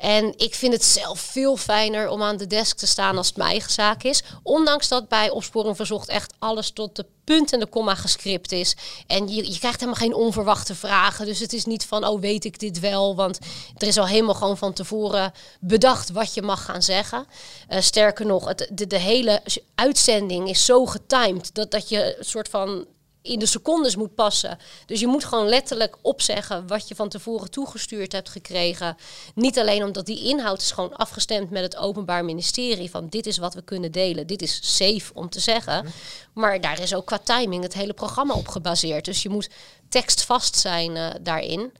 En 0.00 0.32
ik 0.36 0.54
vind 0.54 0.72
het 0.72 0.84
zelf 0.84 1.20
veel 1.20 1.56
fijner 1.56 2.08
om 2.08 2.22
aan 2.22 2.36
de 2.36 2.46
desk 2.46 2.76
te 2.76 2.86
staan 2.86 3.16
als 3.16 3.26
het 3.26 3.36
mijn 3.36 3.50
eigen 3.50 3.72
zaak 3.72 4.02
is. 4.02 4.22
Ondanks 4.42 4.88
dat 4.88 5.08
bij 5.08 5.30
opsporing 5.30 5.76
verzocht 5.76 6.08
echt 6.08 6.34
alles 6.38 6.70
tot 6.70 6.96
de 6.96 7.06
punt 7.24 7.52
en 7.52 7.60
de 7.60 7.66
komma 7.66 7.94
gescript 7.94 8.52
is. 8.52 8.76
En 9.06 9.28
je, 9.28 9.52
je 9.52 9.58
krijgt 9.58 9.80
helemaal 9.80 10.00
geen 10.00 10.14
onverwachte 10.14 10.74
vragen. 10.74 11.26
Dus 11.26 11.38
het 11.38 11.52
is 11.52 11.64
niet 11.64 11.86
van, 11.86 12.06
oh 12.06 12.20
weet 12.20 12.44
ik 12.44 12.58
dit 12.58 12.80
wel? 12.80 13.16
Want 13.16 13.38
er 13.76 13.86
is 13.86 13.98
al 13.98 14.06
helemaal 14.06 14.34
gewoon 14.34 14.58
van 14.58 14.72
tevoren 14.72 15.32
bedacht 15.60 16.10
wat 16.10 16.34
je 16.34 16.42
mag 16.42 16.64
gaan 16.64 16.82
zeggen. 16.82 17.26
Eh, 17.68 17.80
sterker 17.80 18.26
nog, 18.26 18.44
het, 18.44 18.68
de, 18.72 18.86
de 18.86 18.98
hele 18.98 19.42
uitzending 19.74 20.48
is 20.48 20.64
zo 20.64 20.86
getimed 20.86 21.54
dat, 21.54 21.70
dat 21.70 21.88
je 21.88 22.18
een 22.18 22.24
soort 22.24 22.48
van 22.48 22.86
in 23.22 23.38
de 23.38 23.46
secondes 23.46 23.96
moet 23.96 24.14
passen. 24.14 24.58
Dus 24.86 25.00
je 25.00 25.06
moet 25.06 25.24
gewoon 25.24 25.48
letterlijk 25.48 25.96
opzeggen 26.02 26.66
wat 26.66 26.88
je 26.88 26.94
van 26.94 27.08
tevoren 27.08 27.50
toegestuurd 27.50 28.12
hebt 28.12 28.28
gekregen. 28.28 28.96
Niet 29.34 29.58
alleen 29.58 29.84
omdat 29.84 30.06
die 30.06 30.24
inhoud 30.24 30.60
is 30.60 30.70
gewoon 30.70 30.96
afgestemd 30.96 31.50
met 31.50 31.62
het 31.62 31.76
Openbaar 31.76 32.24
Ministerie 32.24 32.90
van 32.90 33.08
dit 33.08 33.26
is 33.26 33.38
wat 33.38 33.54
we 33.54 33.62
kunnen 33.62 33.92
delen, 33.92 34.26
dit 34.26 34.42
is 34.42 34.76
safe 34.76 35.14
om 35.14 35.28
te 35.28 35.40
zeggen. 35.40 35.86
Maar 36.32 36.60
daar 36.60 36.80
is 36.80 36.94
ook 36.94 37.06
qua 37.06 37.18
timing 37.18 37.62
het 37.62 37.74
hele 37.74 37.92
programma 37.92 38.34
op 38.34 38.48
gebaseerd. 38.48 39.04
Dus 39.04 39.22
je 39.22 39.28
moet 39.28 39.50
tekstvast 39.88 40.56
zijn 40.56 40.96
eh, 40.96 41.10
daarin. 41.20 41.72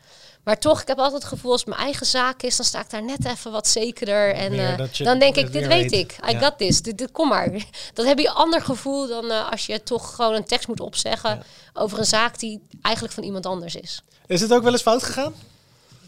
Maar 0.45 0.59
toch, 0.59 0.81
ik 0.81 0.89
heb 0.89 0.99
altijd 0.99 1.23
het 1.23 1.33
gevoel 1.33 1.51
als 1.53 1.61
het 1.61 1.69
mijn 1.71 1.81
eigen 1.81 2.07
zaak 2.07 2.43
is, 2.43 2.57
dan 2.57 2.67
sta 2.67 2.81
ik 2.81 2.91
daar 2.91 3.03
net 3.05 3.25
even 3.27 3.53
wat 3.53 3.69
zekerder. 3.69 4.35
En 4.35 4.53
eh, 4.53 4.87
dan 5.05 5.19
denk 5.19 5.37
ik, 5.37 5.53
dit 5.53 5.67
weet 5.67 5.91
weet. 5.91 5.93
ik. 5.93 6.17
I 6.29 6.33
Ja. 6.33 6.39
got 6.39 6.59
this. 6.59 6.83
Dit, 6.83 6.99
dit- 6.99 7.13
kom 7.13 7.29
maar. 7.29 7.51
Dat 7.95 8.07
heb 8.07 8.19
je 8.19 8.27
een 8.27 8.35
ander 8.35 8.63
gevoel 8.63 9.07
dan 9.09 9.31
eh, 9.31 9.51
als 9.51 9.67
je 9.67 9.83
toch 9.83 10.15
gewoon 10.15 10.35
een 10.35 10.45
tekst 10.45 10.69
moet 10.69 10.81
opzeggen 10.81 11.43
over 11.73 11.99
een 11.99 12.05
zaak 12.05 12.39
die 12.39 12.67
eigenlijk 12.83 13.15
van 13.15 13.25
iemand 13.25 13.47
anders 13.47 13.75
is. 13.75 14.03
Is 14.27 14.41
het 14.41 14.53
ook 14.53 14.63
wel 14.63 14.73
eens 14.73 14.83
fout 14.83 15.03
gegaan? 15.03 15.35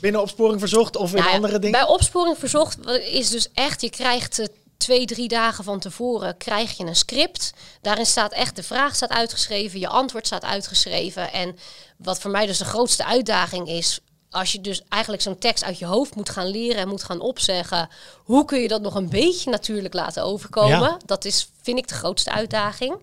Binnen 0.00 0.20
opsporing 0.20 0.60
verzocht 0.60 0.96
of 0.96 1.10
in 1.10 1.16
Nou 1.16 1.28
ja, 1.28 1.34
andere 1.34 1.58
dingen? 1.58 1.80
Bij 1.80 1.88
opsporing 1.88 2.38
verzocht 2.38 2.86
is 2.88 3.30
dus 3.30 3.48
echt, 3.54 3.80
je 3.80 3.90
krijgt 3.90 4.38
eh, 4.38 4.46
twee, 4.76 5.06
drie 5.06 5.28
dagen 5.28 5.64
van 5.64 5.78
tevoren 5.80 6.36
krijg 6.36 6.76
je 6.76 6.84
een 6.84 6.96
script. 6.96 7.52
Daarin 7.80 8.06
staat 8.06 8.32
echt, 8.32 8.56
de 8.56 8.62
vraag 8.62 8.94
staat 8.94 9.10
uitgeschreven, 9.10 9.80
je 9.80 9.88
antwoord 9.88 10.26
staat 10.26 10.44
uitgeschreven. 10.44 11.32
En 11.32 11.56
wat 11.96 12.20
voor 12.20 12.30
mij 12.30 12.46
dus 12.46 12.58
de 12.58 12.64
grootste 12.64 13.04
uitdaging 13.04 13.68
is, 13.68 14.00
als 14.32 14.52
je 14.52 14.60
dus 14.60 14.82
eigenlijk 14.88 15.22
zo'n 15.22 15.38
tekst 15.38 15.64
uit 15.64 15.78
je 15.78 15.86
hoofd 15.86 16.14
moet 16.14 16.30
gaan 16.30 16.46
leren 16.46 16.80
en 16.80 16.88
moet 16.88 17.04
gaan 17.04 17.20
opzeggen, 17.20 17.88
hoe 18.24 18.44
kun 18.44 18.60
je 18.60 18.68
dat 18.68 18.80
nog 18.80 18.94
een 18.94 19.08
beetje 19.08 19.50
natuurlijk 19.50 19.94
laten 19.94 20.24
overkomen? 20.24 20.80
Ja. 20.80 20.98
Dat 21.04 21.24
is, 21.24 21.50
vind 21.62 21.78
ik, 21.78 21.88
de 21.88 21.94
grootste 21.94 22.30
uitdaging. 22.30 22.96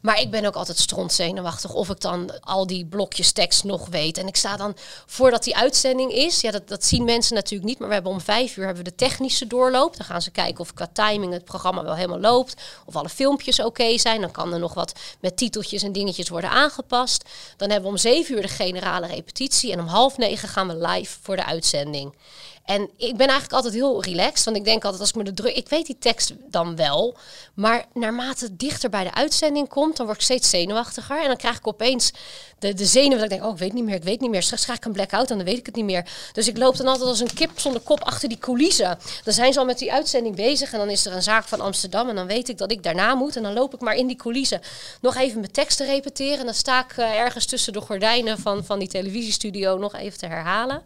Maar 0.00 0.20
ik 0.20 0.30
ben 0.30 0.44
ook 0.44 0.54
altijd 0.54 0.78
strontzenuwachtig 0.78 1.72
of 1.74 1.88
ik 1.88 2.00
dan 2.00 2.40
al 2.40 2.66
die 2.66 2.86
blokjes 2.86 3.32
tekst 3.32 3.64
nog 3.64 3.88
weet. 3.88 4.18
En 4.18 4.26
ik 4.26 4.36
sta 4.36 4.56
dan, 4.56 4.76
voordat 5.06 5.44
die 5.44 5.56
uitzending 5.56 6.12
is, 6.12 6.40
ja, 6.40 6.50
dat, 6.50 6.68
dat 6.68 6.84
zien 6.84 7.04
mensen 7.04 7.34
natuurlijk 7.34 7.68
niet, 7.68 7.78
maar 7.78 7.88
we 7.88 7.94
hebben 7.94 8.12
om 8.12 8.20
vijf 8.20 8.56
uur 8.56 8.64
hebben 8.64 8.84
we 8.84 8.90
de 8.90 8.96
technische 8.96 9.46
doorloop. 9.46 9.96
Dan 9.96 10.06
gaan 10.06 10.22
ze 10.22 10.30
kijken 10.30 10.60
of 10.60 10.74
qua 10.74 10.88
timing 10.92 11.32
het 11.32 11.44
programma 11.44 11.82
wel 11.82 11.94
helemaal 11.94 12.20
loopt, 12.20 12.62
of 12.86 12.96
alle 12.96 13.08
filmpjes 13.08 13.60
oké 13.60 13.98
zijn. 13.98 14.20
Dan 14.20 14.30
kan 14.30 14.52
er 14.52 14.58
nog 14.58 14.74
wat 14.74 14.92
met 15.20 15.36
titeltjes 15.36 15.82
en 15.82 15.92
dingetjes 15.92 16.28
worden 16.28 16.50
aangepast. 16.50 17.24
Dan 17.56 17.70
hebben 17.70 17.88
we 17.88 17.96
om 17.96 18.00
zeven 18.00 18.34
uur 18.34 18.42
de 18.42 18.48
generale 18.48 19.06
repetitie 19.06 19.72
en 19.72 19.80
om 19.80 19.86
half 19.86 20.16
negen 20.16 20.48
gaan 20.48 20.68
we 20.68 20.86
live 20.86 21.18
voor 21.22 21.36
de 21.36 21.44
uitzending. 21.44 22.14
En 22.66 22.90
ik 22.96 23.16
ben 23.16 23.26
eigenlijk 23.26 23.52
altijd 23.52 23.74
heel 23.74 24.02
relaxed, 24.02 24.44
want 24.44 24.56
ik 24.56 24.64
denk 24.64 24.84
altijd 24.84 25.00
als 25.00 25.10
ik 25.10 25.16
me 25.16 25.24
de 25.24 25.34
druk, 25.34 25.56
ik 25.56 25.68
weet 25.68 25.86
die 25.86 25.98
tekst 25.98 26.32
dan 26.50 26.76
wel, 26.76 27.16
maar 27.54 27.84
naarmate 27.94 28.44
het 28.44 28.58
dichter 28.58 28.90
bij 28.90 29.04
de 29.04 29.14
uitzending 29.14 29.68
komt, 29.68 29.96
dan 29.96 30.06
word 30.06 30.18
ik 30.18 30.24
steeds 30.24 30.50
zenuwachtiger 30.50 31.20
en 31.20 31.26
dan 31.26 31.36
krijg 31.36 31.56
ik 31.56 31.66
opeens 31.66 32.12
de, 32.58 32.74
de 32.74 32.86
zenuwen 32.86 33.18
dat 33.18 33.24
ik 33.24 33.30
denk, 33.30 33.44
oh 33.44 33.52
ik 33.52 33.58
weet 33.58 33.72
niet 33.72 33.84
meer, 33.84 33.94
ik 33.94 34.02
weet 34.02 34.20
niet 34.20 34.30
meer, 34.30 34.42
straks 34.42 34.62
krijg 34.62 34.78
ik 34.78 34.84
een 34.84 34.92
blackout 34.92 35.30
en 35.30 35.36
dan 35.36 35.46
weet 35.46 35.58
ik 35.58 35.66
het 35.66 35.74
niet 35.74 35.84
meer. 35.84 36.08
Dus 36.32 36.48
ik 36.48 36.56
loop 36.58 36.76
dan 36.76 36.86
altijd 36.86 37.08
als 37.08 37.20
een 37.20 37.34
kip 37.34 37.50
zonder 37.54 37.80
kop 37.80 38.02
achter 38.02 38.28
die 38.28 38.38
coulissen. 38.38 38.98
Dan 39.24 39.34
zijn 39.34 39.52
ze 39.52 39.58
al 39.58 39.64
met 39.64 39.78
die 39.78 39.92
uitzending 39.92 40.36
bezig 40.36 40.72
en 40.72 40.78
dan 40.78 40.90
is 40.90 41.06
er 41.06 41.12
een 41.12 41.22
zaak 41.22 41.44
van 41.44 41.60
Amsterdam 41.60 42.08
en 42.08 42.14
dan 42.14 42.26
weet 42.26 42.48
ik 42.48 42.58
dat 42.58 42.70
ik 42.70 42.82
daarna 42.82 43.14
moet 43.14 43.36
en 43.36 43.42
dan 43.42 43.52
loop 43.52 43.74
ik 43.74 43.80
maar 43.80 43.94
in 43.94 44.06
die 44.06 44.16
coulissen 44.16 44.60
nog 45.00 45.16
even 45.16 45.40
mijn 45.40 45.52
tekst 45.52 45.76
te 45.76 45.84
repeteren 45.84 46.38
en 46.38 46.44
dan 46.44 46.54
sta 46.54 46.84
ik 46.84 46.96
eh, 46.96 47.18
ergens 47.18 47.46
tussen 47.46 47.72
de 47.72 47.80
gordijnen 47.80 48.38
van, 48.38 48.64
van 48.64 48.78
die 48.78 48.88
televisiestudio 48.88 49.78
nog 49.78 49.94
even 49.94 50.18
te 50.18 50.26
herhalen. 50.26 50.82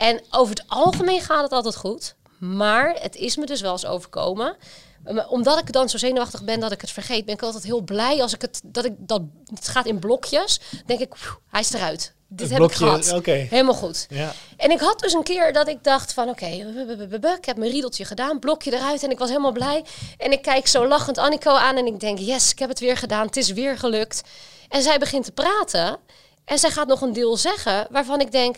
En 0.00 0.20
over 0.30 0.54
het 0.54 0.64
algemeen 0.68 1.20
gaat 1.20 1.42
het 1.42 1.52
altijd 1.52 1.76
goed. 1.76 2.14
Maar 2.38 2.94
het 3.00 3.16
is 3.16 3.36
me 3.36 3.46
dus 3.46 3.60
wel 3.60 3.72
eens 3.72 3.86
overkomen 3.86 4.56
Maar 5.12 5.28
omdat 5.28 5.58
ik 5.58 5.72
dan 5.72 5.88
zo 5.88 5.98
zenuwachtig 5.98 6.42
ben 6.44 6.60
dat 6.60 6.72
ik 6.72 6.80
het 6.80 6.90
vergeet, 6.90 7.24
ben 7.24 7.34
ik 7.34 7.42
altijd 7.42 7.64
heel 7.64 7.80
blij 7.80 8.22
als 8.22 8.34
ik 8.34 8.40
het 8.42 8.60
dat 8.64 8.84
ik 8.84 8.92
dat 8.98 9.22
het 9.54 9.68
gaat 9.68 9.86
in 9.86 9.98
blokjes. 9.98 10.60
Denk 10.86 11.00
ik, 11.00 11.14
"Phew, 11.16 11.34
hij 11.48 11.60
is 11.60 11.72
eruit. 11.72 12.14
Dit 12.28 12.40
Het 12.40 12.48
heb 12.48 12.58
blokje, 12.58 12.84
ik 12.84 12.90
gehad. 13.04 13.18
Helemaal 13.50 13.74
goed. 13.74 14.06
Ja. 14.10 14.32
En 14.56 14.70
ik 14.70 14.80
had 14.80 15.00
dus 15.00 15.12
een 15.12 15.22
keer 15.22 15.52
dat 15.52 15.68
ik 15.68 15.84
dacht 15.84 16.12
van 16.12 16.28
oké, 16.28 16.46
bu- 17.20 17.28
ik 17.28 17.44
heb 17.44 17.56
mijn 17.56 17.70
riedeltje 17.70 18.04
gedaan, 18.04 18.38
blokje 18.38 18.74
eruit 18.74 19.02
en 19.02 19.10
ik 19.10 19.18
was 19.18 19.28
helemaal 19.28 19.52
blij. 19.52 19.84
En 20.18 20.32
ik 20.32 20.42
kijk 20.42 20.66
zo 20.66 20.86
lachend 20.86 21.18
Annico 21.18 21.50
aan 21.54 21.76
en 21.76 21.86
ik 21.86 22.00
denk 22.00 22.18
yes, 22.18 22.50
ik 22.50 22.58
heb 22.58 22.68
het 22.68 22.80
weer 22.80 22.96
gedaan, 22.96 23.26
het 23.26 23.36
is 23.36 23.52
weer 23.52 23.78
gelukt. 23.78 24.20
En 24.68 24.82
zij 24.82 24.98
begint 24.98 25.24
te 25.24 25.32
praten 25.32 25.98
en 26.44 26.58
zij 26.58 26.70
gaat 26.70 26.86
nog 26.88 27.00
een 27.00 27.12
deel 27.12 27.36
zeggen 27.36 27.86
waarvan 27.90 28.20
ik 28.20 28.32
denk, 28.32 28.56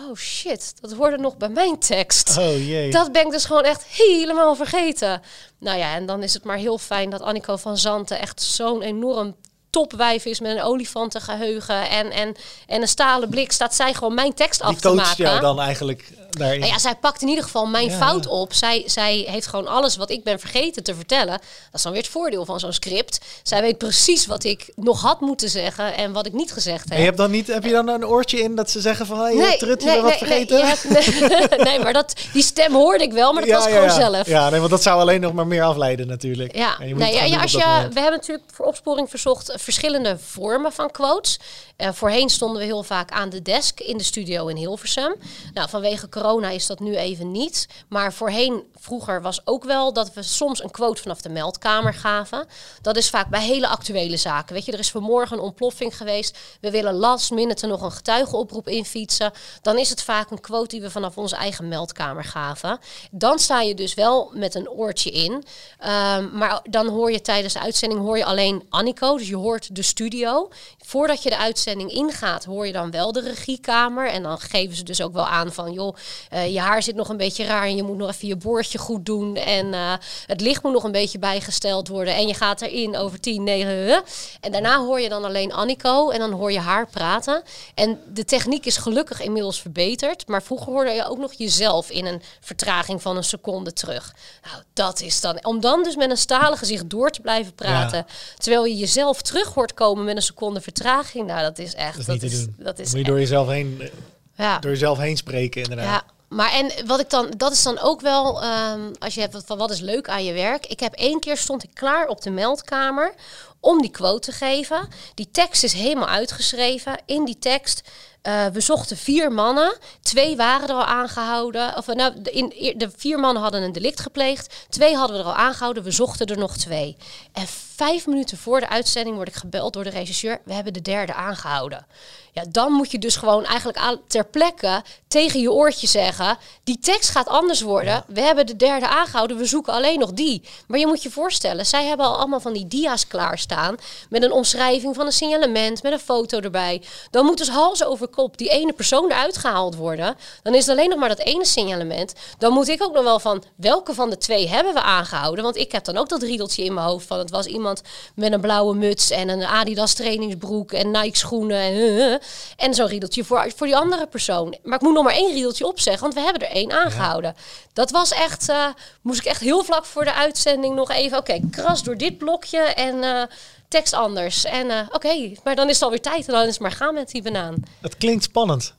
oh 0.00 0.16
shit, 0.16 0.74
dat 0.80 0.92
hoorde 0.92 1.18
nog 1.18 1.36
bij 1.36 1.48
mijn 1.48 1.78
tekst. 1.78 2.38
Oh 2.38 2.66
jee. 2.66 2.90
Dat 2.90 3.12
ben 3.12 3.24
ik 3.26 3.30
dus 3.30 3.44
gewoon 3.44 3.64
echt 3.64 3.84
helemaal 3.84 4.54
vergeten. 4.54 5.22
Nou 5.58 5.78
ja, 5.78 5.94
en 5.94 6.06
dan 6.06 6.22
is 6.22 6.34
het 6.34 6.44
maar 6.44 6.56
heel 6.56 6.78
fijn 6.78 7.10
dat 7.10 7.20
Annico 7.20 7.56
van 7.56 7.78
Zanten 7.78 8.20
echt 8.20 8.42
zo'n 8.42 8.82
enorm 8.82 9.36
topwijf 9.70 10.24
is 10.24 10.40
met 10.40 10.56
een 10.56 10.62
olifantengeheugen 10.62 11.88
en, 11.90 12.10
en, 12.10 12.34
en 12.66 12.82
een 12.82 12.88
stalen 12.88 13.28
blik. 13.28 13.52
Staat 13.52 13.74
zij 13.74 13.94
gewoon 13.94 14.14
mijn 14.14 14.34
tekst 14.34 14.60
af 14.60 14.70
Die 14.70 14.80
te 14.80 14.88
coacht 14.88 15.06
maken. 15.06 15.24
jou 15.24 15.40
dan 15.40 15.60
eigenlijk 15.60 16.12
daarin. 16.38 16.60
Nou 16.60 16.72
ja, 16.72 16.78
zij 16.78 16.94
pakt 16.94 17.22
in 17.22 17.28
ieder 17.28 17.44
geval 17.44 17.66
mijn 17.66 17.90
Ja, 17.90 17.96
fout 17.96 18.24
ja. 18.24 18.30
op. 18.30 18.52
Zij, 18.54 18.82
zij 18.86 19.24
heeft 19.28 19.46
gewoon 19.46 19.66
alles 19.66 19.96
wat 19.96 20.10
ik 20.10 20.24
ben 20.24 20.38
vergeten 20.40 20.82
te 20.82 20.94
vertellen. 20.94 21.32
Dat 21.38 21.40
is 21.72 21.82
dan 21.82 21.92
weer 21.92 22.00
het 22.02 22.10
voordeel 22.10 22.44
van 22.44 22.60
zo'n 22.60 22.72
script. 22.72 23.20
Zij 23.42 23.60
weet 23.60 23.78
precies 23.78 24.26
wat 24.26 24.44
ik 24.44 24.72
nog 24.76 25.02
had 25.02 25.20
moeten 25.20 25.48
zeggen 25.48 25.94
en 25.96 26.12
wat 26.12 26.26
ik 26.26 26.32
niet 26.32 26.52
gezegd 26.52 26.88
heb. 26.88 26.98
je 26.98 27.04
hebt 27.04 27.16
dan 27.16 27.30
niet, 27.30 27.46
heb 27.46 27.64
je 27.64 27.70
dan 27.72 27.88
een 27.88 28.06
oortje 28.06 28.40
in 28.40 28.54
dat 28.54 28.70
ze 28.70 28.80
zeggen 28.80 29.06
van, 29.06 29.18
hey, 29.18 29.34
nee, 29.34 29.56
Trut, 29.56 29.82
je 29.82 30.00
wat 30.02 30.16
vergeten? 30.16 30.56
Nee, 30.56 30.66
hebt- 30.66 30.88
nee, 30.88 31.58
nee, 31.68 31.78
maar 31.78 31.92
dat, 31.92 32.14
die 32.32 32.42
stem 32.42 32.74
hoorde 32.74 33.04
ik 33.04 33.12
wel, 33.12 33.32
maar 33.32 33.46
dat 33.46 33.54
was 33.56 33.66
gewoon 33.66 33.82
ja. 33.82 33.94
zelf. 33.94 34.26
Ja, 34.26 34.50
nee, 34.50 34.58
want 34.58 34.70
dat 34.70 34.82
zou 34.82 35.00
alleen 35.00 35.20
nog 35.20 35.32
maar 35.32 35.46
meer 35.46 35.62
afleiden 35.62 36.06
natuurlijk. 36.06 36.56
Ja, 36.56 36.78
En 36.80 36.88
je 36.88 36.94
moet 36.94 37.08
ja, 37.08 37.40
als 37.40 37.52
je, 37.52 37.58
moment. 37.58 37.94
we 37.94 38.00
hebben 38.00 38.18
natuurlijk 38.20 38.48
voor 38.52 38.66
opsporing 38.66 39.10
verzocht 39.10 39.48
eh, 39.50 39.58
verschillende 39.58 40.18
vormen 40.18 40.72
van 40.72 40.90
quotes. 40.90 41.38
Eh, 41.76 41.88
voorheen 41.92 42.28
stonden 42.28 42.58
we 42.58 42.64
heel 42.64 42.82
vaak 42.82 43.10
aan 43.10 43.28
de 43.30 43.42
desk 43.42 43.80
in 43.80 43.98
de 43.98 44.04
studio 44.04 44.46
in 44.46 44.56
Hilversum. 44.56 45.14
Nou, 45.54 45.68
vanwege 45.68 46.08
corona 46.08 46.23
is 46.32 46.66
dat 46.66 46.80
nu 46.80 46.96
even 46.96 47.30
niet. 47.30 47.68
Maar 47.88 48.12
voorheen, 48.12 48.62
vroeger 48.74 49.22
was 49.22 49.46
ook 49.46 49.64
wel 49.64 49.92
dat 49.92 50.12
we 50.12 50.22
soms 50.22 50.62
een 50.62 50.70
quote 50.70 51.02
vanaf 51.02 51.20
de 51.20 51.28
meldkamer 51.28 51.94
gaven. 51.94 52.46
Dat 52.82 52.96
is 52.96 53.10
vaak 53.10 53.28
bij 53.28 53.42
hele 53.42 53.68
actuele 53.68 54.16
zaken. 54.16 54.54
Weet 54.54 54.64
je, 54.64 54.72
er 54.72 54.78
is 54.78 54.90
vanmorgen 54.90 55.36
een 55.36 55.42
ontploffing 55.42 55.96
geweest. 55.96 56.38
We 56.60 56.70
willen 56.70 56.94
last 56.94 57.30
minute 57.30 57.66
nog 57.66 57.82
een 57.82 57.92
getuigenoproep 57.92 58.68
infietsen. 58.68 59.32
Dan 59.62 59.78
is 59.78 59.90
het 59.90 60.02
vaak 60.02 60.30
een 60.30 60.40
quote 60.40 60.68
die 60.68 60.80
we 60.80 60.90
vanaf 60.90 61.18
onze 61.18 61.36
eigen 61.36 61.68
meldkamer 61.68 62.24
gaven. 62.24 62.78
Dan 63.10 63.38
sta 63.38 63.60
je 63.60 63.74
dus 63.74 63.94
wel 63.94 64.30
met 64.34 64.54
een 64.54 64.68
oortje 64.68 65.10
in. 65.10 65.44
Ehm, 65.78 66.36
maar 66.36 66.60
dan 66.70 66.88
hoor 66.88 67.12
je 67.12 67.20
tijdens 67.20 67.52
de 67.52 67.60
uitzending 67.60 68.00
hoor 68.00 68.18
je 68.18 68.24
alleen 68.24 68.66
Annico. 68.68 69.16
Dus 69.16 69.28
je 69.28 69.36
hoort 69.36 69.74
de 69.74 69.82
studio. 69.82 70.48
Voordat 70.78 71.22
je 71.22 71.30
de 71.30 71.38
uitzending 71.38 71.90
ingaat, 71.90 72.44
hoor 72.44 72.66
je 72.66 72.72
dan 72.72 72.90
wel 72.90 73.12
de 73.12 73.20
regiekamer. 73.20 74.08
En 74.08 74.22
dan 74.22 74.38
geven 74.38 74.76
ze 74.76 74.82
dus 74.82 75.02
ook 75.02 75.12
wel 75.12 75.26
aan 75.26 75.52
van... 75.52 75.72
joh, 75.72 75.96
eh, 76.30 76.52
je 76.52 76.60
haar 76.60 76.82
zit 76.82 76.94
nog 76.94 77.08
een 77.08 77.16
beetje 77.16 77.44
raar... 77.44 77.64
en 77.64 77.76
je 77.76 77.82
moet 77.82 77.96
nog 77.96 78.10
even 78.10 78.28
je 78.28 78.36
boordje 78.36 78.78
goed 78.78 79.06
doen. 79.06 79.36
En 79.36 79.74
eh, 79.74 79.92
het 80.26 80.40
licht 80.40 80.62
moet 80.62 80.72
nog 80.72 80.84
een 80.84 80.92
beetje 80.92 81.18
bijgesteld 81.18 81.88
worden. 81.88 82.14
En 82.14 82.26
je 82.26 82.34
gaat 82.34 82.60
erin 82.60 82.96
over 82.96 83.20
10, 83.20 83.42
9... 83.44 84.02
En 84.40 84.52
daarna 84.52 84.78
hoor 84.78 85.00
je 85.00 85.08
dan 85.08 85.24
alleen 85.24 85.52
Annico 85.52 86.10
en 86.10 86.18
dan 86.18 86.32
hoor 86.32 86.52
je 86.52 86.58
haar 86.58 86.86
praten. 86.86 87.42
En 87.74 88.00
de 88.12 88.24
techniek 88.24 88.66
is 88.66 88.76
gelukkig 88.76 89.20
inmiddels 89.20 89.60
verbeterd. 89.60 90.28
Maar 90.28 90.42
vroeger 90.42 90.72
hoorde 90.72 90.90
je 90.90 91.08
ook 91.08 91.18
nog 91.18 91.32
jezelf 91.32 91.90
in 91.90 92.06
een 92.06 92.22
vertraging 92.40 93.02
van 93.02 93.16
een 93.16 93.24
seconde 93.24 93.72
terug. 93.72 94.14
Nou, 94.42 94.62
dat 94.72 95.00
is 95.00 95.20
dan... 95.20 95.44
Om 95.44 95.60
dan 95.60 95.82
dus 95.82 95.96
met 95.96 96.10
een 96.10 96.16
stalen 96.16 96.58
gezicht 96.58 96.90
door 96.90 97.10
te 97.10 97.20
blijven 97.20 97.54
praten... 97.54 98.06
terwijl 98.38 98.64
je 98.64 98.76
jezelf 98.76 99.22
terug 99.22 99.54
hoort 99.54 99.74
komen 99.74 100.04
met 100.04 100.16
een 100.16 100.22
seconde 100.22 100.60
vertraging... 100.60 101.26
Nou, 101.26 101.40
dat 101.40 101.58
is 101.58 101.74
echt... 101.74 102.06
Dat 102.06 102.22
is. 102.22 102.46
Dat 102.56 102.78
moet 102.78 102.90
je 102.90 103.04
door 103.04 103.18
jezelf 103.18 103.48
heen, 103.48 103.76
eh, 103.80 103.88
ja. 104.36 104.58
door 104.58 104.70
jezelf 104.70 104.98
heen 104.98 105.16
spreken 105.16 105.62
inderdaad. 105.62 105.86
Ja, 105.86 106.02
maar 106.28 106.52
en 106.52 106.86
wat 106.86 107.00
ik 107.00 107.10
dan, 107.10 107.30
dat 107.36 107.52
is 107.52 107.62
dan 107.62 107.78
ook 107.78 108.00
wel, 108.00 108.42
ehm, 108.42 108.80
als 108.98 109.14
je 109.14 109.20
hebt 109.20 109.42
van 109.46 109.58
wat 109.58 109.70
is 109.70 109.80
leuk 109.80 110.08
aan 110.08 110.24
je 110.24 110.32
werk. 110.32 110.66
Ik 110.66 110.80
heb 110.80 110.94
één 110.94 111.20
keer 111.20 111.36
stond 111.36 111.62
ik 111.62 111.70
klaar 111.74 112.06
op 112.06 112.22
de 112.22 112.30
meldkamer 112.30 113.14
om 113.60 113.80
die 113.80 113.90
quote 113.90 114.30
te 114.30 114.36
geven. 114.36 114.88
Die 115.14 115.28
tekst 115.30 115.64
is 115.64 115.72
helemaal 115.72 116.08
uitgeschreven. 116.08 116.98
In 117.06 117.24
die 117.24 117.38
tekst, 117.38 117.82
eh, 118.22 118.46
we 118.46 118.60
zochten 118.60 118.96
vier 118.96 119.32
mannen. 119.32 119.76
Twee 120.02 120.36
waren 120.36 120.68
er 120.68 120.74
al 120.74 120.84
aangehouden. 120.84 121.76
Of, 121.76 121.86
nou, 121.86 122.22
de, 122.22 122.30
in, 122.30 122.74
de 122.76 122.90
vier 122.96 123.18
mannen 123.18 123.42
hadden 123.42 123.62
een 123.62 123.72
delict 123.72 124.00
gepleegd. 124.00 124.54
Twee 124.68 124.96
hadden 124.96 125.16
we 125.16 125.22
er 125.22 125.28
al 125.28 125.34
aangehouden. 125.34 125.82
We 125.82 125.90
zochten 125.90 126.26
er 126.26 126.38
nog 126.38 126.56
twee. 126.56 126.96
En 127.32 127.46
vijf 127.74 128.06
minuten 128.06 128.38
voor 128.38 128.60
de 128.60 128.68
uitzending 128.68 129.16
word 129.16 129.28
ik 129.28 129.34
gebeld 129.34 129.72
door 129.72 129.84
de 129.84 129.90
regisseur. 129.90 130.40
We 130.44 130.52
hebben 130.52 130.72
de 130.72 130.82
derde 130.82 131.14
aangehouden. 131.14 131.86
Ja, 132.34 132.44
dan 132.48 132.72
moet 132.72 132.90
je 132.90 132.98
dus 132.98 133.16
gewoon 133.16 133.44
eigenlijk 133.44 133.78
aan, 133.78 134.00
ter 134.06 134.24
plekke 134.24 134.82
tegen 135.08 135.40
je 135.40 135.52
oortje 135.52 135.86
zeggen... 135.86 136.38
die 136.64 136.78
tekst 136.78 137.10
gaat 137.10 137.28
anders 137.28 137.60
worden. 137.60 138.04
We 138.06 138.20
hebben 138.20 138.46
de 138.46 138.56
derde 138.56 138.88
aangehouden, 138.88 139.36
we 139.36 139.44
zoeken 139.44 139.72
alleen 139.72 139.98
nog 139.98 140.12
die. 140.12 140.42
Maar 140.66 140.78
je 140.78 140.86
moet 140.86 141.02
je 141.02 141.10
voorstellen, 141.10 141.66
zij 141.66 141.84
hebben 141.84 142.06
al 142.06 142.16
allemaal 142.16 142.40
van 142.40 142.52
die 142.52 142.66
dia's 142.66 143.06
klaarstaan... 143.06 143.76
met 144.08 144.22
een 144.22 144.32
omschrijving 144.32 144.94
van 144.94 145.06
een 145.06 145.12
signalement, 145.12 145.82
met 145.82 145.92
een 145.92 145.98
foto 145.98 146.40
erbij. 146.40 146.82
Dan 147.10 147.24
moet 147.24 147.38
dus 147.38 147.48
hals 147.48 147.84
over 147.84 148.08
kop 148.08 148.38
die 148.38 148.48
ene 148.48 148.72
persoon 148.72 149.10
eruit 149.10 149.36
gehaald 149.36 149.76
worden. 149.76 150.16
Dan 150.42 150.54
is 150.54 150.66
het 150.66 150.76
alleen 150.76 150.88
nog 150.88 150.98
maar 150.98 151.08
dat 151.08 151.18
ene 151.18 151.44
signalement. 151.44 152.12
Dan 152.38 152.52
moet 152.52 152.68
ik 152.68 152.82
ook 152.82 152.94
nog 152.94 153.04
wel 153.04 153.18
van 153.18 153.42
welke 153.56 153.94
van 153.94 154.10
de 154.10 154.18
twee 154.18 154.48
hebben 154.48 154.74
we 154.74 154.82
aangehouden. 154.82 155.44
Want 155.44 155.56
ik 155.56 155.72
heb 155.72 155.84
dan 155.84 155.96
ook 155.96 156.08
dat 156.08 156.22
riedeltje 156.22 156.64
in 156.64 156.74
mijn 156.74 156.86
hoofd 156.86 157.06
van... 157.06 157.18
het 157.18 157.30
was 157.30 157.46
iemand 157.46 157.82
met 158.14 158.32
een 158.32 158.40
blauwe 158.40 158.74
muts 158.74 159.10
en 159.10 159.28
een 159.28 159.44
Adidas 159.44 159.94
trainingsbroek 159.94 160.72
en 160.72 160.90
Nike 160.90 161.18
schoenen... 161.18 161.58
en 161.58 161.74
uh, 161.74 162.14
en 162.56 162.74
zo'n 162.74 162.86
riedeltje 162.86 163.24
voor, 163.24 163.52
voor 163.56 163.66
die 163.66 163.76
andere 163.76 164.06
persoon. 164.06 164.56
Maar 164.62 164.74
ik 164.74 164.80
moet 164.80 164.94
nog 164.94 165.04
maar 165.04 165.14
één 165.14 165.32
riedeltje 165.32 165.66
opzeggen, 165.66 166.02
want 166.02 166.14
we 166.14 166.20
hebben 166.20 166.48
er 166.48 166.54
één 166.54 166.72
aangehouden. 166.72 167.34
Dat 167.72 167.90
was 167.90 168.10
echt, 168.10 168.48
uh, 168.48 168.66
moest 169.02 169.20
ik 169.20 169.26
echt 169.26 169.40
heel 169.40 169.64
vlak 169.64 169.84
voor 169.84 170.04
de 170.04 170.14
uitzending 170.14 170.74
nog 170.74 170.90
even... 170.90 171.18
Oké, 171.18 171.32
okay, 171.34 171.48
kras 171.50 171.82
door 171.82 171.96
dit 171.96 172.18
blokje 172.18 172.58
en 172.58 172.94
uh, 172.94 173.22
tekst 173.68 173.92
anders. 173.92 174.44
En 174.44 174.66
uh, 174.66 174.80
oké, 174.86 174.94
okay, 174.94 175.38
maar 175.44 175.56
dan 175.56 175.68
is 175.68 175.74
het 175.74 175.82
alweer 175.82 176.00
tijd 176.00 176.26
en 176.26 176.32
dan 176.32 176.42
is 176.42 176.48
het 176.48 176.60
maar 176.60 176.72
gaan 176.72 176.94
met 176.94 177.10
die 177.10 177.22
banaan. 177.22 177.62
Het 177.80 177.96
klinkt 177.96 178.24
spannend. 178.24 178.74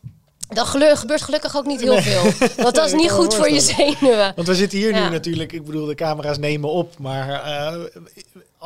Gelu 0.50 0.96
gebeurt 0.96 1.22
gelukkig 1.22 1.58
ook 1.58 1.66
niet 1.66 1.82
heel 1.82 1.94
nee. 1.94 2.02
veel. 2.02 2.50
Want 2.64 2.76
dat 2.76 2.86
is 2.86 2.94
niet 3.04 3.12
goed 3.12 3.36
voor 3.36 3.50
je 3.50 3.60
zenuwen. 3.60 4.34
Want 4.36 4.48
we 4.48 4.56
zitten 4.56 4.78
hier 4.78 4.96
ja. 4.96 5.04
nu 5.04 5.10
natuurlijk, 5.10 5.52
ik 5.52 5.66
bedoel, 5.66 5.86
de 5.86 5.96
camera's 5.96 6.38
nemen 6.38 6.70
op. 6.70 6.98
Maar 7.00 7.28
uh, 7.30 7.84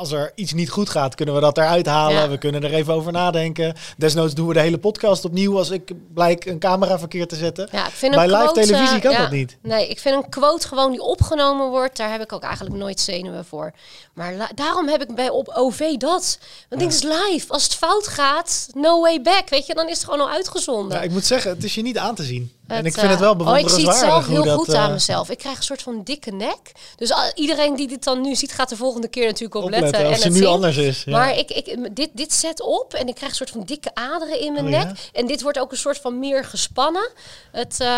als 0.00 0.12
er 0.12 0.32
iets 0.34 0.52
niet 0.52 0.70
goed 0.70 0.90
gaat, 0.90 1.14
kunnen 1.14 1.34
we 1.34 1.40
dat 1.40 1.58
eruit 1.58 1.86
halen. 1.86 2.22
Ja. 2.22 2.28
We 2.28 2.38
kunnen 2.38 2.62
er 2.62 2.74
even 2.74 2.94
over 2.94 3.12
nadenken. 3.12 3.74
Desnoods 3.96 4.34
doen 4.34 4.46
we 4.46 4.54
de 4.54 4.60
hele 4.60 4.78
podcast 4.78 5.24
opnieuw 5.24 5.58
als 5.58 5.70
ik 5.70 5.92
blijk 6.14 6.44
een 6.44 6.58
camera 6.58 6.98
verkeerd 6.98 7.28
te 7.28 7.36
zetten. 7.36 7.68
Ja, 7.72 7.86
ik 7.86 7.92
vind 7.92 8.14
Bij 8.14 8.24
een 8.24 8.30
live 8.30 8.42
quote, 8.42 8.60
televisie 8.60 9.00
kan 9.00 9.12
uh, 9.12 9.18
dat 9.18 9.30
niet. 9.30 9.56
Nee, 9.62 9.88
ik 9.88 9.98
vind 9.98 10.16
een 10.16 10.28
quote 10.28 10.68
gewoon 10.68 10.90
die 10.90 11.02
opgenomen 11.02 11.68
wordt, 11.68 11.96
daar 11.96 12.10
heb 12.10 12.20
ik 12.20 12.32
ook 12.32 12.42
eigenlijk 12.42 12.76
nooit 12.76 13.00
zenuwen 13.00 13.44
voor. 13.44 13.72
Maar 14.14 14.50
daarom 14.54 14.88
heb 14.88 15.02
ik 15.02 15.14
bij 15.14 15.30
op 15.30 15.48
OV 15.48 15.96
dat. 15.96 16.38
Want 16.68 16.82
dit 16.82 16.92
is 16.92 17.02
live. 17.02 17.52
Als 17.52 17.62
het 17.62 17.74
fout 17.74 18.06
gaat, 18.06 18.68
no 18.74 19.00
way 19.00 19.22
back. 19.22 19.48
Weet 19.48 19.66
je, 19.66 19.74
dan 19.74 19.88
is 19.88 19.96
het 19.96 20.04
gewoon 20.04 20.20
al 20.20 20.30
uitgezonden. 20.30 20.96
Ja, 20.96 21.02
ik 21.02 21.10
moet 21.10 21.24
zeggen, 21.24 21.50
het 21.50 21.64
is 21.64 21.74
je 21.74 21.82
niet 21.82 21.98
aan 21.98 22.14
te 22.14 22.22
zien. 22.22 22.52
Het, 22.70 22.78
en 22.78 22.84
ik 22.84 22.94
vind 22.94 23.10
het 23.10 23.20
wel 23.20 23.36
bewonderenswaardig. 23.36 23.86
Oh, 23.86 23.88
ik 23.88 23.94
zie 23.94 24.08
het 24.08 24.24
zelf 24.24 24.26
heel 24.26 24.44
dat, 24.44 24.58
goed 24.58 24.74
aan 24.74 24.92
mezelf. 24.92 25.30
Ik 25.30 25.38
krijg 25.38 25.56
een 25.56 25.62
soort 25.62 25.82
van 25.82 26.02
dikke 26.04 26.30
nek. 26.30 26.72
Dus 26.96 27.12
iedereen 27.34 27.76
die 27.76 27.88
dit 27.88 28.04
dan 28.04 28.20
nu 28.20 28.34
ziet, 28.34 28.52
gaat 28.52 28.68
de 28.68 28.76
volgende 28.76 29.08
keer 29.08 29.26
natuurlijk 29.26 29.54
op 29.54 29.62
opletten. 29.62 29.90
letten. 29.90 30.08
Als 30.08 30.18
en 30.18 30.24
het 30.24 30.32
nu 30.32 30.38
zien. 30.38 30.48
anders 30.48 30.76
is. 30.76 31.02
Ja. 31.04 31.12
Maar 31.12 31.38
ik, 31.38 31.50
ik, 31.50 31.96
dit, 31.96 32.10
dit 32.12 32.32
zet 32.32 32.62
op 32.62 32.94
en 32.94 33.08
ik 33.08 33.14
krijg 33.14 33.30
een 33.30 33.36
soort 33.36 33.50
van 33.50 33.62
dikke 33.64 33.94
aderen 33.94 34.40
in 34.40 34.52
mijn 34.52 34.64
oh, 34.64 34.70
nek. 34.70 34.82
Ja? 34.82 34.94
En 35.12 35.26
dit 35.26 35.42
wordt 35.42 35.58
ook 35.58 35.70
een 35.70 35.78
soort 35.78 35.98
van 35.98 36.18
meer 36.18 36.44
gespannen. 36.44 37.10
Het, 37.52 37.76
uh, 37.80 37.88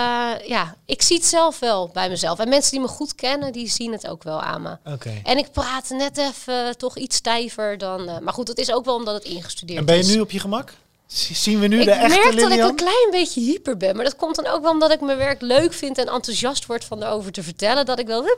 ja, 0.46 0.76
ik 0.86 1.02
zie 1.02 1.16
het 1.16 1.26
zelf 1.26 1.58
wel 1.58 1.90
bij 1.92 2.08
mezelf. 2.08 2.38
En 2.38 2.48
mensen 2.48 2.70
die 2.70 2.80
me 2.80 2.88
goed 2.88 3.14
kennen, 3.14 3.52
die 3.52 3.68
zien 3.68 3.92
het 3.92 4.08
ook 4.08 4.22
wel 4.22 4.40
aan 4.40 4.62
me. 4.62 4.76
Okay. 4.92 5.20
En 5.24 5.38
ik 5.38 5.52
praat 5.52 5.88
net 5.88 6.18
even 6.18 6.76
toch 6.78 6.96
iets 6.96 7.16
stijver 7.16 7.78
dan... 7.78 8.04
Maar 8.22 8.34
goed, 8.34 8.46
dat 8.46 8.58
is 8.58 8.72
ook 8.72 8.84
wel 8.84 8.94
omdat 8.94 9.14
het 9.14 9.24
ingestudeerd 9.24 9.80
is. 9.80 9.86
En 9.86 9.94
ben 9.94 10.06
je 10.06 10.14
nu 10.14 10.20
op 10.20 10.30
je 10.30 10.38
gemak? 10.38 10.72
Zien 11.12 11.60
we 11.60 11.66
nu 11.66 11.78
ik 11.78 11.84
de 11.84 11.90
echte 11.90 12.08
merk 12.08 12.34
Lilian? 12.34 12.48
dat 12.48 12.58
ik 12.58 12.64
een 12.64 12.76
klein 12.76 13.08
beetje 13.10 13.40
hyper 13.40 13.76
ben. 13.76 13.96
Maar 13.96 14.04
dat 14.04 14.16
komt 14.16 14.36
dan 14.36 14.46
ook 14.46 14.62
wel 14.62 14.70
omdat 14.70 14.92
ik 14.92 15.00
mijn 15.00 15.18
werk 15.18 15.40
leuk 15.40 15.72
vind 15.72 15.98
en 15.98 16.08
enthousiast 16.08 16.66
word 16.66 16.84
van 16.84 17.02
erover 17.02 17.32
te 17.32 17.42
vertellen. 17.42 17.86
Dat 17.86 17.98
ik 17.98 18.06
wel. 18.06 18.24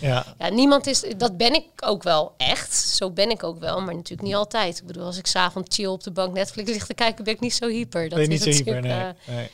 Ja. 0.00 0.24
ja, 0.38 0.48
niemand 0.48 0.86
is. 0.86 1.04
Dat 1.16 1.36
ben 1.36 1.54
ik 1.54 1.64
ook 1.80 2.02
wel 2.02 2.34
echt. 2.36 2.74
Zo 2.74 3.10
ben 3.10 3.30
ik 3.30 3.42
ook 3.42 3.58
wel, 3.58 3.80
maar 3.80 3.94
natuurlijk 3.94 4.28
niet 4.28 4.34
altijd. 4.34 4.78
Ik 4.78 4.86
bedoel, 4.86 5.04
als 5.04 5.18
ik 5.18 5.26
s'avonds 5.26 5.76
chill 5.76 5.86
op 5.86 6.02
de 6.02 6.10
bank 6.10 6.34
Netflix 6.34 6.70
lig 6.70 6.86
te 6.86 6.94
kijken, 6.94 7.24
ben 7.24 7.34
ik 7.34 7.40
niet 7.40 7.54
zo 7.54 7.68
hyper. 7.68 8.08
Dat 8.08 8.18
ben 8.18 8.28
je 8.28 8.34
is 8.34 8.44
niet 8.44 8.56
zo 8.56 8.62
hyper, 8.62 8.80
nee. 8.80 8.98
Uh, 8.98 9.06
nee. 9.26 9.50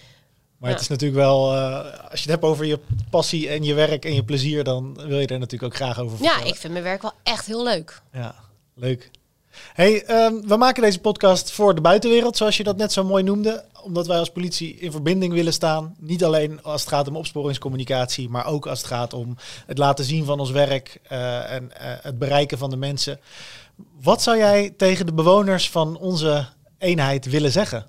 Maar 0.59 0.71
ja. 0.71 0.75
het 0.77 0.81
is 0.81 0.89
natuurlijk 0.89 1.21
wel, 1.21 1.55
uh, 1.55 1.79
als 2.11 2.23
je 2.23 2.31
het 2.31 2.41
hebt 2.41 2.43
over 2.43 2.65
je 2.65 2.79
passie 3.11 3.49
en 3.49 3.65
je 3.65 3.75
werk 3.75 4.05
en 4.05 4.15
je 4.15 4.25
plezier, 4.25 4.65
dan 4.65 4.95
wil 4.95 5.19
je 5.19 5.27
er 5.27 5.39
natuurlijk 5.39 5.73
ook 5.73 5.79
graag 5.79 5.99
over 5.99 6.17
vertellen. 6.17 6.43
Ja, 6.43 6.49
ik 6.49 6.57
vind 6.57 6.73
mijn 6.73 6.85
werk 6.85 7.03
wel 7.03 7.13
echt 7.23 7.47
heel 7.47 7.63
leuk. 7.63 8.03
Ja, 8.13 8.35
leuk. 8.75 9.11
Hey, 9.73 10.05
ehm, 10.05 10.35
we 10.47 10.57
maken 10.57 10.83
deze 10.83 11.01
podcast 11.01 11.53
voor 11.53 11.75
de 11.75 11.81
buitenwereld, 11.81 12.37
zoals 12.37 12.57
je 12.57 12.63
dat 12.65 12.77
net 12.77 12.93
zo 12.93 13.05
mooi 13.05 13.23
noemde. 13.23 13.65
Omdat 13.83 14.07
wij 14.07 14.19
als 14.19 14.31
politie 14.31 14.77
in 14.77 14.91
verbinding 14.91 15.33
willen 15.33 15.53
staan. 15.53 15.95
Niet 15.99 16.25
alleen 16.25 16.63
als 16.63 16.81
het 16.81 16.91
gaat 16.91 17.09
om 17.09 17.17
opsporingscommunicatie, 17.17 18.29
maar 18.29 18.47
ook 18.47 18.67
als 18.67 18.79
het 18.79 18.89
gaat 18.89 19.13
om 19.13 19.37
het 19.67 19.79
laten 19.79 20.05
zien 20.05 20.25
van 20.25 20.41
ons 20.41 20.51
werk 20.51 21.01
eh, 21.03 21.53
en 21.53 21.81
eh, 21.81 21.93
het 22.01 22.19
bereiken 22.19 22.59
van 22.59 22.71
de 22.71 22.77
mensen. 22.77 23.21
Wat 24.03 24.23
zou 24.23 24.37
jij 24.37 24.75
tegen 24.77 25.07
de 25.07 25.15
bewoners 25.15 25.71
van 25.71 25.97
onze 25.97 26.47
eenheid 26.79 27.31
willen 27.31 27.53
zeggen? 27.53 27.87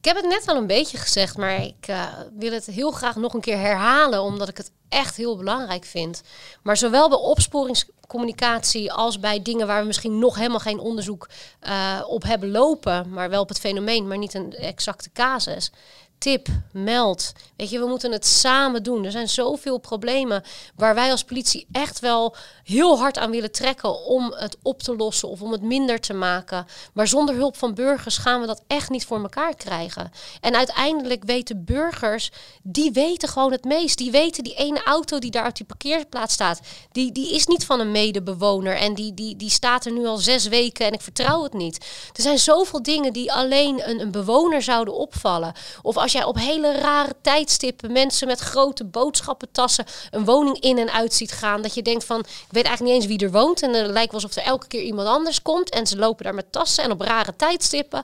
Ik 0.00 0.06
heb 0.06 0.16
het 0.16 0.26
net 0.26 0.48
al 0.48 0.56
een 0.56 0.66
beetje 0.66 0.98
gezegd, 0.98 1.36
maar 1.36 1.62
ik 1.62 1.88
uh, 1.90 2.06
wil 2.38 2.52
het 2.52 2.66
heel 2.66 2.90
graag 2.90 3.16
nog 3.16 3.34
een 3.34 3.40
keer 3.40 3.58
herhalen, 3.58 4.22
omdat 4.22 4.48
ik 4.48 4.56
het 4.56 4.70
echt 4.88 5.16
heel 5.16 5.36
belangrijk 5.36 5.84
vind. 5.84 6.22
Maar 6.62 6.76
zowel 6.76 7.08
bij 7.08 7.18
opsporingscommunicatie 7.18 8.92
als 8.92 9.20
bij 9.20 9.42
dingen 9.42 9.66
waar 9.66 9.80
we 9.80 9.86
misschien 9.86 10.18
nog 10.18 10.36
helemaal 10.36 10.58
geen 10.58 10.78
onderzoek 10.78 11.28
uh, 11.62 12.00
op 12.06 12.22
hebben 12.22 12.50
lopen, 12.50 13.10
maar 13.10 13.30
wel 13.30 13.42
op 13.42 13.48
het 13.48 13.60
fenomeen, 13.60 14.08
maar 14.08 14.18
niet 14.18 14.34
een 14.34 14.52
exacte 14.52 15.10
casus, 15.12 15.72
tip, 16.20 16.48
meld. 16.72 17.32
Weet 17.56 17.70
je, 17.70 17.78
we 17.78 17.86
moeten 17.86 18.12
het 18.12 18.26
samen 18.26 18.82
doen. 18.82 19.04
Er 19.04 19.10
zijn 19.10 19.28
zoveel 19.28 19.78
problemen 19.78 20.42
waar 20.74 20.94
wij 20.94 21.10
als 21.10 21.24
politie 21.24 21.66
echt 21.72 22.00
wel 22.00 22.36
heel 22.64 22.98
hard 22.98 23.18
aan 23.18 23.30
willen 23.30 23.52
trekken 23.52 24.04
om 24.04 24.34
het 24.36 24.56
op 24.62 24.82
te 24.82 24.96
lossen 24.96 25.28
of 25.28 25.42
om 25.42 25.52
het 25.52 25.62
minder 25.62 26.00
te 26.00 26.12
maken. 26.12 26.66
Maar 26.92 27.08
zonder 27.08 27.34
hulp 27.34 27.56
van 27.56 27.74
burgers 27.74 28.18
gaan 28.18 28.40
we 28.40 28.46
dat 28.46 28.62
echt 28.66 28.90
niet 28.90 29.04
voor 29.04 29.22
elkaar 29.22 29.54
krijgen. 29.54 30.12
En 30.40 30.56
uiteindelijk 30.56 31.24
weten 31.24 31.64
burgers, 31.64 32.30
die 32.62 32.92
weten 32.92 33.28
gewoon 33.28 33.52
het 33.52 33.64
meest. 33.64 33.98
Die 33.98 34.10
weten 34.10 34.44
die 34.44 34.54
ene 34.54 34.82
auto 34.82 35.18
die 35.18 35.30
daar 35.30 35.46
op 35.46 35.56
die 35.56 35.66
parkeerplaats 35.66 36.34
staat, 36.34 36.60
die, 36.92 37.12
die 37.12 37.34
is 37.34 37.46
niet 37.46 37.64
van 37.64 37.80
een 37.80 37.90
medebewoner 37.90 38.76
en 38.76 38.94
die, 38.94 39.14
die, 39.14 39.36
die 39.36 39.50
staat 39.50 39.84
er 39.84 39.92
nu 39.92 40.06
al 40.06 40.16
zes 40.16 40.48
weken 40.48 40.86
en 40.86 40.92
ik 40.92 41.00
vertrouw 41.00 41.42
het 41.42 41.52
niet. 41.52 41.76
Er 42.12 42.22
zijn 42.22 42.38
zoveel 42.38 42.82
dingen 42.82 43.12
die 43.12 43.32
alleen 43.32 43.88
een, 43.88 44.00
een 44.00 44.10
bewoner 44.10 44.62
zouden 44.62 44.94
opvallen. 44.94 45.52
Of 45.82 45.96
als 45.96 46.09
jij 46.12 46.24
op 46.24 46.36
hele 46.36 46.72
rare 46.72 47.14
tijdstippen 47.22 47.92
mensen 47.92 48.26
met 48.26 48.40
grote 48.40 48.84
boodschappentassen 48.84 49.84
een 50.10 50.24
woning 50.24 50.60
in 50.60 50.78
en 50.78 50.92
uit 50.92 51.14
ziet 51.14 51.32
gaan, 51.32 51.62
dat 51.62 51.74
je 51.74 51.82
denkt 51.82 52.04
van, 52.04 52.20
ik 52.20 52.46
weet 52.50 52.64
eigenlijk 52.64 52.82
niet 52.82 53.02
eens 53.02 53.18
wie 53.18 53.28
er 53.28 53.32
woont 53.32 53.62
en 53.62 53.72
het 53.72 53.90
lijkt 53.90 54.14
alsof 54.14 54.36
er 54.36 54.42
elke 54.42 54.66
keer 54.66 54.82
iemand 54.82 55.08
anders 55.08 55.42
komt 55.42 55.70
en 55.70 55.86
ze 55.86 55.96
lopen 55.96 56.24
daar 56.24 56.34
met 56.34 56.52
tassen 56.52 56.84
en 56.84 56.90
op 56.90 57.00
rare 57.00 57.36
tijdstippen. 57.36 58.02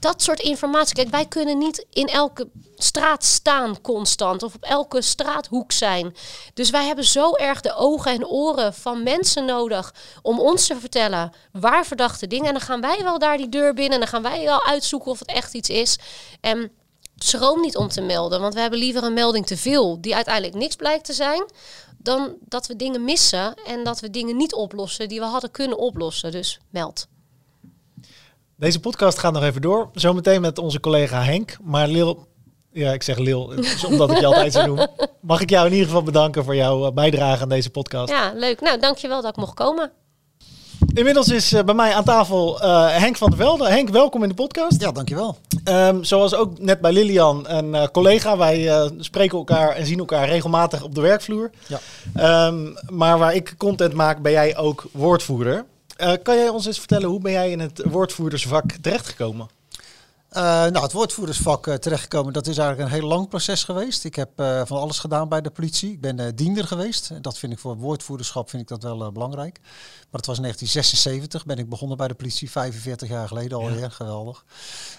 Dat 0.00 0.22
soort 0.22 0.40
informatie. 0.40 0.94
Kijk, 0.94 1.08
wij 1.08 1.26
kunnen 1.26 1.58
niet 1.58 1.86
in 1.90 2.06
elke 2.06 2.48
straat 2.76 3.24
staan 3.24 3.80
constant 3.80 4.42
of 4.42 4.54
op 4.54 4.64
elke 4.64 5.02
straathoek 5.02 5.72
zijn. 5.72 6.16
Dus 6.54 6.70
wij 6.70 6.86
hebben 6.86 7.04
zo 7.04 7.34
erg 7.34 7.60
de 7.60 7.74
ogen 7.74 8.12
en 8.12 8.26
oren 8.26 8.74
van 8.74 9.02
mensen 9.02 9.44
nodig 9.44 9.94
om 10.22 10.40
ons 10.40 10.66
te 10.66 10.80
vertellen 10.80 11.32
waar 11.52 11.86
verdachte 11.86 12.26
dingen. 12.26 12.46
En 12.46 12.52
dan 12.52 12.60
gaan 12.60 12.80
wij 12.80 13.02
wel 13.02 13.18
daar 13.18 13.36
die 13.36 13.48
deur 13.48 13.74
binnen 13.74 13.92
en 13.92 13.98
dan 13.98 14.08
gaan 14.08 14.22
wij 14.22 14.44
wel 14.44 14.64
uitzoeken 14.64 15.10
of 15.10 15.18
het 15.18 15.28
echt 15.28 15.54
iets 15.54 15.68
is. 15.68 15.98
En 16.40 16.72
schroom 17.18 17.60
niet 17.60 17.76
om 17.76 17.88
te 17.88 18.00
melden, 18.00 18.40
want 18.40 18.54
we 18.54 18.60
hebben 18.60 18.78
liever 18.78 19.02
een 19.02 19.12
melding 19.12 19.46
te 19.46 19.56
veel 19.56 20.00
die 20.00 20.14
uiteindelijk 20.14 20.54
niks 20.54 20.76
blijkt 20.76 21.04
te 21.04 21.12
zijn, 21.12 21.44
dan 21.98 22.34
dat 22.40 22.66
we 22.66 22.76
dingen 22.76 23.04
missen 23.04 23.54
en 23.66 23.84
dat 23.84 24.00
we 24.00 24.10
dingen 24.10 24.36
niet 24.36 24.54
oplossen 24.54 25.08
die 25.08 25.20
we 25.20 25.26
hadden 25.26 25.50
kunnen 25.50 25.78
oplossen. 25.78 26.32
Dus 26.32 26.60
meld. 26.70 27.06
Deze 28.56 28.80
podcast 28.80 29.18
gaat 29.18 29.32
nog 29.32 29.42
even 29.42 29.60
door. 29.60 29.90
Zometeen 29.92 30.40
met 30.40 30.58
onze 30.58 30.80
collega 30.80 31.22
Henk. 31.22 31.56
Maar 31.62 31.88
Lil, 31.88 32.26
ja, 32.72 32.92
ik 32.92 33.02
zeg 33.02 33.18
Lil, 33.18 33.52
omdat 33.86 34.10
ik 34.10 34.18
je 34.18 34.26
altijd 34.26 34.52
zo 34.52 34.66
noem. 34.66 34.86
Mag 35.20 35.40
ik 35.40 35.50
jou 35.50 35.66
in 35.66 35.72
ieder 35.72 35.86
geval 35.86 36.02
bedanken 36.02 36.44
voor 36.44 36.56
jouw 36.56 36.92
bijdrage 36.92 37.42
aan 37.42 37.48
deze 37.48 37.70
podcast. 37.70 38.08
Ja, 38.08 38.32
leuk. 38.34 38.60
Nou, 38.60 38.80
dankjewel 38.80 39.22
dat 39.22 39.30
ik 39.30 39.36
mocht 39.36 39.54
komen. 39.54 39.92
Inmiddels 40.94 41.28
is 41.28 41.52
uh, 41.52 41.62
bij 41.62 41.74
mij 41.74 41.94
aan 41.94 42.04
tafel 42.04 42.62
uh, 42.62 42.96
Henk 42.96 43.16
van 43.16 43.30
der 43.30 43.38
Velde. 43.38 43.68
Henk, 43.68 43.88
welkom 43.88 44.22
in 44.22 44.28
de 44.28 44.34
podcast. 44.34 44.80
Ja, 44.80 44.92
dankjewel. 44.92 45.38
Um, 45.64 46.04
zoals 46.04 46.34
ook 46.34 46.58
net 46.58 46.80
bij 46.80 46.92
Lilian, 46.92 47.48
een 47.48 47.74
uh, 47.74 47.86
collega. 47.92 48.36
Wij 48.36 48.90
spreken 48.98 49.38
elkaar 49.38 49.70
en 49.70 49.86
zien 49.86 49.98
elkaar 49.98 50.28
regelmatig 50.28 50.82
op 50.82 50.94
de 50.94 51.00
werkvloer. 51.00 51.50
Ja. 51.66 52.46
Um, 52.46 52.74
maar 52.90 53.18
waar 53.18 53.34
ik 53.34 53.54
content 53.58 53.92
maak, 53.92 54.22
ben 54.22 54.32
jij 54.32 54.56
ook 54.56 54.86
woordvoerder. 54.92 55.64
kan 56.22 56.36
jij 56.36 56.48
ons 56.48 56.66
eens 56.66 56.78
vertellen, 56.78 57.08
hoe 57.08 57.20
ben 57.20 57.32
jij 57.32 57.50
in 57.50 57.60
het 57.60 57.82
woordvoerdersvak 57.90 58.70
terechtgekomen? 58.80 59.48
Uh, 60.38 60.44
nou, 60.44 60.80
het 60.80 60.92
woordvoerdersvak 60.92 61.66
uh, 61.66 61.74
terechtgekomen, 61.74 62.32
dat 62.32 62.46
is 62.46 62.58
eigenlijk 62.58 62.88
een 62.88 62.98
heel 62.98 63.08
lang 63.08 63.28
proces 63.28 63.64
geweest. 63.64 64.04
Ik 64.04 64.14
heb 64.14 64.40
uh, 64.40 64.62
van 64.64 64.78
alles 64.78 64.98
gedaan 64.98 65.28
bij 65.28 65.40
de 65.40 65.50
politie. 65.50 65.92
Ik 65.92 66.00
ben 66.00 66.36
diender 66.36 66.66
geweest. 66.66 67.22
Dat 67.22 67.38
vind 67.38 67.52
ik 67.52 67.58
voor 67.58 67.76
woordvoerderschap 67.76 68.50
vind 68.50 68.62
ik 68.62 68.68
dat 68.68 68.82
wel 68.82 69.12
belangrijk. 69.12 69.58
Maar 69.62 70.20
het 70.20 70.26
was 70.26 70.36
in 70.36 70.42
1976, 70.42 71.46
ben 71.46 71.58
ik 71.58 71.68
begonnen 71.68 71.96
bij 71.96 72.08
de 72.08 72.14
politie, 72.14 72.50
45 72.50 73.08
jaar 73.08 73.28
geleden 73.28 73.58
alweer. 73.58 73.78
Ja. 73.78 73.88
Geweldig. 73.88 74.44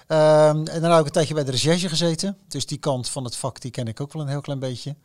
Ehm, 0.07 0.65
en 0.65 0.81
dan 0.81 0.91
heb 0.91 0.99
ik 0.99 1.05
een 1.05 1.11
tijdje 1.11 1.33
bij 1.33 1.43
de 1.43 1.51
recherche 1.51 1.89
gezeten. 1.89 2.37
Dus 2.47 2.65
die 2.65 2.77
kant 2.77 3.09
van 3.09 3.23
het 3.23 3.35
vak, 3.35 3.61
die 3.61 3.71
ken 3.71 3.87
ik 3.87 4.01
ook 4.01 4.13
wel 4.13 4.21
een 4.21 4.27
heel 4.27 4.41
klein 4.41 4.59
beetje. 4.59 4.95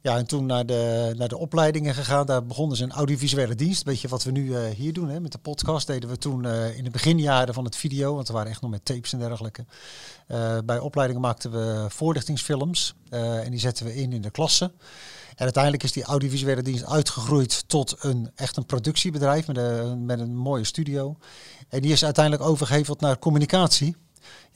Ja, 0.00 0.16
en 0.16 0.26
toen 0.26 0.46
naar 0.46 0.66
de, 0.66 1.14
naar 1.16 1.28
de 1.28 1.38
opleidingen 1.38 1.94
gegaan. 1.94 2.26
Daar 2.26 2.46
begonnen 2.46 2.76
ze 2.76 2.84
een 2.84 2.92
audiovisuele 2.92 3.54
dienst. 3.54 3.82
Weet 3.82 4.00
je 4.00 4.08
wat 4.08 4.24
we 4.24 4.30
nu 4.30 4.44
uh, 4.44 4.64
hier 4.64 4.92
doen 4.92 5.08
hè? 5.08 5.20
met 5.20 5.32
de 5.32 5.38
podcast. 5.38 5.86
Deden 5.86 6.08
we 6.08 6.18
toen 6.18 6.44
uh, 6.44 6.78
in 6.78 6.84
de 6.84 6.90
beginjaren 6.90 7.54
van 7.54 7.64
het 7.64 7.76
video. 7.76 8.14
Want 8.14 8.26
we 8.26 8.32
waren 8.32 8.50
echt 8.50 8.60
nog 8.60 8.70
met 8.70 8.84
tapes 8.84 9.12
en 9.12 9.18
dergelijke. 9.18 9.64
Uh, 10.28 10.58
bij 10.64 10.78
opleidingen 10.78 11.22
maakten 11.22 11.50
we 11.50 11.86
voorlichtingsfilms. 11.88 12.94
en 13.08 13.50
die 13.50 13.60
zetten 13.60 13.86
we 13.86 13.94
in 13.94 14.12
in 14.12 14.22
de 14.22 14.30
klassen. 14.30 14.72
En 15.28 15.44
uiteindelijk 15.44 15.82
is 15.82 15.92
die 15.92 16.04
audiovisuele 16.04 16.62
dienst 16.62 16.86
uitgegroeid 16.86 17.68
tot 17.68 17.96
een 17.98 18.30
echt 18.34 18.56
een 18.56 18.66
productiebedrijf 18.66 19.46
met 19.46 19.56
een, 19.56 20.04
met 20.04 20.20
een 20.20 20.36
mooie 20.36 20.64
studio. 20.64 21.16
En 21.68 21.80
die 21.80 21.92
is 21.92 22.04
uiteindelijk 22.04 22.44
overgeheveld 22.44 23.00
naar 23.00 23.18
communicatie 23.18 23.96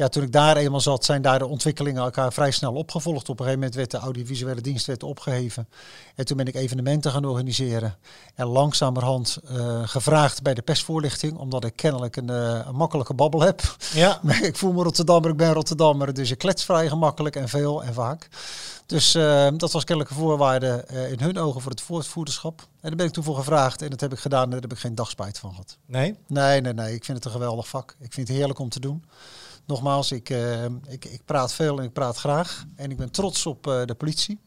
ja, 0.01 0.09
toen 0.09 0.23
ik 0.23 0.33
daar 0.33 0.57
eenmaal 0.57 0.81
zat, 0.81 1.05
zijn 1.05 1.23
daar 1.23 1.39
de 1.39 1.47
ontwikkelingen 1.47 2.03
elkaar 2.03 2.33
vrij 2.33 2.51
snel 2.51 2.73
opgevolgd. 2.73 3.29
Op 3.29 3.41
een 3.41 3.45
gegeven 3.45 3.59
moment 3.59 3.75
werd 3.75 3.91
de 3.91 3.97
audiovisuele 3.97 4.61
dienst 4.61 4.87
werd 4.87 5.03
opgeheven. 5.03 5.69
En 6.15 6.25
toen 6.25 6.37
ben 6.37 6.47
ik 6.47 6.55
evenementen 6.55 7.11
gaan 7.11 7.25
organiseren. 7.25 7.97
En 8.35 8.47
langzamerhand 8.47 9.39
uh, 9.51 9.89
gevraagd 9.89 10.43
bij 10.43 10.55
de 10.55 10.63
persvoorlichting, 10.63 11.39
omdat 11.39 11.65
ik 11.65 11.77
kennelijk 11.77 12.17
een, 12.17 12.31
uh, 12.31 12.61
een 12.67 12.75
makkelijke 12.75 13.15
babbel 13.15 13.41
heb. 13.41 13.77
Ja. 13.93 14.21
ik 14.43 14.57
voel 14.57 14.73
me 14.73 14.83
Rotterdammer, 14.83 15.31
ik 15.31 15.37
ben 15.37 15.53
Rotterdammer, 15.53 16.15
dus 16.15 16.31
ik 16.31 16.39
klets 16.39 16.65
vrij 16.65 16.89
gemakkelijk 16.89 17.37
en 17.37 17.49
veel 17.49 17.85
en 17.85 17.95
vaak. 17.95 18.29
Dus 18.87 19.15
uh, 19.15 19.49
dat 19.57 19.73
was 19.73 19.85
kennelijk 19.85 20.15
een 20.15 20.21
voorwaarde 20.21 20.85
in 21.11 21.21
hun 21.21 21.39
ogen 21.39 21.61
voor 21.61 21.71
het 21.71 21.81
voortvoerderschap. 21.81 22.61
En 22.61 22.89
daar 22.89 22.97
ben 22.97 23.07
ik 23.07 23.13
toen 23.13 23.25
voor 23.25 23.37
gevraagd 23.37 23.83
en 23.83 23.91
dat 23.91 24.01
heb 24.01 24.13
ik 24.13 24.19
gedaan 24.19 24.45
en 24.45 24.51
daar 24.51 24.61
heb 24.61 24.73
ik 24.73 24.79
geen 24.79 24.95
dagspijt 24.95 25.39
van 25.39 25.51
gehad. 25.51 25.77
Nee? 25.87 26.17
Nee, 26.27 26.61
nee, 26.61 26.73
nee. 26.73 26.95
Ik 26.95 27.05
vind 27.05 27.17
het 27.17 27.27
een 27.27 27.33
geweldig 27.33 27.69
vak. 27.69 27.97
Ik 27.99 28.13
vind 28.13 28.29
het 28.29 28.37
heerlijk 28.37 28.59
om 28.59 28.69
te 28.69 28.81
doen. 28.81 29.05
Nogmaals, 29.71 30.13
ik, 30.13 30.31
uh, 30.31 30.65
ik, 30.65 31.05
ik 31.05 31.25
praat 31.25 31.53
veel 31.53 31.79
en 31.79 31.85
ik 31.85 31.93
praat 31.93 32.17
graag. 32.17 32.65
En 32.77 32.91
ik 32.91 32.97
ben 32.97 33.11
trots 33.11 33.47
op 33.47 33.67
uh, 33.67 33.85
de 33.85 33.95
politie. 33.95 34.41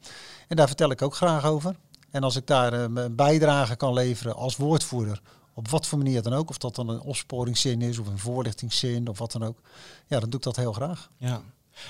En 0.47 0.55
daar 0.55 0.67
vertel 0.67 0.91
ik 0.91 1.01
ook 1.01 1.15
graag 1.15 1.45
over. 1.45 1.75
En 2.09 2.23
als 2.23 2.35
ik 2.35 2.47
daar 2.47 2.73
uh, 2.73 3.03
een 3.03 3.15
bijdrage 3.15 3.75
kan 3.75 3.93
leveren 3.93 4.35
als 4.35 4.55
woordvoerder, 4.55 5.21
op 5.53 5.67
wat 5.67 5.87
voor 5.87 5.97
manier 5.97 6.21
dan 6.21 6.33
ook, 6.33 6.49
of 6.49 6.57
dat 6.57 6.75
dan 6.75 6.89
een 6.89 7.01
opsporingszin 7.01 7.81
is 7.81 7.97
of 7.97 8.07
een 8.07 8.19
voorlichtingszin 8.19 9.07
of 9.07 9.17
wat 9.17 9.31
dan 9.31 9.43
ook, 9.43 9.59
ja, 10.07 10.19
dan 10.19 10.29
doe 10.29 10.39
ik 10.39 10.45
dat 10.45 10.55
heel 10.55 10.73
graag. 10.73 11.09
Ja. 11.17 11.41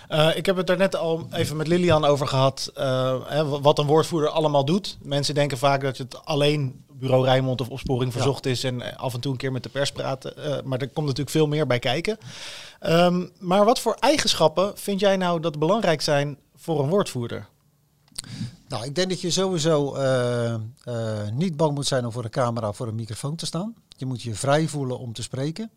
Uh, 0.10 0.38
ik 0.38 0.46
heb 0.46 0.56
het 0.56 0.70
er 0.70 0.78
net 0.78 0.96
al 0.96 1.28
even 1.32 1.58
met 1.58 1.68
Lilian 1.68 2.06
over 2.06 2.28
gehad, 2.28 2.72
uh, 2.78 3.16
hè, 3.24 3.46
wat 3.60 3.80
een 3.80 3.86
woordvoerder 3.86 4.30
allemaal 4.30 4.66
doet. 4.66 4.98
Mensen 5.02 5.36
denken 5.36 5.58
vaak 5.58 5.82
dat 5.82 5.98
het 5.98 6.26
alleen 6.26 6.84
bureau 6.94 7.26
Rijnmond 7.26 7.62
of 7.62 7.70
opsporing 7.70 8.12
verzocht 8.12 8.46
ja. 8.46 8.52
is 8.52 8.64
en 8.64 8.98
af 8.98 9.14
en 9.14 9.20
toe 9.20 9.32
een 9.32 9.38
keer 9.38 9.52
met 9.52 9.64
de 9.64 9.70
pers 9.70 9.92
praten. 9.92 10.34
Uh, 10.38 10.62
maar 10.64 10.80
er 10.80 10.88
komt 10.88 11.06
natuurlijk 11.06 11.36
veel 11.36 11.48
meer 11.48 11.68
bij 11.68 11.80
kijken. 11.80 12.18
Um, 12.82 13.32
maar 13.40 13.66
wat 13.66 13.80
voor 13.80 13.96
eigenschappen 14.00 14.72
vind 14.76 15.00
jij 15.00 15.18
nou 15.18 15.40
dat 15.40 15.60
belangrijk 15.60 16.02
zijn 16.02 16.38
voor 16.56 16.84
een 16.84 16.90
woordvoerder? 16.90 17.48
Nou, 18.68 18.86
ik 18.86 18.96
denk 18.96 19.10
dat 19.10 19.22
je 19.22 19.32
sowieso 19.32 19.96
uh, 19.96 20.54
uh, 20.88 21.30
niet 21.32 21.58
bang 21.58 21.74
moet 21.74 21.88
zijn 21.88 22.06
om 22.06 22.12
voor 22.12 22.22
de 22.22 22.30
camera 22.30 22.72
voor 22.72 22.88
een 22.88 22.96
microfoon 22.96 23.36
te 23.36 23.46
staan. 23.46 23.76
Je 23.98 24.06
moet 24.06 24.22
je 24.22 24.36
vrij 24.36 24.68
voelen 24.68 25.00
om 25.00 25.14
te 25.14 25.22
spreken. 25.22 25.72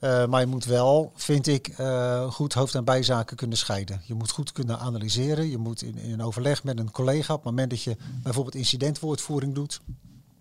Uh, 0.00 0.26
maar 0.26 0.40
je 0.40 0.46
moet 0.46 0.64
wel, 0.64 1.12
vind 1.14 1.46
ik, 1.46 1.74
goed 2.28 2.52
hoofd- 2.52 2.74
en 2.74 2.84
bijzaken 2.84 3.36
kunnen 3.36 3.58
scheiden. 3.58 4.00
Je 4.04 4.14
moet 4.14 4.30
goed 4.30 4.52
kunnen 4.52 4.78
analyseren. 4.78 5.50
Je 5.50 5.58
moet 5.58 5.82
in, 5.82 5.98
in 5.98 6.12
een 6.12 6.22
overleg 6.22 6.64
met 6.64 6.78
een 6.78 6.90
collega, 6.90 7.32
op 7.34 7.44
het 7.44 7.50
moment 7.50 7.70
dat 7.70 7.82
je 7.82 7.96
bijvoorbeeld 8.22 8.54
incidentwoordvoering 8.54 9.54
doet, 9.54 9.80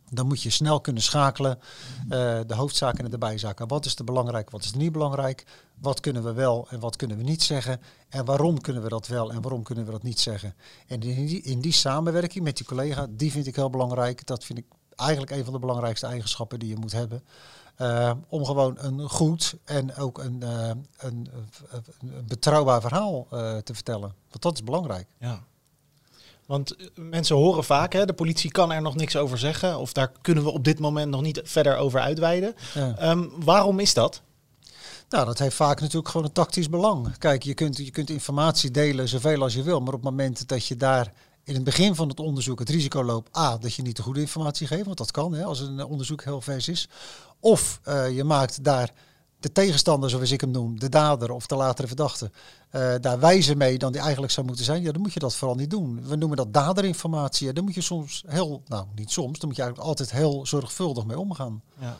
dan 0.09 0.27
moet 0.27 0.41
je 0.41 0.49
snel 0.49 0.81
kunnen 0.81 1.01
schakelen 1.03 1.59
uh, 1.59 2.09
de 2.47 2.55
hoofdzaken 2.55 3.05
en 3.05 3.11
de 3.11 3.17
bijzaken. 3.17 3.67
Wat 3.67 3.85
is 3.85 3.95
er 3.95 4.03
belangrijk, 4.03 4.49
wat 4.49 4.63
is 4.63 4.71
er 4.71 4.77
niet 4.77 4.91
belangrijk? 4.91 5.45
Wat 5.81 5.99
kunnen 5.99 6.23
we 6.23 6.33
wel 6.33 6.67
en 6.69 6.79
wat 6.79 6.95
kunnen 6.95 7.17
we 7.17 7.23
niet 7.23 7.43
zeggen? 7.43 7.81
En 8.09 8.25
waarom 8.25 8.61
kunnen 8.61 8.83
we 8.83 8.89
dat 8.89 9.07
wel 9.07 9.31
en 9.31 9.41
waarom 9.41 9.63
kunnen 9.63 9.85
we 9.85 9.91
dat 9.91 10.03
niet 10.03 10.19
zeggen? 10.19 10.55
En 10.87 11.01
in 11.01 11.25
die, 11.25 11.41
in 11.41 11.61
die 11.61 11.73
samenwerking 11.73 12.43
met 12.43 12.57
die 12.57 12.65
collega, 12.65 13.07
die 13.09 13.31
vind 13.31 13.47
ik 13.47 13.55
heel 13.55 13.69
belangrijk. 13.69 14.25
Dat 14.25 14.43
vind 14.43 14.59
ik 14.59 14.65
eigenlijk 14.95 15.31
een 15.31 15.43
van 15.43 15.53
de 15.53 15.59
belangrijkste 15.59 16.05
eigenschappen 16.05 16.59
die 16.59 16.69
je 16.69 16.77
moet 16.77 16.91
hebben. 16.91 17.23
Uh, 17.81 18.11
om 18.27 18.45
gewoon 18.45 18.75
een 18.79 19.09
goed 19.09 19.55
en 19.63 19.95
ook 19.95 20.17
een, 20.17 20.39
uh, 20.43 20.69
een, 20.97 21.29
een, 21.69 22.25
betrouwbaar 22.27 22.81
verhaal 22.81 23.27
te 23.63 23.73
vertellen. 23.73 24.13
Want 24.29 24.41
dat 24.41 24.53
is 24.53 24.63
belangrijk. 24.63 25.07
Ja. 25.19 25.43
Want 26.45 26.75
eh, 26.75 26.87
mensen 26.95 27.35
horen 27.35 27.63
vaak, 27.63 27.93
hè, 27.93 28.05
de 28.05 28.13
politie 28.13 28.51
kan 28.51 28.71
er 28.71 28.81
nog 28.81 28.95
niks 28.95 29.15
over 29.15 29.37
zeggen. 29.37 29.77
Of 29.77 29.93
daar 29.93 30.11
kunnen 30.21 30.43
we 30.43 30.51
op 30.51 30.63
dit 30.63 30.79
moment 30.79 31.11
nog 31.11 31.21
niet 31.21 31.41
verder 31.43 31.77
over 31.77 31.99
uitweiden. 31.99 32.55
Ja. 32.73 32.95
Ehm, 32.97 33.27
waarom 33.35 33.79
is 33.79 33.93
dat? 33.93 34.21
Nou, 35.09 35.25
dat 35.25 35.39
heeft 35.39 35.55
vaak 35.55 35.81
natuurlijk 35.81 36.07
gewoon 36.09 36.25
een 36.25 36.33
tactisch 36.33 36.69
belang. 36.69 37.17
Kijk, 37.17 37.43
je 37.43 37.53
kunt, 37.53 37.77
je 37.77 37.91
kunt 37.91 38.09
informatie 38.09 38.71
delen 38.71 39.07
zoveel 39.07 39.41
als 39.41 39.53
je 39.53 39.63
wil, 39.63 39.79
maar 39.79 39.93
op 39.93 40.01
het 40.01 40.09
moment 40.09 40.47
dat 40.47 40.65
je 40.65 40.75
daar 40.75 41.13
in 41.43 41.53
het 41.53 41.63
begin 41.63 41.95
van 41.95 42.09
het 42.09 42.19
onderzoek 42.19 42.59
het 42.59 42.69
risico 42.69 43.03
loopt, 43.03 43.37
a, 43.37 43.57
dat 43.57 43.73
je 43.73 43.81
niet 43.81 43.95
de 43.95 44.01
goede 44.01 44.19
informatie 44.19 44.67
geeft, 44.67 44.85
want 44.85 44.97
dat 44.97 45.11
kan 45.11 45.33
hè, 45.33 45.43
als 45.43 45.59
een 45.59 45.85
onderzoek 45.85 46.23
heel 46.23 46.41
vers 46.41 46.67
is. 46.67 46.89
Of 47.39 47.79
eh, 47.83 48.15
je 48.15 48.23
maakt 48.23 48.63
daar 48.63 48.91
de 49.39 49.51
tegenstander, 49.51 50.09
zoals 50.09 50.31
ik 50.31 50.41
hem 50.41 50.51
noem, 50.51 50.79
de 50.79 50.89
dader 50.89 51.31
of 51.31 51.47
de 51.47 51.55
latere 51.55 51.87
verdachte, 51.87 52.31
eh, 52.69 52.93
daar 53.01 53.19
wijzer 53.19 53.57
mee 53.57 53.77
dan 53.77 53.91
die 53.91 54.01
eigenlijk 54.01 54.31
zou 54.31 54.45
moeten 54.45 54.65
zijn. 54.65 54.81
Ja, 54.81 54.91
dan 54.91 55.01
moet 55.01 55.13
je 55.13 55.19
dat 55.19 55.35
vooral 55.35 55.57
niet 55.57 55.69
doen. 55.69 56.07
We 56.07 56.15
noemen 56.15 56.37
dat 56.37 56.53
daderinformatie. 56.53 57.47
Ja, 57.47 57.53
daar 57.53 57.63
moet 57.63 57.75
je 57.75 57.81
soms 57.81 58.23
heel, 58.27 58.61
nou 58.67 58.85
niet 58.95 59.11
soms, 59.11 59.39
dan 59.39 59.47
moet 59.47 59.57
je 59.57 59.63
eigenlijk 59.63 59.91
altijd 59.91 60.11
heel 60.11 60.45
zorgvuldig 60.45 61.05
mee 61.05 61.19
omgaan. 61.19 61.61
Ja. 61.79 61.97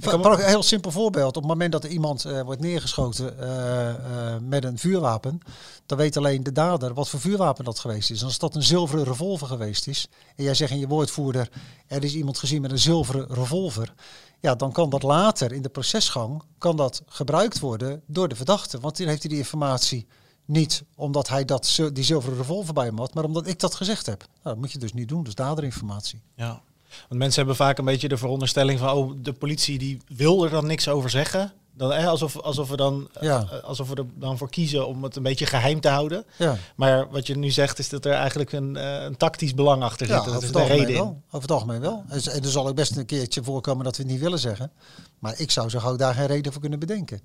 Een 0.00 0.24
een 0.24 0.38
heel 0.38 0.62
simpel 0.62 0.90
voorbeeld. 0.90 1.36
Op 1.36 1.42
het 1.42 1.50
moment 1.50 1.72
dat 1.72 1.84
er 1.84 1.90
iemand 1.90 2.24
eh, 2.24 2.40
wordt 2.40 2.60
neergeschoten 2.60 3.38
eh, 3.38 3.88
eh, 3.90 4.40
met 4.42 4.64
een 4.64 4.78
vuurwapen, 4.78 5.40
dan 5.86 5.98
weet 5.98 6.16
alleen 6.16 6.42
de 6.42 6.52
dader 6.52 6.94
wat 6.94 7.08
voor 7.08 7.20
vuurwapen 7.20 7.64
dat 7.64 7.78
geweest 7.78 8.10
is. 8.10 8.20
En 8.20 8.26
als 8.26 8.38
dat 8.38 8.54
een 8.54 8.62
zilveren 8.62 9.04
revolver 9.04 9.46
geweest 9.46 9.86
is, 9.86 10.08
en 10.36 10.44
jij 10.44 10.54
zegt 10.54 10.70
in 10.70 10.78
je 10.78 10.88
woordvoerder, 10.88 11.50
er 11.86 12.04
is 12.04 12.14
iemand 12.14 12.38
gezien 12.38 12.62
met 12.62 12.70
een 12.70 12.78
zilveren 12.78 13.26
revolver, 13.28 13.94
ja, 14.40 14.54
dan 14.54 14.72
kan 14.72 14.90
dat 14.90 15.02
later 15.02 15.52
in 15.52 15.62
de 15.62 15.68
procesgang 15.68 16.42
kan 16.58 16.76
dat 16.76 17.02
gebruikt 17.06 17.58
worden 17.58 18.02
door 18.06 18.28
de 18.28 18.36
verdachte. 18.36 18.80
Want 18.80 18.96
dan 18.96 19.06
heeft 19.06 19.22
hij 19.22 19.30
die 19.30 19.38
informatie 19.38 20.06
niet 20.44 20.84
omdat 20.94 21.28
hij 21.28 21.44
dat, 21.44 21.78
die 21.92 22.04
zilveren 22.04 22.38
revolver 22.38 22.74
bij 22.74 22.84
hem 22.84 22.98
had, 22.98 23.14
maar 23.14 23.24
omdat 23.24 23.46
ik 23.46 23.58
dat 23.58 23.74
gezegd 23.74 24.06
heb. 24.06 24.18
Nou, 24.18 24.38
dat 24.42 24.56
moet 24.56 24.72
je 24.72 24.78
dus 24.78 24.92
niet 24.92 25.08
doen, 25.08 25.22
dus 25.22 25.34
daderinformatie. 25.34 26.22
Ja. 26.34 26.62
Want 27.08 27.20
mensen 27.20 27.38
hebben 27.38 27.56
vaak 27.56 27.78
een 27.78 27.84
beetje 27.84 28.08
de 28.08 28.16
veronderstelling 28.16 28.78
van, 28.78 28.90
oh, 28.90 29.12
de 29.16 29.32
politie 29.32 29.78
die 29.78 29.98
wil 30.16 30.44
er 30.44 30.50
dan 30.50 30.66
niks 30.66 30.88
over 30.88 31.10
zeggen. 31.10 31.52
Dan, 31.74 31.92
alsof, 31.92 32.36
alsof, 32.40 32.68
we 32.68 32.76
dan, 32.76 33.08
Ja. 33.20 33.46
eh, 33.50 33.62
alsof 33.64 33.88
we 33.88 33.94
er 33.94 34.04
dan 34.14 34.38
voor 34.38 34.50
kiezen 34.50 34.86
om 34.86 35.02
het 35.02 35.16
een 35.16 35.22
beetje 35.22 35.46
geheim 35.46 35.80
te 35.80 35.88
houden. 35.88 36.24
Ja. 36.36 36.56
Maar 36.76 37.10
wat 37.10 37.26
je 37.26 37.36
nu 37.36 37.50
zegt 37.50 37.78
is 37.78 37.88
dat 37.88 38.04
er 38.04 38.12
eigenlijk 38.12 38.52
een, 38.52 38.76
eh, 38.76 39.02
een 39.02 39.16
tactisch 39.16 39.54
belang 39.54 39.82
achter 39.82 40.06
zit. 40.06 40.16
Ja, 40.16 40.22
dat 40.24 40.28
over 40.34 40.40
is 40.40 40.44
het, 40.48 40.56
de 40.56 40.60
algemeen 40.62 40.84
reden 40.86 41.02
in. 41.02 41.22
over 41.26 41.40
het 41.40 41.50
algemeen 41.50 41.80
wel. 41.80 42.04
En 42.08 42.42
er 42.42 42.48
zal 42.50 42.68
ook 42.68 42.74
best 42.74 42.96
een 42.96 43.06
keertje 43.06 43.42
voorkomen 43.44 43.84
dat 43.84 43.96
we 43.96 44.02
het 44.02 44.12
niet 44.12 44.20
willen 44.20 44.38
zeggen. 44.38 44.70
Maar 45.18 45.34
ik 45.40 45.50
zou 45.50 45.68
zo 45.68 45.78
gauw 45.78 45.96
daar 45.96 46.14
geen 46.14 46.26
reden 46.26 46.52
voor 46.52 46.60
kunnen 46.60 46.78
bedenken. 46.78 47.20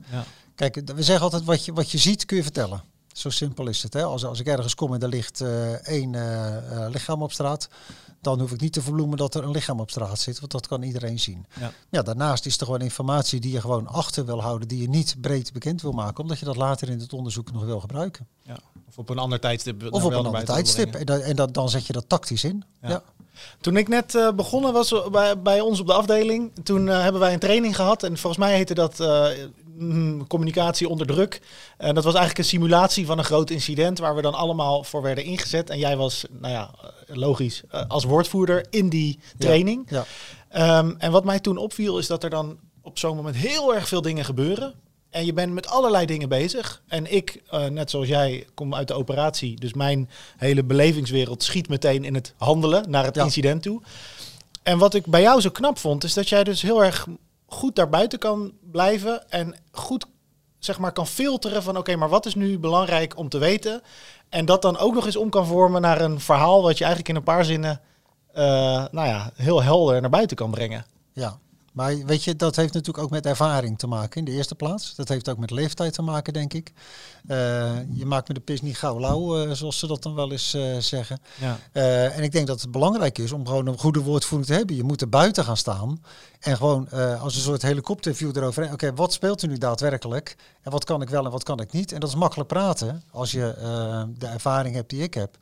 Kijk, 0.55 0.81
we 0.95 1.03
zeggen 1.03 1.23
altijd 1.23 1.43
wat 1.43 1.65
je, 1.65 1.73
wat 1.73 1.91
je 1.91 1.97
ziet 1.97 2.25
kun 2.25 2.37
je 2.37 2.43
vertellen. 2.43 2.83
Zo 3.13 3.29
simpel 3.29 3.67
is 3.67 3.83
het. 3.83 3.93
Hè? 3.93 4.03
Als, 4.03 4.25
als 4.25 4.39
ik 4.39 4.47
ergens 4.47 4.75
kom 4.75 4.93
en 4.93 5.01
er 5.01 5.07
ligt 5.07 5.41
eh, 5.41 5.71
één 5.87 6.15
lichaam 6.89 7.21
op 7.21 7.31
straat, 7.31 7.67
dan 8.23 8.39
hoef 8.39 8.51
ik 8.51 8.61
niet 8.61 8.73
te 8.73 8.81
verbloemen 8.81 9.17
dat 9.17 9.35
er 9.35 9.43
een 9.43 9.51
lichaam 9.51 9.79
op 9.79 9.89
straat 9.89 10.19
zit, 10.19 10.39
want 10.39 10.51
dat 10.51 10.67
kan 10.67 10.81
iedereen 10.81 11.19
zien. 11.19 11.45
Ja. 11.59 11.71
Ja, 11.89 12.01
daarnaast 12.01 12.45
is 12.45 12.57
er 12.57 12.65
gewoon 12.65 12.81
informatie 12.81 13.39
die 13.39 13.51
je 13.51 13.61
gewoon 13.61 13.87
achter 13.87 14.25
wil 14.25 14.41
houden, 14.41 14.67
die 14.67 14.81
je 14.81 14.89
niet 14.89 15.15
breed 15.21 15.53
bekend 15.53 15.81
wil 15.81 15.91
maken, 15.91 16.23
omdat 16.23 16.39
je 16.39 16.45
dat 16.45 16.55
later 16.55 16.89
in 16.89 16.99
het 16.99 17.13
onderzoek 17.13 17.51
nog 17.51 17.63
wil 17.63 17.79
gebruiken. 17.79 18.27
Ja. 18.41 18.59
Of 18.93 18.97
op 18.97 19.09
een 19.09 19.17
ander 19.17 19.39
tijdstip. 19.39 19.83
Of 19.89 20.03
op 20.03 20.11
een 20.11 20.25
ander 20.25 20.45
tijdstip. 20.45 20.95
En, 20.95 21.05
dan, 21.05 21.19
en 21.19 21.35
dan, 21.35 21.51
dan 21.51 21.69
zet 21.69 21.87
je 21.87 21.93
dat 21.93 22.09
tactisch 22.09 22.43
in. 22.43 22.63
Ja. 22.81 22.89
ja. 22.89 23.03
Toen 23.61 23.77
ik 23.77 23.87
net 23.87 24.15
eh, 24.15 24.31
begonnen 24.31 24.73
was 24.73 24.93
bij, 25.11 25.41
bij 25.41 25.61
ons 25.61 25.79
op 25.79 25.87
de 25.87 25.93
afdeling, 25.93 26.51
toen 26.63 26.89
eh, 26.89 27.01
hebben 27.01 27.21
wij 27.21 27.33
een 27.33 27.39
training 27.39 27.75
gehad. 27.75 28.03
En 28.03 28.17
volgens 28.17 28.45
mij 28.45 28.55
heette 28.55 28.73
dat 28.73 28.99
eh, 28.99 29.27
mm, 29.77 30.27
communicatie 30.27 30.89
onder 30.89 31.07
druk. 31.07 31.41
En 31.77 31.95
dat 31.95 32.03
was 32.03 32.13
eigenlijk 32.13 32.37
een 32.37 32.57
simulatie 32.57 33.05
van 33.05 33.17
een 33.17 33.23
groot 33.23 33.49
incident 33.49 33.99
waar 33.99 34.15
we 34.15 34.21
dan 34.21 34.33
allemaal 34.33 34.83
voor 34.83 35.01
werden 35.01 35.23
ingezet. 35.23 35.69
En 35.69 35.79
jij 35.79 35.97
was, 35.97 36.25
nou 36.39 36.53
ja, 36.53 36.71
eh, 37.07 37.15
logisch, 37.15 37.61
eh, 37.69 37.87
als 37.87 38.03
woordvoerder 38.03 38.65
in 38.69 38.89
die 38.89 39.19
training. 39.37 39.85
Ja. 39.89 40.05
Ehm, 40.49 40.93
en 40.97 41.11
wat 41.11 41.23
mij 41.23 41.39
toen 41.39 41.57
opviel 41.57 41.97
is 41.97 42.07
dat 42.07 42.23
er 42.23 42.29
dan 42.29 42.57
op 42.81 42.99
zo'n 42.99 43.15
moment 43.15 43.35
heel 43.35 43.75
erg 43.75 43.87
veel 43.87 44.01
dingen 44.01 44.25
gebeuren. 44.25 44.73
En 45.13 45.25
je 45.25 45.33
bent 45.33 45.53
met 45.53 45.67
allerlei 45.67 46.05
dingen 46.05 46.29
bezig. 46.29 46.81
En 46.87 47.13
ik, 47.13 47.41
eh, 47.49 47.65
net 47.65 47.89
zoals 47.89 48.07
jij, 48.07 48.47
kom 48.53 48.75
uit 48.75 48.87
de 48.87 48.93
operatie. 48.93 49.59
Dus 49.59 49.73
mijn 49.73 50.09
hele 50.37 50.63
belevingswereld 50.63 51.43
schiet 51.43 51.69
meteen 51.69 52.03
in 52.03 52.13
het 52.15 52.33
handelen 52.37 52.89
naar 52.89 53.03
het 53.05 53.15
Ja. 53.15 53.23
incident 53.23 53.61
toe. 53.61 53.81
En 54.63 54.77
wat 54.77 54.93
ik 54.93 55.05
bij 55.05 55.21
jou 55.21 55.41
zo 55.41 55.49
knap 55.49 55.77
vond, 55.77 56.03
is 56.03 56.13
dat 56.13 56.29
jij 56.29 56.43
dus 56.43 56.61
heel 56.61 56.83
erg 56.83 57.07
goed 57.45 57.75
daarbuiten 57.75 58.19
kan 58.19 58.51
blijven. 58.71 59.29
En 59.31 59.55
goed 59.71 60.05
zeg 60.59 60.79
maar 60.79 60.91
kan 60.91 61.07
filteren 61.07 61.63
van 61.63 61.77
oké, 61.77 61.95
maar 61.95 62.09
wat 62.09 62.25
is 62.25 62.35
nu 62.35 62.59
belangrijk 62.59 63.17
om 63.17 63.29
te 63.29 63.37
weten? 63.37 63.81
En 64.29 64.45
dat 64.45 64.61
dan 64.61 64.77
ook 64.77 64.93
nog 64.93 65.05
eens 65.05 65.15
om 65.15 65.29
kan 65.29 65.45
vormen 65.47 65.81
naar 65.81 66.01
een 66.01 66.19
verhaal 66.19 66.61
wat 66.61 66.77
je 66.77 66.83
eigenlijk 66.83 67.09
in 67.09 67.15
een 67.15 67.23
paar 67.35 67.45
zinnen 67.45 67.81
eh, 68.33 68.43
nou 68.91 69.07
ja, 69.07 69.31
heel 69.35 69.63
helder 69.63 70.01
naar 70.01 70.09
buiten 70.09 70.37
kan 70.37 70.51
brengen. 70.51 70.85
Ja, 71.13 71.37
maar 71.73 71.95
weet 72.05 72.23
je, 72.23 72.35
dat 72.35 72.55
heeft 72.55 72.73
natuurlijk 72.73 73.03
ook 73.03 73.09
met 73.11 73.25
ervaring 73.25 73.77
te 73.77 73.87
maken 73.87 74.19
in 74.19 74.25
de 74.25 74.31
eerste 74.31 74.55
plaats. 74.55 74.95
Dat 74.95 75.09
heeft 75.09 75.29
ook 75.29 75.37
met 75.37 75.51
leeftijd 75.51 75.93
te 75.93 76.01
maken, 76.01 76.33
denk 76.33 76.53
ik. 76.53 76.71
Eh, 77.27 77.71
je 77.93 78.05
maakt 78.05 78.27
me 78.27 78.33
de 78.33 78.39
pis 78.39 78.61
niet 78.61 78.77
gauw 78.77 78.99
lauw, 78.99 79.37
eh, 79.37 79.51
zoals 79.51 79.79
ze 79.79 79.87
dat 79.87 80.03
dan 80.03 80.15
wel 80.15 80.31
eens 80.31 80.53
eh, 80.53 80.77
zeggen. 80.77 81.19
Ja. 81.39 81.57
En 82.09 82.23
ik 82.23 82.31
denk 82.31 82.47
dat 82.47 82.61
het 82.61 82.71
belangrijk 82.71 83.17
is 83.17 83.31
om 83.31 83.47
gewoon 83.47 83.67
een 83.67 83.77
goede 83.77 84.01
woordvoering 84.01 84.49
te 84.49 84.55
hebben. 84.55 84.75
Je 84.75 84.83
moet 84.83 85.01
er 85.01 85.09
buiten 85.09 85.43
gaan 85.43 85.57
staan 85.57 86.03
en 86.39 86.57
gewoon 86.57 86.89
als 87.19 87.35
een 87.35 87.41
soort 87.41 87.61
helikopterview 87.61 88.37
eroverheen. 88.37 88.73
Oké, 88.73 88.93
wat 88.93 89.13
speelt 89.13 89.41
er 89.41 89.47
nu 89.47 89.57
daadwerkelijk? 89.57 90.35
En 90.61 90.71
wat 90.71 90.83
kan 90.83 91.01
ik 91.01 91.09
wel 91.09 91.25
en 91.25 91.31
wat 91.31 91.43
kan 91.43 91.59
ik 91.59 91.71
niet? 91.71 91.91
En 91.91 91.99
dat 91.99 92.09
is 92.09 92.15
makkelijk 92.15 92.49
praten 92.49 93.03
als 93.11 93.31
je 93.31 93.55
de 94.17 94.27
ervaring 94.27 94.75
hebt 94.75 94.89
die 94.89 95.01
ik 95.01 95.13
heb. 95.13 95.37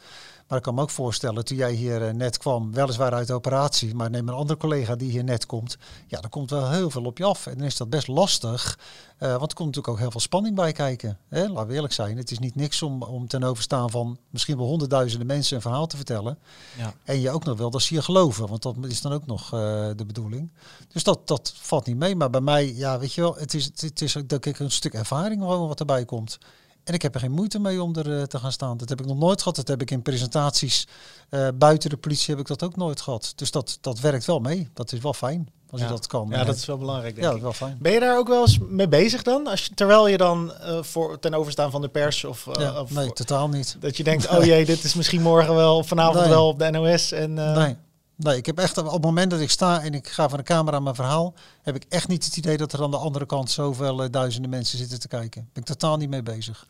Maar 0.52 0.60
ik 0.60 0.66
kan 0.66 0.76
me 0.76 0.82
ook 0.82 0.90
voorstellen, 0.90 1.46
toen 1.46 1.58
jij 1.58 1.74
hier 1.74 2.08
eh, 2.08 2.14
net 2.14 2.38
kwam, 2.38 2.74
weliswaar 2.74 3.14
uit 3.14 3.28
de 3.28 3.34
operatie, 3.34 3.96
maar 3.96 4.10
neem 4.10 4.28
een 4.28 4.34
andere 4.34 4.60
collega 4.60 4.96
die 4.96 5.12
hier 5.12 5.24
net 5.24 5.46
komt. 5.46 5.78
Ja, 6.08 6.22
dan 6.22 6.30
komt 6.30 6.50
wel 6.50 6.72
heel 6.72 6.90
veel 6.90 7.04
op 7.04 7.18
je 7.18 7.24
af. 7.24 7.48
En 7.48 7.58
dan 7.58 7.66
is 7.66 7.78
dat 7.78 7.90
best 7.90 8.08
lastig, 8.08 8.80
eh, 9.18 9.30
want 9.30 9.52
er 9.52 9.56
komt 9.56 9.68
natuurlijk 9.68 9.88
ook 9.88 10.00
heel 10.00 10.12
veel 10.12 10.20
spanning 10.20 10.56
bij 10.56 10.72
kijken. 10.72 11.18
Hè? 11.28 11.48
Laten 11.48 11.68
we 11.68 11.74
eerlijk 11.74 11.94
zijn, 11.94 12.18
het 12.18 12.32
is 12.32 12.40
niet 12.40 12.56
niks 12.56 12.82
om, 12.82 13.04
om 13.04 13.28
ten 13.28 13.44
overstaan 13.44 13.90
van 13.90 14.18
misschien 14.30 14.58
wel 14.58 14.66
honderdduizenden 14.66 15.28
mensen 15.28 15.56
een 15.56 15.62
verhaal 15.62 15.88
te 15.88 15.96
vertellen. 15.96 16.38
Ja. 16.78 16.94
En 17.04 17.20
je 17.20 17.30
ook 17.30 17.44
nog 17.44 17.58
wel 17.58 17.70
dat 17.70 17.82
ze 17.82 17.94
je 17.94 18.02
geloven, 18.02 18.48
want 18.48 18.62
dat 18.62 18.76
is 18.88 19.02
dan 19.02 19.12
ook 19.12 19.26
nog 19.26 19.54
eh, 19.54 19.90
de 19.96 20.06
bedoeling. 20.06 20.52
Dus 20.88 21.04
dat, 21.04 21.28
dat 21.28 21.54
valt 21.56 21.86
niet 21.86 21.98
mee. 21.98 22.16
Maar 22.16 22.30
bij 22.30 22.42
mij, 22.42 22.76
ja, 22.76 23.00
weet 23.00 23.14
je 23.14 23.22
wel, 23.22 23.36
het 23.36 23.54
is, 23.54 23.66
het 23.66 24.02
is 24.02 24.18
ook 24.18 24.30
denk 24.30 24.46
ik 24.46 24.60
een 24.60 24.72
stuk 24.72 24.94
ervaring 24.94 25.44
wat 25.44 25.80
erbij 25.80 26.06
komt. 26.06 26.38
En 26.84 26.94
ik 26.94 27.02
heb 27.02 27.14
er 27.14 27.20
geen 27.20 27.32
moeite 27.32 27.60
mee 27.60 27.84
om 27.84 27.96
er 27.96 28.18
eh, 28.18 28.24
te 28.24 28.40
gaan 28.40 28.52
staan. 28.52 28.78
Dat 28.78 28.90
heb 28.90 29.00
ik 29.00 29.06
nog 29.06 29.18
nooit 29.18 29.40
gehad. 29.42 29.56
Dat 29.56 29.68
heb 29.68 29.82
ik 29.82 29.92
in 29.92 30.02
presentaties 30.02 30.88
eh, 31.30 31.48
buiten 31.56 31.90
de 31.90 31.98
politie 31.98 32.30
heb 32.30 32.40
ik 32.40 32.48
dat 32.48 32.64
ook 32.64 32.76
nooit 32.76 33.02
gehad. 33.02 33.34
Dus 33.36 33.52
dat, 33.52 33.78
dat 33.82 34.00
werkt 34.00 34.26
wel 34.26 34.40
mee. 34.40 34.70
Dat 34.74 34.92
is 34.92 35.00
wel 35.00 35.14
fijn 35.14 35.50
als 35.70 35.80
Ja. 35.82 35.86
je 35.88 35.94
dat 35.94 36.08
kan. 36.08 36.28
Ja, 36.30 36.40
En, 36.40 36.46
dat 36.46 36.56
is 36.56 36.66
wel 36.66 36.78
belangrijk, 36.78 37.16
denk 37.16 37.26
ja, 37.26 37.30
dat 37.32 37.38
is 37.38 37.44
wel 37.44 37.54
fijn. 37.68 37.78
Ben 37.82 37.92
je 37.92 38.00
daar 38.00 38.18
ook 38.18 38.28
wel 38.28 38.42
eens 38.42 38.58
mee 38.70 38.88
bezig 38.88 39.22
dan? 39.24 39.48
Als 39.48 39.66
je, 39.66 39.74
terwijl 39.74 40.08
je 40.08 40.18
dan 40.18 40.54
eh, 40.54 40.84
voor, 40.84 41.20
ten 41.20 41.34
overstaan 41.34 41.72
van 41.72 41.82
de 41.82 41.90
pers 41.90 42.24
of, 42.24 42.48
Ja, 42.60 42.82
of 42.82 42.92
nee, 42.92 43.14
totaal 43.14 43.50
niet. 43.50 43.76
dat 43.80 43.98
je 43.98 44.04
denkt, 44.04 44.30
oh 44.38 44.44
jee, 44.44 44.66
dit 44.66 44.84
is 44.84 44.94
misschien 44.94 45.22
morgen 45.22 45.56
wel, 45.56 45.78
of 45.78 45.88
vanavond 45.88 46.20
Nee. 46.20 46.30
wel 46.30 46.48
op 46.48 46.60
de 46.60 46.70
NOS. 46.72 47.12
En, 47.12 47.34
Nee. 47.34 47.76
Nee, 48.24 48.38
ik 48.38 48.46
heb 48.46 48.60
echt 48.60 48.78
op 48.78 48.92
het 48.94 49.02
moment 49.04 49.32
dat 49.32 49.40
ik 49.40 49.50
sta 49.50 49.82
en 49.82 49.94
ik 49.94 50.08
ga 50.08 50.30
van 50.30 50.38
de 50.38 50.44
camera 50.44 50.80
mijn 50.80 50.96
verhaal, 50.96 51.34
heb 51.62 51.76
ik 51.76 51.86
echt 51.90 52.08
niet 52.08 52.26
het 52.26 52.38
idee 52.38 52.58
dat 52.58 52.74
er 52.74 52.84
aan 52.84 52.92
de 52.92 52.98
andere 52.98 53.26
kant 53.26 53.52
zoveel 53.52 54.04
eh, 54.04 54.10
duizenden 54.12 54.50
mensen 54.50 54.78
zitten 54.78 55.00
te 55.00 55.08
kijken. 55.08 55.50
Ben 55.54 55.64
ik 55.64 55.70
totaal 55.70 55.98
niet 55.98 56.10
mee 56.10 56.24
bezig. 56.24 56.66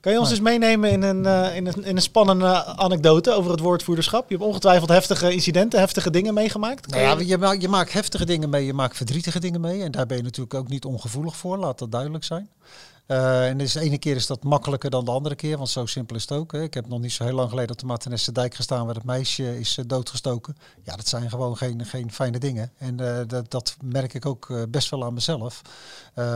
Kan 0.00 0.12
je 0.12 0.18
ons 0.18 0.28
Nee. 0.28 0.38
eens 0.38 0.48
meenemen 0.48 0.90
in 0.90 1.02
een, 1.02 1.26
eh, 1.26 1.56
in, 1.56 1.66
een, 1.66 1.84
in 1.84 1.96
een 1.96 2.02
spannende 2.02 2.64
anekdote 2.64 3.32
over 3.32 3.50
het 3.50 3.60
woordvoerderschap? 3.60 4.28
Je 4.28 4.34
hebt 4.36 4.46
ongetwijfeld 4.48 4.88
heftige 4.90 5.32
incidenten, 5.32 5.78
heftige 5.78 6.10
dingen 6.10 6.34
meegemaakt. 6.34 6.86
Nou 6.90 7.02
ja, 7.02 7.18
je- 7.50 7.60
je 7.60 7.68
maakt 7.68 7.92
heftige 7.92 8.24
dingen 8.26 8.50
mee, 8.50 8.66
je 8.66 8.72
maakt 8.74 8.96
verdrietige 8.96 9.40
dingen 9.40 9.60
mee. 9.60 9.82
En 9.82 9.90
daar 9.90 10.06
ben 10.06 10.16
je 10.16 10.22
natuurlijk 10.22 10.54
ook 10.54 10.68
niet 10.68 10.84
ongevoelig 10.84 11.36
voor, 11.36 11.58
laat 11.58 11.78
dat 11.78 11.92
duidelijk 11.92 12.24
zijn. 12.24 12.48
Eh, 13.06 13.48
en 13.48 13.58
dus 13.58 13.72
de 13.72 13.80
ene 13.80 13.98
keer 13.98 14.16
is 14.16 14.26
dat 14.26 14.42
makkelijker 14.42 14.90
dan 14.90 15.04
de 15.04 15.10
andere 15.10 15.34
keer, 15.34 15.56
want 15.56 15.68
zo 15.68 15.86
simpel 15.86 16.16
is 16.16 16.22
het 16.22 16.32
ook. 16.32 16.52
Hè. 16.52 16.62
Ik 16.62 16.74
heb 16.74 16.88
nog 16.88 17.00
niet 17.00 17.12
zo 17.12 17.24
heel 17.24 17.34
lang 17.34 17.48
geleden 17.48 17.70
op 17.70 17.78
de 17.78 17.86
Martinesse 17.86 18.32
dijk 18.32 18.54
gestaan 18.54 18.86
waar 18.86 18.94
het 18.94 19.04
meisje 19.04 19.58
is 19.58 19.78
eh, 19.78 19.84
doodgestoken. 19.86 20.56
Ja, 20.82 20.96
dat 20.96 21.08
zijn 21.08 21.30
gewoon 21.30 21.56
geen, 21.56 21.84
geen 21.86 22.12
fijne 22.12 22.38
dingen. 22.38 22.72
En 22.78 23.00
eh, 23.00 23.26
dat, 23.26 23.50
dat 23.50 23.76
merk 23.82 24.14
ik 24.14 24.26
ook 24.26 24.70
best 24.70 24.90
wel 24.90 25.04
aan 25.04 25.14
mezelf. 25.14 25.62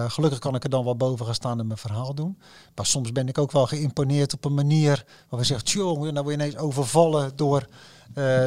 Gelukkig 0.09 0.39
kan 0.39 0.55
ik 0.55 0.64
er 0.64 0.71
dan 0.71 0.85
wel 0.85 0.97
boven 0.97 1.27
gaan 1.27 1.35
staan 1.35 1.59
en 1.59 1.66
mijn 1.66 1.79
verhaal 1.79 2.14
doen. 2.14 2.39
Maar 2.75 2.87
soms 2.87 3.12
ben 3.12 3.29
ik 3.29 3.39
ook 3.39 3.53
wel 3.53 3.66
geïmponeerd 3.66 4.35
op 4.35 4.45
een 4.45 4.55
manier 4.55 5.05
waar 5.29 5.41
we 5.41 5.47
zeggen, 5.47 5.66
tjonge, 5.66 6.12
nou 6.12 6.25
word 6.25 6.37
je 6.37 6.43
ineens 6.43 6.57
overvallen 6.57 7.37
door 7.37 7.66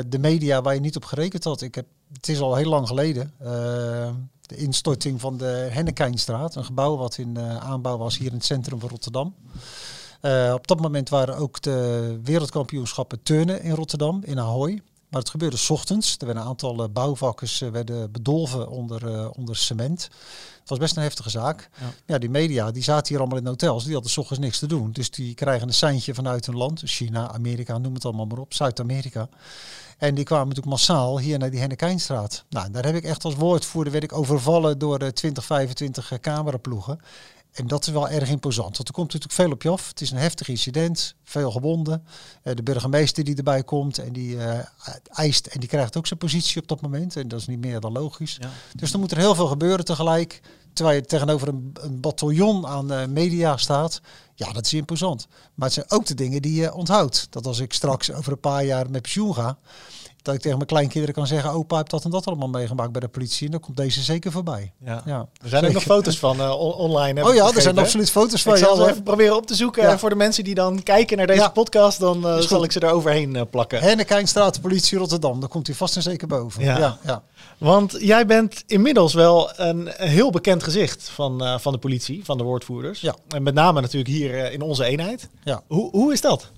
de 0.08 0.18
media 0.20 0.62
waar 0.62 0.74
je 0.74 0.80
niet 0.80 0.96
op 0.96 1.06
gerekend 1.06 1.44
had. 1.44 1.62
Ik 1.62 1.76
heb, 1.76 1.86
het 2.14 2.28
is 2.28 2.40
al 2.40 2.56
heel 2.56 2.70
lang 2.70 2.88
geleden. 2.88 3.34
De 4.52 4.58
instorting 4.58 5.22
van 5.22 5.38
de 5.38 5.68
Hennekijnstraat, 5.72 6.56
een 6.56 6.66
gebouw 6.66 6.98
wat 6.98 7.18
in 7.18 7.38
eh, 7.38 7.58
aanbouw 7.58 7.98
was 7.98 8.18
hier 8.18 8.28
in 8.28 8.34
het 8.34 8.46
centrum 8.46 8.80
van 8.80 8.90
Rotterdam. 8.90 9.36
Eh, 10.22 10.52
op 10.54 10.68
dat 10.68 10.82
moment 10.82 11.10
waren 11.10 11.38
ook 11.38 11.62
de 11.62 12.20
wereldkampioenschappen 12.24 13.24
turnen 13.24 13.62
in 13.62 13.72
Rotterdam, 13.72 14.22
in 14.24 14.40
Ahoy. 14.40 14.82
Maar 15.12 15.20
het 15.20 15.30
gebeurde 15.30 15.58
's 15.58 15.70
ochtends. 15.70 16.16
Er 16.18 16.26
werden 16.26 16.44
een 16.44 16.50
aantal 16.50 16.84
eh, 16.84 16.90
bouwvakkers 16.90 17.62
eh, 17.62 17.70
werden 17.70 18.12
bedolven 18.12 18.70
onder, 18.70 19.14
eh, 19.14 19.30
onder 19.38 19.56
cement. 19.56 20.02
Het 20.60 20.70
was 20.70 20.78
best 20.78 20.96
een 20.96 21.04
heftige 21.04 21.30
zaak. 21.30 21.70
Ja. 21.80 21.86
Ja. 22.06 22.18
die 22.18 22.30
media 22.30 22.72
die 22.72 22.84
zaten 22.84 23.08
hier 23.08 23.20
allemaal 23.20 23.38
in 23.40 23.48
hotels. 23.48 23.84
Die 23.84 23.94
hadden 23.94 24.12
's 24.12 24.18
ochtends 24.18 24.42
niks 24.44 24.60
te 24.60 24.68
doen. 24.68 24.92
Dus 24.92 25.12
die 25.12 25.34
krijgen 25.34 25.68
een 25.68 25.74
seintje 25.74 26.14
vanuit 26.14 26.46
hun 26.46 26.58
land. 26.58 26.82
China, 26.86 27.32
Amerika, 27.32 27.78
noem 27.78 27.94
het 27.94 28.06
allemaal 28.06 28.26
maar 28.26 28.38
op. 28.38 28.54
Zuid-Amerika. 28.54 29.30
En 30.02 30.16
die 30.16 30.26
kwamen 30.26 30.48
natuurlijk 30.48 30.76
massaal 30.76 31.20
hier 31.20 31.40
naar 31.40 31.50
die 31.50 31.60
Hennekijnstraat. 31.60 32.44
Nou, 32.50 32.72
daar 32.72 32.86
heb 32.86 32.96
ik 32.96 33.04
echt 33.04 33.24
als 33.24 33.36
woordvoerder 33.36 33.92
werd 33.92 34.04
ik 34.04 34.14
overvallen 34.14 34.80
door 34.80 35.00
eh, 35.00 35.08
20, 35.08 35.46
25 35.46 36.12
eh, 36.12 36.20
cameraploegen. 36.20 37.00
En 37.52 37.68
dat 37.68 37.88
is 37.88 37.94
wel 37.94 38.10
erg 38.10 38.30
imposant. 38.30 38.78
Want 38.78 38.88
er 38.88 38.94
komt 38.94 39.14
natuurlijk 39.14 39.42
veel 39.42 39.52
op 39.52 39.62
je 39.62 39.70
af. 39.70 39.88
Het 39.88 40.02
is 40.02 40.12
een 40.12 40.18
heftig 40.18 40.48
incident, 40.48 41.16
veel 41.24 41.52
gewonden. 41.52 42.06
Eh, 42.44 42.56
de 42.56 42.64
burgemeester 42.64 43.24
die 43.24 43.36
erbij 43.36 43.64
komt 43.64 43.98
en 43.98 44.14
die 44.14 44.38
eh, 44.38 44.60
eist 45.10 45.46
en 45.46 45.60
die 45.60 45.70
krijgt 45.70 45.98
ook 45.98 46.08
zijn 46.08 46.20
positie 46.20 46.62
op 46.62 46.68
dat 46.68 46.82
moment. 46.82 47.16
En 47.16 47.28
dat 47.28 47.40
is 47.40 47.48
niet 47.48 47.60
meer 47.60 47.80
dan 47.80 47.92
logisch. 47.92 48.38
Ja. 48.40 48.50
Dus 48.76 48.92
dan 48.92 49.00
moet 49.00 49.12
er 49.12 49.18
heel 49.18 49.36
veel 49.36 49.48
gebeuren 49.48 49.86
tegelijk. 49.86 50.42
Terwijl 50.74 50.98
je 50.98 51.06
tegenover 51.06 51.48
een, 51.48 51.74
een 51.80 52.00
bataljon 52.00 52.68
aan 52.68 52.92
eh, 52.92 53.08
media 53.08 53.58
staat. 53.58 54.02
Ja, 54.36 54.52
dat 54.52 54.66
is 54.66 54.74
imposant. 54.74 55.28
Maar 55.54 55.66
het 55.66 55.74
zijn 55.74 55.92
ook 55.92 56.06
de 56.06 56.14
dingen 56.14 56.42
die 56.42 56.62
je 56.62 56.74
onthoudt. 56.74 57.28
Dat 57.30 57.46
als 57.46 57.60
ik 57.60 57.74
straks 57.74 58.12
over 58.12 58.32
een 58.32 58.40
paar 58.40 58.66
jaar 58.66 58.90
met 58.90 59.02
pensioen 59.02 59.34
ga. 59.34 59.58
Dat 60.22 60.34
ik 60.36 60.42
tegen 60.42 60.58
mijn 60.58 60.70
kleinkinderen 60.70 61.16
kan 61.16 61.28
zeggen, 61.28 61.52
opa 61.52 61.78
heeft 61.78 61.90
dat 61.90 62.04
en 62.04 62.10
dat 62.10 62.26
allemaal 62.28 62.48
meegemaakt 62.48 62.92
bij 62.92 63.02
de 63.02 63.08
politie. 63.08 63.46
En 63.46 63.52
dan 63.52 63.60
komt 63.60 63.78
deze 63.78 64.02
zeker 64.02 64.32
voorbij. 64.32 64.74
Ja. 64.86 65.02
Ja. 65.06 65.28
Er 65.44 65.50
zijn 65.50 65.66
ook 65.66 65.74
nog 65.74 65.84
foto's 65.84 66.20
van 66.20 66.40
eh, 66.40 66.60
on- 66.60 66.74
online. 66.74 67.20
heb 67.20 67.30
Oh 67.30 67.36
ja, 67.36 67.52
er 67.56 67.62
zijn 67.62 67.78
absoluut 67.78 68.12
foto's 68.12 68.42
van. 68.42 68.54
Ik 68.54 68.60
zal 68.60 68.76
ze 68.76 68.90
even 68.90 69.04
proberen 69.04 69.36
op 69.36 69.46
te 69.48 69.56
zoeken. 69.56 69.84
Ja. 69.84 69.92
En 69.92 70.00
voor 70.00 70.10
de 70.10 70.16
mensen 70.16 70.44
die 70.44 70.56
dan 70.56 70.84
kijken 70.84 71.18
naar 71.18 71.28
deze 71.28 71.40
Ja. 71.40 71.50
podcast, 71.50 72.00
dan 72.00 72.28
eh, 72.28 72.38
zal 72.38 72.64
ik 72.64 72.72
ze 72.72 72.80
er 72.80 72.92
overheen 72.92 73.36
eh, 73.36 73.42
plakken. 73.50 73.80
Hennekijnstraat, 73.80 74.54
de 74.56 74.62
politie 74.62 74.98
Rotterdam. 74.98 75.40
Daar 75.40 75.50
komt 75.50 75.68
hij 75.68 75.76
vast 75.76 75.96
en 75.96 76.02
zeker 76.02 76.28
boven. 76.28 76.64
Ja. 76.64 76.78
Ja. 76.78 76.98
Ja, 77.06 77.24
Want 77.58 77.96
jij 78.00 78.26
bent 78.26 78.64
inmiddels 78.68 79.14
wel 79.14 79.52
een 79.60 79.88
heel 79.96 80.30
bekend 80.32 80.64
gezicht 80.64 81.10
van, 81.10 81.44
eh, 81.44 81.58
van 81.60 81.72
de 81.74 81.80
politie, 81.80 82.26
van 82.26 82.38
de 82.38 82.44
woordvoerders. 82.44 83.02
Ja. 83.02 83.16
En 83.30 83.44
met 83.44 83.54
name 83.54 83.82
natuurlijk 83.82 84.12
hier 84.12 84.44
eh, 84.46 84.54
in 84.54 84.62
onze 84.62 84.84
eenheid. 84.86 85.30
Ja. 85.44 85.62
Hoe, 85.68 85.90
hoe 85.92 86.14
is 86.14 86.22
dat? 86.22 86.50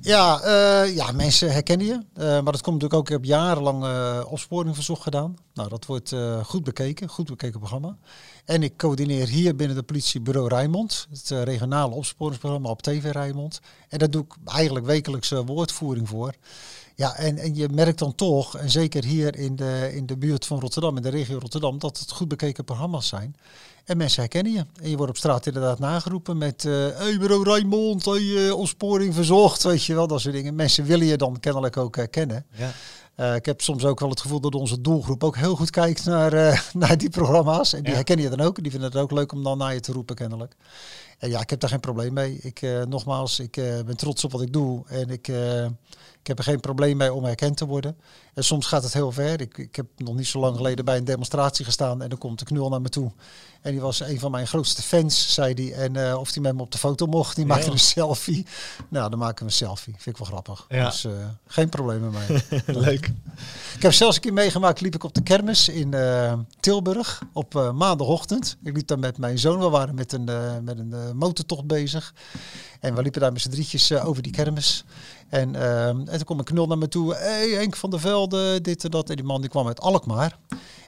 Ja, 0.00 0.40
eh, 0.40 0.94
ja, 0.94 1.12
mensen 1.12 1.52
herkennen 1.52 1.86
je. 1.86 2.00
Eh, 2.14 2.24
maar 2.26 2.52
dat 2.52 2.60
komt 2.60 2.82
natuurlijk 2.82 2.94
ook, 2.94 3.06
ik 3.06 3.12
heb 3.12 3.24
jarenlang 3.24 3.84
opsporingverzoek 4.24 5.00
gedaan. 5.00 5.36
Nou, 5.54 5.68
dat 5.68 5.86
wordt 5.86 6.14
goed 6.42 6.64
bekeken, 6.64 7.08
goed 7.08 7.26
bekeken 7.26 7.58
programma. 7.58 7.96
En 8.44 8.62
ik 8.62 8.76
coördineer 8.76 9.28
hier 9.28 9.56
binnen 9.56 9.76
de 9.76 9.82
politiebureau 9.82 10.48
Rijnmond, 10.48 11.06
het 11.10 11.28
regionale 11.44 11.94
opsporingsprogramma 11.94 12.68
op 12.68 12.82
TV 12.82 13.12
Rijnmond. 13.12 13.60
En 13.88 13.98
daar 13.98 14.10
doe 14.10 14.24
ik 14.24 14.34
eigenlijk 14.44 14.86
wekelijks 14.86 15.30
woordvoering 15.30 16.08
voor. 16.08 16.34
Ja, 16.98 17.16
en, 17.16 17.38
en 17.38 17.54
je 17.54 17.68
merkt 17.68 17.98
dan 17.98 18.14
toch, 18.14 18.56
en 18.58 18.70
zeker 18.70 19.04
hier 19.04 19.36
in 19.38 19.56
de, 19.56 19.90
in 19.94 20.06
de 20.06 20.16
buurt 20.16 20.46
van 20.46 20.60
Rotterdam, 20.60 20.96
in 20.96 21.02
de 21.02 21.08
regio 21.08 21.38
Rotterdam, 21.38 21.78
dat 21.78 21.98
het 21.98 22.10
goed 22.10 22.28
bekeken 22.28 22.64
programma's 22.64 23.08
zijn. 23.08 23.36
En 23.84 23.96
mensen 23.96 24.20
herkennen 24.20 24.52
je. 24.52 24.64
En 24.82 24.90
je 24.90 24.96
wordt 24.96 25.10
op 25.10 25.16
straat 25.18 25.46
inderdaad 25.46 25.78
nageroepen 25.78 26.38
met... 26.38 26.64
eh 26.64 26.72
hey 26.72 27.18
bureau 27.18 27.44
Rijnmond, 27.44 28.04
hey, 28.04 28.46
eh, 28.46 28.58
opsporing 28.58 29.14
verzocht, 29.14 29.62
weet 29.62 29.84
je 29.84 29.94
wel, 29.94 30.06
dat 30.06 30.20
soort 30.20 30.34
dingen. 30.34 30.54
Mensen 30.54 30.84
willen 30.84 31.06
je 31.06 31.16
dan 31.16 31.40
kennelijk 31.40 31.76
ook 31.76 31.96
herkennen. 31.96 32.46
Ja. 32.50 32.72
Eh, 33.14 33.34
ik 33.34 33.46
heb 33.46 33.60
soms 33.60 33.84
ook 33.84 34.00
wel 34.00 34.10
het 34.10 34.20
gevoel 34.20 34.40
dat 34.40 34.54
onze 34.54 34.80
doelgroep 34.80 35.24
ook 35.24 35.36
heel 35.36 35.56
goed 35.56 35.70
kijkt 35.70 36.04
naar, 36.04 36.32
naar 36.72 36.98
die 36.98 37.10
programma's. 37.10 37.72
En 37.72 37.78
die 37.80 37.88
Ja. 37.88 37.94
herkennen 37.94 38.24
je 38.30 38.36
dan 38.36 38.46
ook. 38.46 38.62
Die 38.62 38.70
vinden 38.70 38.90
het 38.90 38.98
ook 39.00 39.10
leuk 39.12 39.32
om 39.32 39.42
dan 39.42 39.58
naar 39.58 39.74
je 39.74 39.80
te 39.80 39.92
roepen, 39.92 40.14
kennelijk. 40.14 40.54
En 41.18 41.28
ja, 41.30 41.40
ik 41.40 41.50
heb 41.50 41.60
daar 41.60 41.70
geen 41.70 41.80
probleem 41.80 42.12
mee. 42.12 42.38
Ik, 42.40 42.62
eh, 42.62 42.82
nogmaals, 42.82 43.38
ik 43.40 43.56
eh, 43.56 43.64
ben 43.86 43.96
trots 43.96 44.24
op 44.24 44.32
wat 44.32 44.42
ik 44.42 44.52
doe. 44.52 44.82
En 44.86 45.10
ik, 45.10 45.28
eh, 45.28 45.64
ik 46.20 46.26
heb 46.26 46.38
er 46.38 46.44
geen 46.44 46.60
probleem 46.60 46.96
mee 46.96 47.12
om 47.12 47.24
herkend 47.24 47.56
te 47.56 47.66
worden. 47.66 47.96
En 48.34 48.44
soms 48.44 48.66
gaat 48.66 48.82
het 48.82 48.92
heel 48.92 49.12
ver. 49.12 49.40
Ik, 49.40 49.58
ik 49.58 49.76
heb 49.76 49.86
nog 49.96 50.14
niet 50.14 50.26
zo 50.26 50.38
lang 50.38 50.56
geleden 50.56 50.84
bij 50.84 50.96
een 50.96 51.04
demonstratie 51.04 51.64
gestaan. 51.64 52.02
En 52.02 52.08
dan 52.08 52.18
komt 52.18 52.38
de 52.38 52.44
knul 52.44 52.68
naar 52.68 52.80
me 52.80 52.88
toe. 52.88 53.12
En 53.62 53.72
die 53.72 53.80
was 53.80 54.00
een 54.00 54.18
van 54.18 54.30
mijn 54.30 54.46
grootste 54.46 54.82
fans, 54.82 55.34
zei 55.34 55.54
hij. 55.54 55.72
En 55.72 56.16
of 56.16 56.32
hij 56.32 56.42
met 56.42 56.54
me 56.54 56.62
op 56.62 56.72
de 56.72 56.78
foto 56.78 57.06
mocht. 57.06 57.36
Die 57.36 57.46
Ja. 57.46 57.54
maakte 57.54 57.70
een 57.70 57.78
selfie. 57.78 58.46
Nou, 58.88 59.10
dan 59.10 59.18
maken 59.18 59.38
we 59.38 59.44
een 59.44 59.56
selfie. 59.56 59.92
Vind 59.98 60.06
ik 60.06 60.16
wel 60.16 60.26
grappig. 60.26 60.66
Ja. 60.68 60.84
Dus 60.84 61.06
geen 61.46 61.68
probleem 61.68 62.10
mij. 62.10 62.42
Leuk. 62.66 63.12
Ik 63.76 63.82
heb 63.82 63.92
zelfs 63.92 64.16
een 64.16 64.22
keer 64.22 64.32
meegemaakt, 64.32 64.80
liep 64.80 64.94
ik 64.94 65.04
op 65.04 65.14
de 65.14 65.22
kermis 65.22 65.68
in 65.68 65.94
Tilburg 66.60 67.22
op 67.32 67.72
maandagochtend. 67.74 68.56
Ik 68.62 68.76
liep 68.76 68.86
daar 68.86 68.98
met 68.98 69.18
mijn 69.18 69.38
zoon, 69.38 69.58
we 69.58 69.68
waren 69.68 69.94
met 69.94 70.12
een, 70.12 70.24
met 70.64 70.78
een 70.78 70.94
motortocht 71.14 71.66
bezig. 71.66 72.14
En 72.80 72.94
we 72.94 73.02
liepen 73.02 73.20
daar 73.20 73.32
met 73.32 73.42
z'n 73.42 73.50
drietjes 73.50 73.90
eh, 73.90 74.06
over 74.06 74.22
die 74.22 74.32
kermis. 74.32 74.84
En, 75.28 75.54
eh, 75.54 75.86
en 75.88 76.04
toen 76.04 76.24
kwam 76.24 76.38
een 76.38 76.44
knul 76.44 76.66
naar 76.66 76.78
me 76.78 76.88
toe. 76.88 77.14
hey, 77.14 77.48
Henk 77.48 77.76
van 77.76 77.90
der 77.90 78.00
Velde, 78.00 78.60
dit 78.60 78.84
en 78.84 78.90
dat. 78.90 79.10
En 79.10 79.16
die 79.16 79.24
man 79.24 79.40
die 79.40 79.50
kwam 79.50 79.66
uit 79.66 79.80
Alkmaar. 79.80 80.38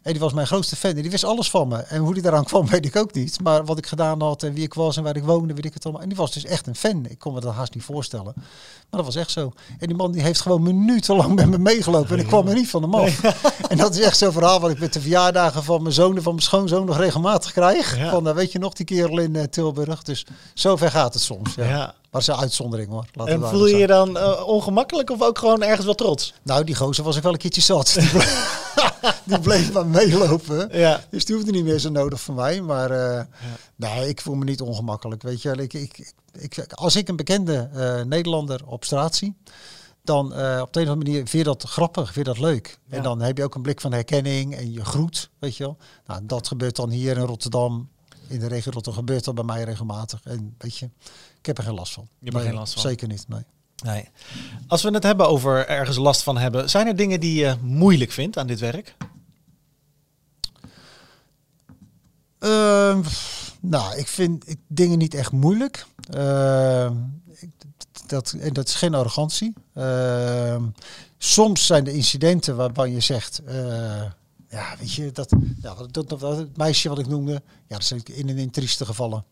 En 0.09 0.15
die 0.15 0.23
was 0.23 0.33
mijn 0.33 0.47
grootste 0.47 0.77
fan. 0.77 0.91
En 0.91 1.03
die 1.03 1.11
wist 1.11 1.25
alles 1.25 1.51
van 1.51 1.69
me. 1.69 1.77
En 1.77 2.01
hoe 2.01 2.15
die 2.15 2.23
daaraan 2.23 2.45
kwam, 2.45 2.69
weet 2.71 2.87
ik 2.87 2.97
ook 2.97 3.15
niet. 3.15 3.41
Maar 3.43 3.65
wat 3.65 3.79
ik 3.79 3.87
gedaan 3.87 4.23
had 4.23 4.43
en 4.43 4.53
wie 4.53 4.65
ik 4.65 4.75
was 4.75 4.97
en 4.97 5.03
waar 5.03 5.17
ik 5.17 5.25
woonde, 5.25 5.55
weet 5.55 5.65
ik 5.65 5.75
het 5.75 5.85
allemaal. 5.85 6.03
En 6.03 6.09
die 6.09 6.17
was 6.17 6.33
dus 6.33 6.45
echt 6.45 6.67
een 6.67 6.75
fan. 6.75 7.07
Ik 7.09 7.19
kon 7.19 7.35
me 7.35 7.41
dat 7.41 7.55
haast 7.55 7.75
niet 7.75 7.85
voorstellen. 7.85 8.33
Maar 8.35 8.45
dat 8.91 9.05
was 9.05 9.17
echt 9.17 9.31
zo. 9.31 9.53
En 9.79 9.87
die 9.87 9.97
man 9.97 10.13
die 10.13 10.23
heeft 10.23 10.41
gewoon 10.41 10.63
minutenlang 10.63 11.35
met 11.35 11.49
me 11.49 11.59
meegelopen. 11.59 12.11
En 12.11 12.19
ik 12.19 12.27
kwam 12.27 12.49
er 12.49 12.55
niet 12.55 12.69
van 12.69 12.83
hem 12.83 12.95
af. 12.95 13.21
En 13.69 13.77
dat 13.77 13.95
is 13.95 14.01
echt 14.01 14.19
zo'n 14.19 14.33
verhaal 14.33 14.61
wat 14.61 14.71
ik 14.71 14.79
met 14.79 14.93
de 14.93 15.01
verjaardagen 15.01 15.63
van 15.63 15.83
mijn 15.83 15.95
zoon 15.95 16.17
en 16.17 16.23
van 16.23 16.33
mijn 16.33 16.45
schoonzoon 16.45 16.87
nog 16.87 16.97
regelmatig 16.97 17.53
krijg. 17.53 17.97
Ja. 17.97 18.11
Van, 18.11 18.29
eh, 18.29 18.35
weet 18.35 18.53
je 18.53 18.59
nog, 18.59 18.73
die 18.73 18.87
kerel 18.87 19.19
in 19.19 19.37
eh, 19.37 19.45
Tilburg. 19.45 20.03
Dus 20.03 20.27
zover 20.55 20.91
gaat 20.91 21.15
het 21.15 21.23
soms. 21.23 21.55
Ja. 21.55 21.65
Ja. 21.65 21.95
Maar 22.11 22.23
een 22.27 22.35
uitzondering 22.37 22.91
hoor. 22.91 23.05
Laten 23.13 23.35
En 23.35 23.49
voel 23.49 23.67
je 23.67 23.77
je 23.77 23.87
dan 23.87 24.19
eh, 24.19 24.47
ongemakkelijk 24.47 25.11
of 25.11 25.23
ook 25.23 25.39
gewoon 25.39 25.63
ergens 25.63 25.85
wel 25.85 25.95
trots? 25.95 26.35
Nou, 26.43 26.65
die 26.65 26.75
gozer 26.75 27.05
was 27.05 27.17
ik 27.17 27.23
wel 27.23 27.33
een 27.33 27.39
keertje 27.39 27.61
zat. 27.61 27.95
Die 27.99 28.11
bleef, 28.11 28.59
die 29.25 29.39
bleef 29.39 29.73
maar 29.73 29.87
meelopen. 30.07 30.79
Ja. 30.79 31.05
Dus 31.11 31.25
die 31.25 31.35
hoefde 31.35 31.51
niet 31.51 31.65
meer 31.65 31.79
zo 31.79 31.91
nodig 31.91 32.21
voor 32.21 32.35
mij. 32.35 32.61
Maar 32.61 32.91
eh, 32.91 33.25
nee, 33.77 34.09
ik 34.09 34.21
voel 34.21 34.35
me 34.35 34.45
niet 34.45 34.61
ongemakkelijk. 34.61 35.23
Weet 35.23 35.43
je, 35.43 35.49
wel. 35.49 35.59
ik, 35.59 35.73
ik, 35.73 36.13
ik, 36.33 36.73
als 36.73 36.97
ik 36.97 37.09
een 37.09 37.17
bekende 37.17 37.69
eh, 37.73 38.03
Nederlander 38.03 38.67
op 38.67 38.85
straat 38.85 39.15
zie, 39.15 39.37
dan 40.03 40.35
eh, 40.35 40.61
op 40.61 40.73
de 40.73 40.81
een 40.81 40.87
of 40.87 40.93
andere 40.93 41.11
manier 41.11 41.15
vind 41.15 41.31
je 41.31 41.45
dat 41.45 41.63
grappig, 41.63 42.13
vind 42.13 42.27
je 42.27 42.33
dat 42.33 42.43
leuk. 42.43 42.79
Ja. 42.87 42.97
En 42.97 43.03
dan 43.03 43.21
heb 43.21 43.37
je 43.37 43.45
ook 43.45 43.55
een 43.55 43.63
blik 43.63 43.81
van 43.81 43.93
herkenning 43.93 44.57
en 44.57 44.73
je 44.73 44.85
groet, 44.85 45.31
weet 45.39 45.57
je 45.57 45.65
wel. 45.65 45.77
Nou, 46.07 46.21
dat 46.25 46.49
gebeurt 46.49 46.77
dan 46.77 46.91
hier 46.91 47.17
in 47.17 47.25
Rotterdam, 47.25 47.89
in 48.27 48.39
de 48.39 48.47
regio 48.47 48.73
Rotterdam, 48.73 49.05
gebeurt 49.05 49.25
dat 49.25 49.35
bij 49.35 49.45
mij 49.45 49.65
regelmatig. 49.65 50.21
En 50.25 50.55
weet 50.59 50.77
je, 50.77 50.91
ik 51.39 51.47
heb 51.47 51.59
er 51.59 51.65
geen 51.65 51.75
last 51.75 51.93
van. 51.93 52.09
Je 52.19 52.25
hebt 52.25 52.35
er 52.35 52.41
Nee, 52.41 52.51
geen 52.51 52.59
last 52.59 52.73
van? 52.73 52.83
Zeker 52.83 53.09
niet, 53.09 53.29
nee. 53.29 53.43
Nee. 53.85 54.09
Als 54.67 54.83
we 54.83 54.91
het 54.91 55.03
hebben 55.03 55.29
over 55.29 55.67
ergens 55.67 55.97
last 55.97 56.23
van 56.23 56.39
hebben, 56.39 56.71
zijn 56.71 56.87
er 56.87 56.97
dingen 56.97 57.21
die 57.21 57.41
je 57.41 57.57
moeilijk 57.63 58.11
vindt 58.11 58.37
aan 58.37 58.47
dit 58.47 58.61
werk? 58.61 58.97
Ehm, 62.39 63.03
nou, 63.61 63.97
ik 63.97 64.09
vind 64.09 64.49
ik, 64.49 64.59
dingen 64.67 64.99
niet 64.99 65.15
echt 65.15 65.33
moeilijk. 65.33 65.87
Ehm, 66.11 66.95
ik- 67.27 67.51
dat, 68.07 68.35
en 68.41 68.53
dat 68.53 68.69
is 68.69 68.75
geen 68.75 68.95
arrogantie. 68.95 69.53
Ehm, 69.75 70.63
soms 71.19 71.67
zijn 71.67 71.87
er 71.87 71.93
incidenten 71.93 72.57
waarvan 72.57 72.91
je 72.91 73.01
zegt, 73.01 73.39
eh, 73.47 74.03
ja, 74.49 74.75
weet 74.79 74.93
je, 74.93 75.13
dat, 75.13 75.33
ja, 75.63 75.75
dat, 75.75 75.93
dat, 76.09 76.21
dat- 76.21 76.37
het 76.37 76.57
meisje 76.57 76.89
wat 76.89 76.99
ik 76.99 77.07
noemde, 77.09 77.33
ja, 77.67 77.77
dat 77.77 77.85
zijn 77.85 78.03
in 78.05 78.29
en 78.29 78.39
in 78.39 78.51
trieste 78.51 78.85
gevallen. 78.87 79.25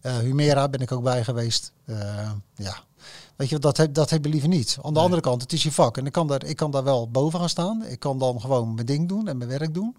Eh 0.00 0.16
Humera 0.18 0.68
ben 0.68 0.80
ik 0.80 0.92
ook 0.92 1.02
bij 1.02 1.24
geweest. 1.24 1.72
Ja. 2.56 2.78
Weet 3.36 3.48
je, 3.48 3.58
dat, 3.58 3.76
heb, 3.76 3.94
dat 3.94 4.10
liever 4.26 4.48
niet. 4.48 4.76
Aan 4.76 4.82
de 4.82 4.90
Nee. 4.92 5.02
andere 5.02 5.22
kant, 5.22 5.42
het 5.42 5.52
is 5.52 5.62
je 5.62 5.72
vak. 5.72 5.96
En 5.96 6.06
ik 6.06 6.12
kan, 6.12 6.26
daar, 6.26 6.44
ik 6.44 6.56
kan 6.56 6.70
daar 6.70 6.84
wel 6.84 7.10
boven 7.10 7.38
gaan 7.38 7.48
staan. 7.48 7.84
Ik 7.84 7.98
kan 8.00 8.18
dan 8.18 8.40
gewoon 8.40 8.74
mijn 8.74 8.86
ding 8.86 9.08
doen 9.08 9.28
en 9.28 9.36
mijn 9.36 9.50
werk 9.50 9.74
doen. 9.74 9.96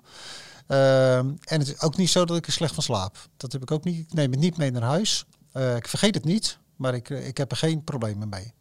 Ehm, 0.68 1.28
en 1.43 1.59
het 1.59 1.68
is 1.68 1.82
ook 1.82 1.97
niet 1.97 2.09
zo 2.09 2.26
dat 2.26 2.38
ik 2.38 2.45
er 2.45 2.51
slecht 2.51 2.74
van 2.74 2.84
slaap. 2.84 3.28
Dat 3.38 3.51
heb 3.51 3.61
ik 3.61 3.72
ook 3.72 3.84
niet. 3.84 3.99
Ik 3.99 4.14
neem 4.14 4.32
het 4.32 4.39
niet 4.39 4.57
mee 4.57 4.72
naar 4.72 4.82
huis. 4.82 5.26
Eh, 5.51 5.76
ik 5.76 5.88
vergeet 5.88 6.16
het 6.16 6.26
niet, 6.26 6.57
maar 6.76 6.93
ik, 6.93 7.09
ik 7.09 7.38
heb 7.38 7.51
er 7.51 7.57
geen 7.57 7.84
problemen 7.84 8.30
mee. 8.30 8.53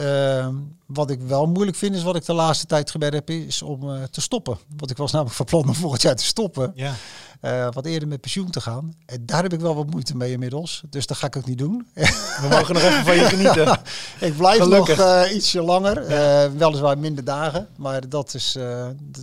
Ehm, 0.00 0.54
wat 0.86 1.10
ik 1.10 1.20
wel 1.20 1.46
moeilijk 1.46 1.76
vind, 1.76 1.94
is 1.94 2.02
wat 2.02 2.16
ik 2.16 2.24
de 2.24 2.32
laatste 2.32 2.66
tijd 2.66 2.90
gebeurd 2.90 3.12
heb, 3.12 3.30
is 3.30 3.62
om 3.62 3.90
eh, 3.94 4.02
te 4.02 4.20
stoppen. 4.20 4.58
Want 4.76 4.90
ik 4.90 4.96
was 4.96 5.12
namelijk 5.12 5.36
van 5.36 5.46
plan 5.46 5.68
om 5.68 5.74
volgend 5.84 6.02
jaar 6.02 6.16
te 6.16 6.24
stoppen. 6.24 6.72
Ja. 6.74 6.94
eh, 7.40 7.68
wat 7.72 7.86
eerder 7.86 8.08
met 8.08 8.20
pensioen 8.20 8.50
te 8.50 8.60
gaan. 8.60 8.94
En 9.06 9.26
daar 9.26 9.42
heb 9.42 9.52
ik 9.52 9.60
wel 9.60 9.74
wat 9.74 9.90
moeite 9.90 10.16
mee 10.16 10.32
inmiddels. 10.32 10.82
Dus 10.90 11.06
dat 11.06 11.16
ga 11.16 11.26
ik 11.26 11.36
ook 11.36 11.46
niet 11.46 11.58
doen. 11.58 11.86
We 12.42 12.46
mogen 12.50 12.74
nog 12.74 12.82
even 12.82 13.04
van 13.04 13.14
je 13.16 13.24
genieten. 13.24 13.80
ik 14.28 14.36
blijf 14.36 14.62
Gelukkig. 14.62 14.96
nog 14.96 15.06
eh, 15.06 15.34
ietsje 15.34 15.62
langer. 15.62 16.06
weliswaar 16.56 16.98
minder 16.98 17.24
dagen. 17.24 17.68
Maar 17.76 18.08
dat 18.08 18.34
is. 18.34 18.56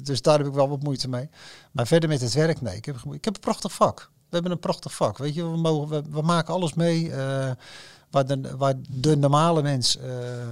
dus 0.03 0.21
daar 0.21 0.37
heb 0.37 0.47
ik 0.47 0.53
wel 0.53 0.69
wat 0.69 0.83
moeite 0.83 1.09
mee. 1.09 1.29
Maar 1.71 1.87
verder 1.87 2.09
met 2.09 2.21
het 2.21 2.33
werk, 2.33 2.61
nee. 2.61 2.75
Ik 2.75 2.85
heb, 2.85 2.95
ik 3.11 3.25
heb 3.25 3.33
een 3.35 3.39
prachtig 3.41 3.73
vak. 3.73 4.09
We 4.29 4.33
hebben 4.33 4.51
een 4.51 4.59
prachtig 4.59 4.93
vak. 4.93 5.17
Weet 5.17 5.33
je, 5.33 5.49
we, 5.49 5.57
mogen, 5.57 5.89
we, 5.89 6.03
we 6.09 6.21
maken 6.21 6.53
alles 6.53 6.73
mee. 6.73 7.11
eh, 7.11 7.51
waar, 8.11 8.25
de, 8.25 8.57
waar 8.57 8.73
de 8.89 9.17
normale 9.17 9.61
mens 9.61 9.97
eh, 9.97 10.41
eh, 10.41 10.49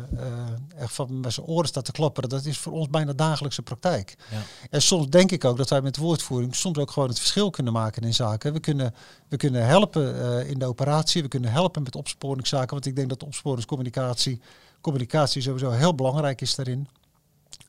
echt 0.76 0.94
van 0.94 1.20
met 1.20 1.34
zijn 1.34 1.46
oren 1.46 1.68
staat 1.68 1.86
te 1.86 1.92
klapperen. 1.92 2.30
Dat 2.30 2.46
is 2.46 2.58
voor 2.58 2.74
ons 2.74 2.90
bijna 2.90 3.14
dagelijkse 3.14 3.62
praktijk. 3.62 4.16
Ja. 4.32 4.42
En 4.70 4.82
soms 4.82 5.10
denk 5.10 5.32
ik 5.32 5.46
ook 5.46 5.58
dat 5.58 5.70
wij 5.70 5.82
met 5.82 5.98
woordvoering 5.98 6.56
soms 6.56 6.78
ook 6.78 6.92
gewoon 6.92 7.10
het 7.10 7.20
verschil 7.20 7.50
kunnen 7.50 7.74
maken 7.74 8.02
in 8.02 8.14
zaken. 8.14 8.54
We 8.54 8.60
kunnen, 8.60 8.94
we 9.28 9.38
kunnen 9.38 9.66
helpen 9.66 10.48
in 10.48 10.60
de 10.60 10.66
operatie, 10.66 11.22
we 11.22 11.28
kunnen 11.28 11.52
helpen 11.52 11.84
met 11.84 11.96
opsporingszaken. 11.96 12.70
Want 12.70 12.86
ik 12.86 12.96
denk 12.96 13.10
dat 13.10 13.24
opsporingscommunicatie, 13.24 14.42
communicatie 14.82 15.42
sowieso 15.42 15.70
heel 15.70 15.96
belangrijk 15.96 16.42
is 16.42 16.56
daarin. 16.56 16.88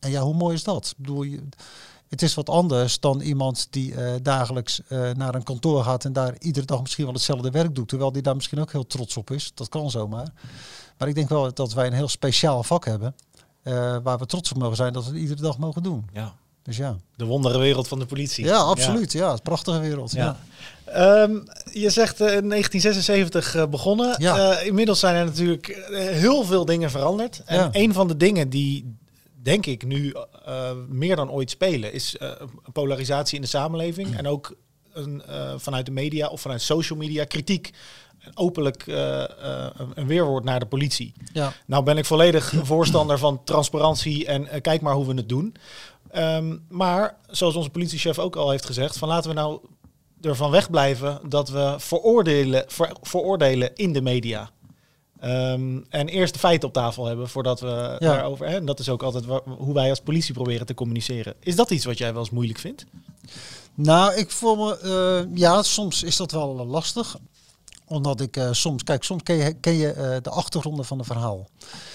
En 0.00 0.10
ja, 0.10 0.22
hoe 0.22 0.34
mooi 0.34 0.54
is 0.54 0.64
dat? 0.64 0.86
Ik 0.86 0.96
bedoel, 0.96 1.22
je, 1.22 1.48
het 2.08 2.22
is 2.22 2.34
wat 2.34 2.48
anders 2.48 3.00
dan 3.00 3.20
iemand 3.20 3.66
die 3.70 3.94
eh, 3.94 4.12
dagelijks 4.22 4.80
eh, 4.88 5.10
naar 5.16 5.34
een 5.34 5.42
kantoor 5.42 5.84
gaat 5.84 6.04
en 6.04 6.12
daar 6.12 6.34
iedere 6.38 6.66
dag 6.66 6.80
misschien 6.80 7.04
wel 7.04 7.14
hetzelfde 7.14 7.50
werk 7.50 7.74
doet. 7.74 7.88
Terwijl 7.88 8.12
die 8.12 8.22
daar 8.22 8.34
misschien 8.36 8.60
ook 8.60 8.72
heel 8.72 8.86
trots 8.86 9.16
op 9.16 9.30
is. 9.30 9.50
Dat 9.54 9.68
kan 9.68 9.90
zomaar. 9.90 10.32
Maar 10.98 11.08
ik 11.08 11.14
denk 11.14 11.28
wel 11.28 11.54
dat 11.54 11.72
wij 11.74 11.86
een 11.86 11.92
heel 11.92 12.08
speciaal 12.08 12.62
vak 12.62 12.84
hebben. 12.84 13.14
eh, 13.62 13.96
waar 14.02 14.18
we 14.18 14.26
trots 14.26 14.50
op 14.50 14.58
mogen 14.58 14.76
zijn 14.76 14.92
dat 14.92 15.04
we 15.04 15.10
het 15.10 15.18
iedere 15.20 15.42
dag 15.42 15.58
mogen 15.58 15.82
doen. 15.82 16.08
Ja. 16.12 16.34
Dus 16.62 16.76
ja. 16.76 16.96
De 17.16 17.24
wondere 17.24 17.58
wereld 17.58 17.88
van 17.88 17.98
de 17.98 18.06
politie. 18.06 18.44
Ja, 18.44 18.56
absoluut. 18.56 19.12
Ja, 19.12 19.32
het 19.32 19.42
prachtige 19.42 19.78
wereld. 19.80 20.12
Ja. 20.12 20.36
Ja. 20.86 20.92
Ehm, 20.92 21.32
je 21.72 21.90
zegt 21.90 22.20
in 22.20 22.48
1976 22.48 23.54
eh, 23.54 23.66
begonnen. 23.66 24.14
Ja. 24.18 24.58
Inmiddels 24.58 24.98
zijn 25.00 25.14
er 25.16 25.24
natuurlijk 25.24 25.88
heel 25.92 26.44
veel 26.44 26.64
dingen 26.64 26.90
veranderd. 26.90 27.42
En 27.44 27.68
een 27.72 27.92
van 27.92 28.08
de 28.08 28.16
dingen 28.16 28.48
die, 28.48 28.94
denk 29.46 29.66
ik, 29.66 29.84
nu 29.84 30.14
eh, 30.44 30.70
meer 30.88 31.16
dan 31.16 31.30
ooit 31.30 31.50
spelen, 31.50 31.92
is 31.92 32.14
een 32.18 32.72
polarisatie 32.72 33.36
in 33.36 33.42
de 33.42 33.46
samenleving. 33.48 34.16
En 34.16 34.26
ook 34.26 34.54
een, 34.92 35.22
eh, 35.22 35.52
vanuit 35.56 35.86
de 35.86 35.92
media 35.92 36.28
of 36.28 36.40
vanuit 36.40 36.62
social 36.62 36.98
media 36.98 37.24
kritiek. 37.24 37.70
Openlijk 38.34 38.84
een- 38.86 40.06
weerwoord 40.06 40.44
naar 40.44 40.58
de 40.60 40.66
politie. 40.66 41.12
Ja. 41.32 41.52
Nou 41.66 41.82
ben 41.84 41.96
ik 41.98 42.04
volledig 42.04 42.52
voorstander 42.62 43.18
van 43.18 43.44
transparantie 43.44 44.26
en 44.26 44.60
kijk 44.60 44.80
maar 44.80 44.94
hoe 44.94 45.06
we 45.06 45.14
het 45.14 45.28
doen. 45.28 45.54
Ehm, 46.10 46.56
maar 46.68 47.16
zoals 47.30 47.54
onze 47.54 47.70
politiechef 47.70 48.18
ook 48.18 48.36
al 48.36 48.50
heeft 48.50 48.64
gezegd, 48.66 48.98
van 48.98 49.08
laten 49.08 49.30
we 49.30 49.36
nou 49.36 49.60
ervan 50.20 50.50
wegblijven 50.50 51.20
dat 51.28 51.48
we 51.48 51.74
veroordelen, 51.78 52.64
ver- 52.66 52.96
veroordelen 53.02 53.70
in 53.74 53.92
de 53.92 54.02
media. 54.02 54.50
Ehm, 55.20 55.78
en 55.88 56.08
eerst 56.08 56.32
de 56.32 56.38
feiten 56.38 56.68
op 56.68 56.74
tafel 56.74 57.04
hebben 57.04 57.28
voordat 57.28 57.60
we 57.60 57.66
Ja. 57.66 57.96
daarover. 57.98 58.46
Hè, 58.46 58.54
en 58.56 58.64
dat 58.66 58.78
is 58.78 58.88
ook 58.88 59.02
altijd 59.02 59.24
hoe 59.44 59.74
wij 59.74 59.90
als 59.90 60.00
politie 60.00 60.34
proberen 60.34 60.66
te 60.66 60.74
communiceren. 60.74 61.34
Is 61.40 61.56
dat 61.56 61.70
iets 61.70 61.84
wat 61.84 61.98
jij 61.98 62.12
wel 62.12 62.20
eens 62.20 62.30
moeilijk 62.30 62.58
vindt? 62.58 62.84
Nou, 63.74 64.14
ik 64.14 64.30
voel 64.30 64.56
me, 64.56 64.78
eh, 64.78 65.36
ja, 65.38 65.62
soms 65.62 66.02
is 66.02 66.16
dat 66.16 66.30
wel 66.32 66.66
lastig. 66.66 67.16
Omdat 67.88 68.20
ik 68.20 68.36
eh, 68.36 68.52
soms, 68.52 68.82
kijk, 68.84 69.04
soms 69.04 69.22
ken 69.22 69.36
je, 69.36 69.52
ken 69.54 69.74
je 69.74 69.92
eh, 69.92 70.16
de 70.22 70.30
achtergronden 70.30 70.84
van 70.84 70.98
het 70.98 71.06
verhaal. 71.06 71.48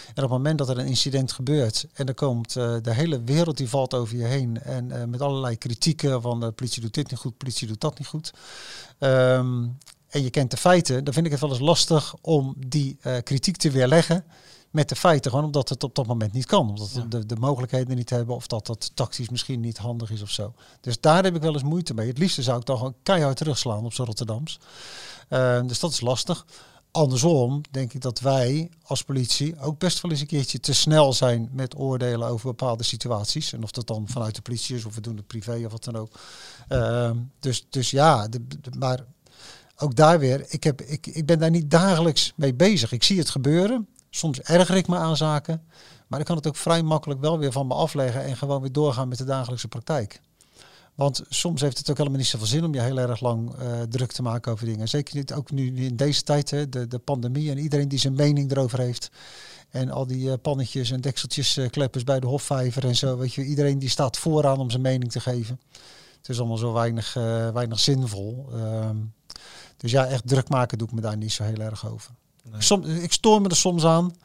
En 0.07 0.24
op 0.24 0.30
het 0.30 0.38
moment 0.38 0.57
dat 0.57 0.69
er 0.69 0.78
een 0.78 0.86
incident 0.86 1.32
gebeurt 1.32 1.86
en 1.93 2.07
er 2.07 2.13
komt 2.13 2.53
de 2.53 2.82
hele 2.93 3.24
wereld 3.24 3.57
die 3.57 3.69
valt 3.69 3.93
over 3.93 4.17
je 4.17 4.24
heen. 4.26 4.61
En 4.61 5.09
met 5.09 5.22
allerlei 5.22 5.57
kritieken 5.57 6.22
van 6.22 6.39
de 6.39 6.51
politie 6.51 6.82
doet 6.82 6.93
dit 6.93 7.09
niet 7.11 7.19
goed, 7.19 7.38
politie 7.38 7.67
doet 7.67 7.82
dat 7.82 7.97
niet 7.97 8.07
goed. 8.07 8.34
Ehm, 8.99 9.63
en 10.12 10.24
je 10.24 10.30
kent 10.30 10.51
de 10.51 10.57
feiten, 10.57 11.03
dan 11.03 11.14
vind 11.14 11.26
ik 11.26 11.32
het 11.32 11.41
wel 11.41 11.49
eens 11.49 11.59
lastig 11.59 12.16
om 12.22 12.55
die 12.68 12.97
eh, 13.01 13.18
kritiek 13.24 13.57
te 13.57 13.72
weerleggen 13.72 14.24
met 14.70 14.89
de 14.89 14.95
feiten. 14.95 15.32
Gewoon 15.32 15.45
omdat 15.45 15.70
het 15.70 15.84
op 15.84 15.95
dat 15.95 16.07
moment 16.07 16.34
niet 16.34 16.45
kan. 16.45 16.70
Omdat 16.70 16.91
we 16.91 16.99
Ja. 16.99 17.05
de, 17.05 17.26
de 17.26 17.36
mogelijkheden 17.36 17.95
niet 17.95 18.09
hebben 18.09 18.36
of 18.36 18.47
dat 18.47 18.66
dat 18.66 18.91
tactisch 18.93 19.30
misschien 19.30 19.59
niet 19.59 19.78
handig 19.78 20.12
is 20.12 20.22
of 20.22 20.30
zo. 20.30 20.53
Dus 20.82 20.99
daar 20.99 21.24
heb 21.24 21.36
ik 21.36 21.41
wel 21.41 21.53
eens 21.53 21.64
moeite 21.64 21.93
mee. 21.93 22.07
Het 22.07 22.18
liefste 22.18 22.41
zou 22.41 22.59
ik 22.59 22.66
dan 22.66 22.78
gewoon 22.78 22.95
keihard 23.03 23.38
terugslaan 23.38 23.86
op 23.86 23.93
zo'n 23.93 24.05
Rotterdams. 24.05 24.59
Eh, 25.28 25.62
dus 25.66 25.80
dat 25.80 25.91
is 25.91 26.01
lastig. 26.01 26.45
Andersom 26.91 27.62
denk 27.72 27.93
ik 27.93 28.01
dat 28.01 28.20
wij 28.20 28.70
als 28.84 29.03
politie 29.03 29.59
ook 29.59 29.80
best 29.80 30.01
wel 30.01 30.12
eens 30.12 30.20
een 30.22 30.28
keertje 30.28 30.59
te 30.59 30.74
snel 30.74 31.14
zijn 31.14 31.49
met 31.53 31.78
oordelen 31.78 32.28
over 32.28 32.45
bepaalde 32.47 32.84
situaties. 32.84 33.53
En 33.53 33.64
of 33.64 33.72
dat 33.72 33.88
dan 33.88 34.07
vanuit 34.07 34.36
de 34.36 34.41
politie 34.41 34.76
is 34.76 34.86
of 34.86 34.95
we 34.95 35.01
doen 35.01 35.16
het 35.18 35.28
privé 35.28 35.62
of 35.66 35.72
wat 35.72 35.84
dan 35.84 35.95
ook. 35.95 36.12
Ehm, 36.68 37.18
dus, 37.39 37.66
dus 37.70 37.91
ja, 37.91 38.28
de, 38.28 38.47
de- 38.47 38.72
maar 38.80 38.99
ook 39.82 39.95
daar 39.95 40.19
weer, 40.19 40.45
ik, 40.47 40.63
heb, 40.63 40.82
ik, 40.82 41.07
ik 41.07 41.25
ben 41.25 41.39
daar 41.39 41.49
niet 41.49 41.71
dagelijks 41.71 42.34
mee 42.36 42.53
bezig. 42.53 42.91
Ik 42.91 43.03
zie 43.03 43.17
het 43.17 43.29
gebeuren. 43.29 43.88
Soms 44.09 44.41
erger 44.41 44.75
ik 44.75 44.88
me 44.88 44.97
aan 44.97 45.17
zaken. 45.17 45.63
Maar 46.07 46.19
ik 46.19 46.25
kan 46.25 46.36
het 46.36 46.47
ook 46.47 46.55
vrij 46.55 46.84
makkelijk 46.84 47.19
wel 47.19 47.39
weer 47.39 47.51
van 47.51 47.67
me 47.67 47.73
afleggen 47.73 48.23
en 48.23 48.38
gewoon 48.38 48.61
weer 48.61 48.71
doorgaan 48.71 49.07
met 49.07 49.17
de 49.17 49.23
dagelijkse 49.23 49.67
praktijk. 49.67 50.21
Want 50.95 51.21
soms 51.29 51.61
heeft 51.61 51.77
het 51.77 51.89
ook 51.89 51.97
helemaal 51.97 52.17
niet 52.17 52.27
zoveel 52.27 52.47
zin 52.47 52.63
om 52.63 52.73
je 52.73 52.82
heel 52.82 52.97
erg 52.97 53.19
lang 53.19 53.53
eh, 53.53 53.82
druk 53.82 54.11
te 54.11 54.21
maken 54.21 54.51
over 54.51 54.65
dingen. 54.65 54.88
Zeker 54.88 55.15
niet 55.15 55.34
ook 55.34 55.51
nu 55.51 55.86
in 55.86 55.95
deze 55.95 56.23
tijd, 56.23 56.49
hè, 56.49 56.69
de, 56.69 56.88
de 56.88 56.99
pandemie 56.99 57.51
en 57.51 57.57
iedereen 57.57 57.88
die 57.88 57.99
zijn 57.99 58.13
mening 58.13 58.51
erover 58.51 58.79
heeft. 58.79 59.11
En 59.69 59.89
al 59.89 60.07
die 60.07 60.32
eh, 60.32 60.38
pannetjes 60.41 60.91
en 60.91 61.01
dekseltjes 61.01 61.57
eh, 61.57 61.69
kleppers 61.69 62.03
bij 62.03 62.19
de 62.19 62.27
hofvijver 62.27 62.86
en 62.86 62.95
zo. 62.95 63.17
Weet 63.17 63.34
je, 63.34 63.43
iedereen 63.43 63.79
die 63.79 63.89
staat 63.89 64.17
vooraan 64.17 64.57
om 64.57 64.69
zijn 64.69 64.82
mening 64.82 65.11
te 65.11 65.19
geven. 65.19 65.59
Het 66.17 66.29
is 66.29 66.39
allemaal 66.39 66.57
zo 66.57 66.73
weinig, 66.73 67.13
weinig 67.53 67.79
zinvol. 67.79 68.47
Ehm, 68.53 68.97
dus 69.82 69.91
ja, 69.91 70.05
echt 70.05 70.27
druk 70.27 70.49
maken 70.49 70.77
doe 70.77 70.88
ik 70.88 70.93
me 70.93 71.01
daar 71.01 71.17
niet 71.17 71.32
zo 71.32 71.43
heel 71.43 71.59
erg 71.59 71.88
over. 71.88 72.11
Nee. 72.43 72.61
Som, 72.61 72.84
ik 72.84 73.11
stoor 73.11 73.41
me 73.41 73.49
er 73.49 73.55
soms 73.55 73.86
aan. 73.86 74.15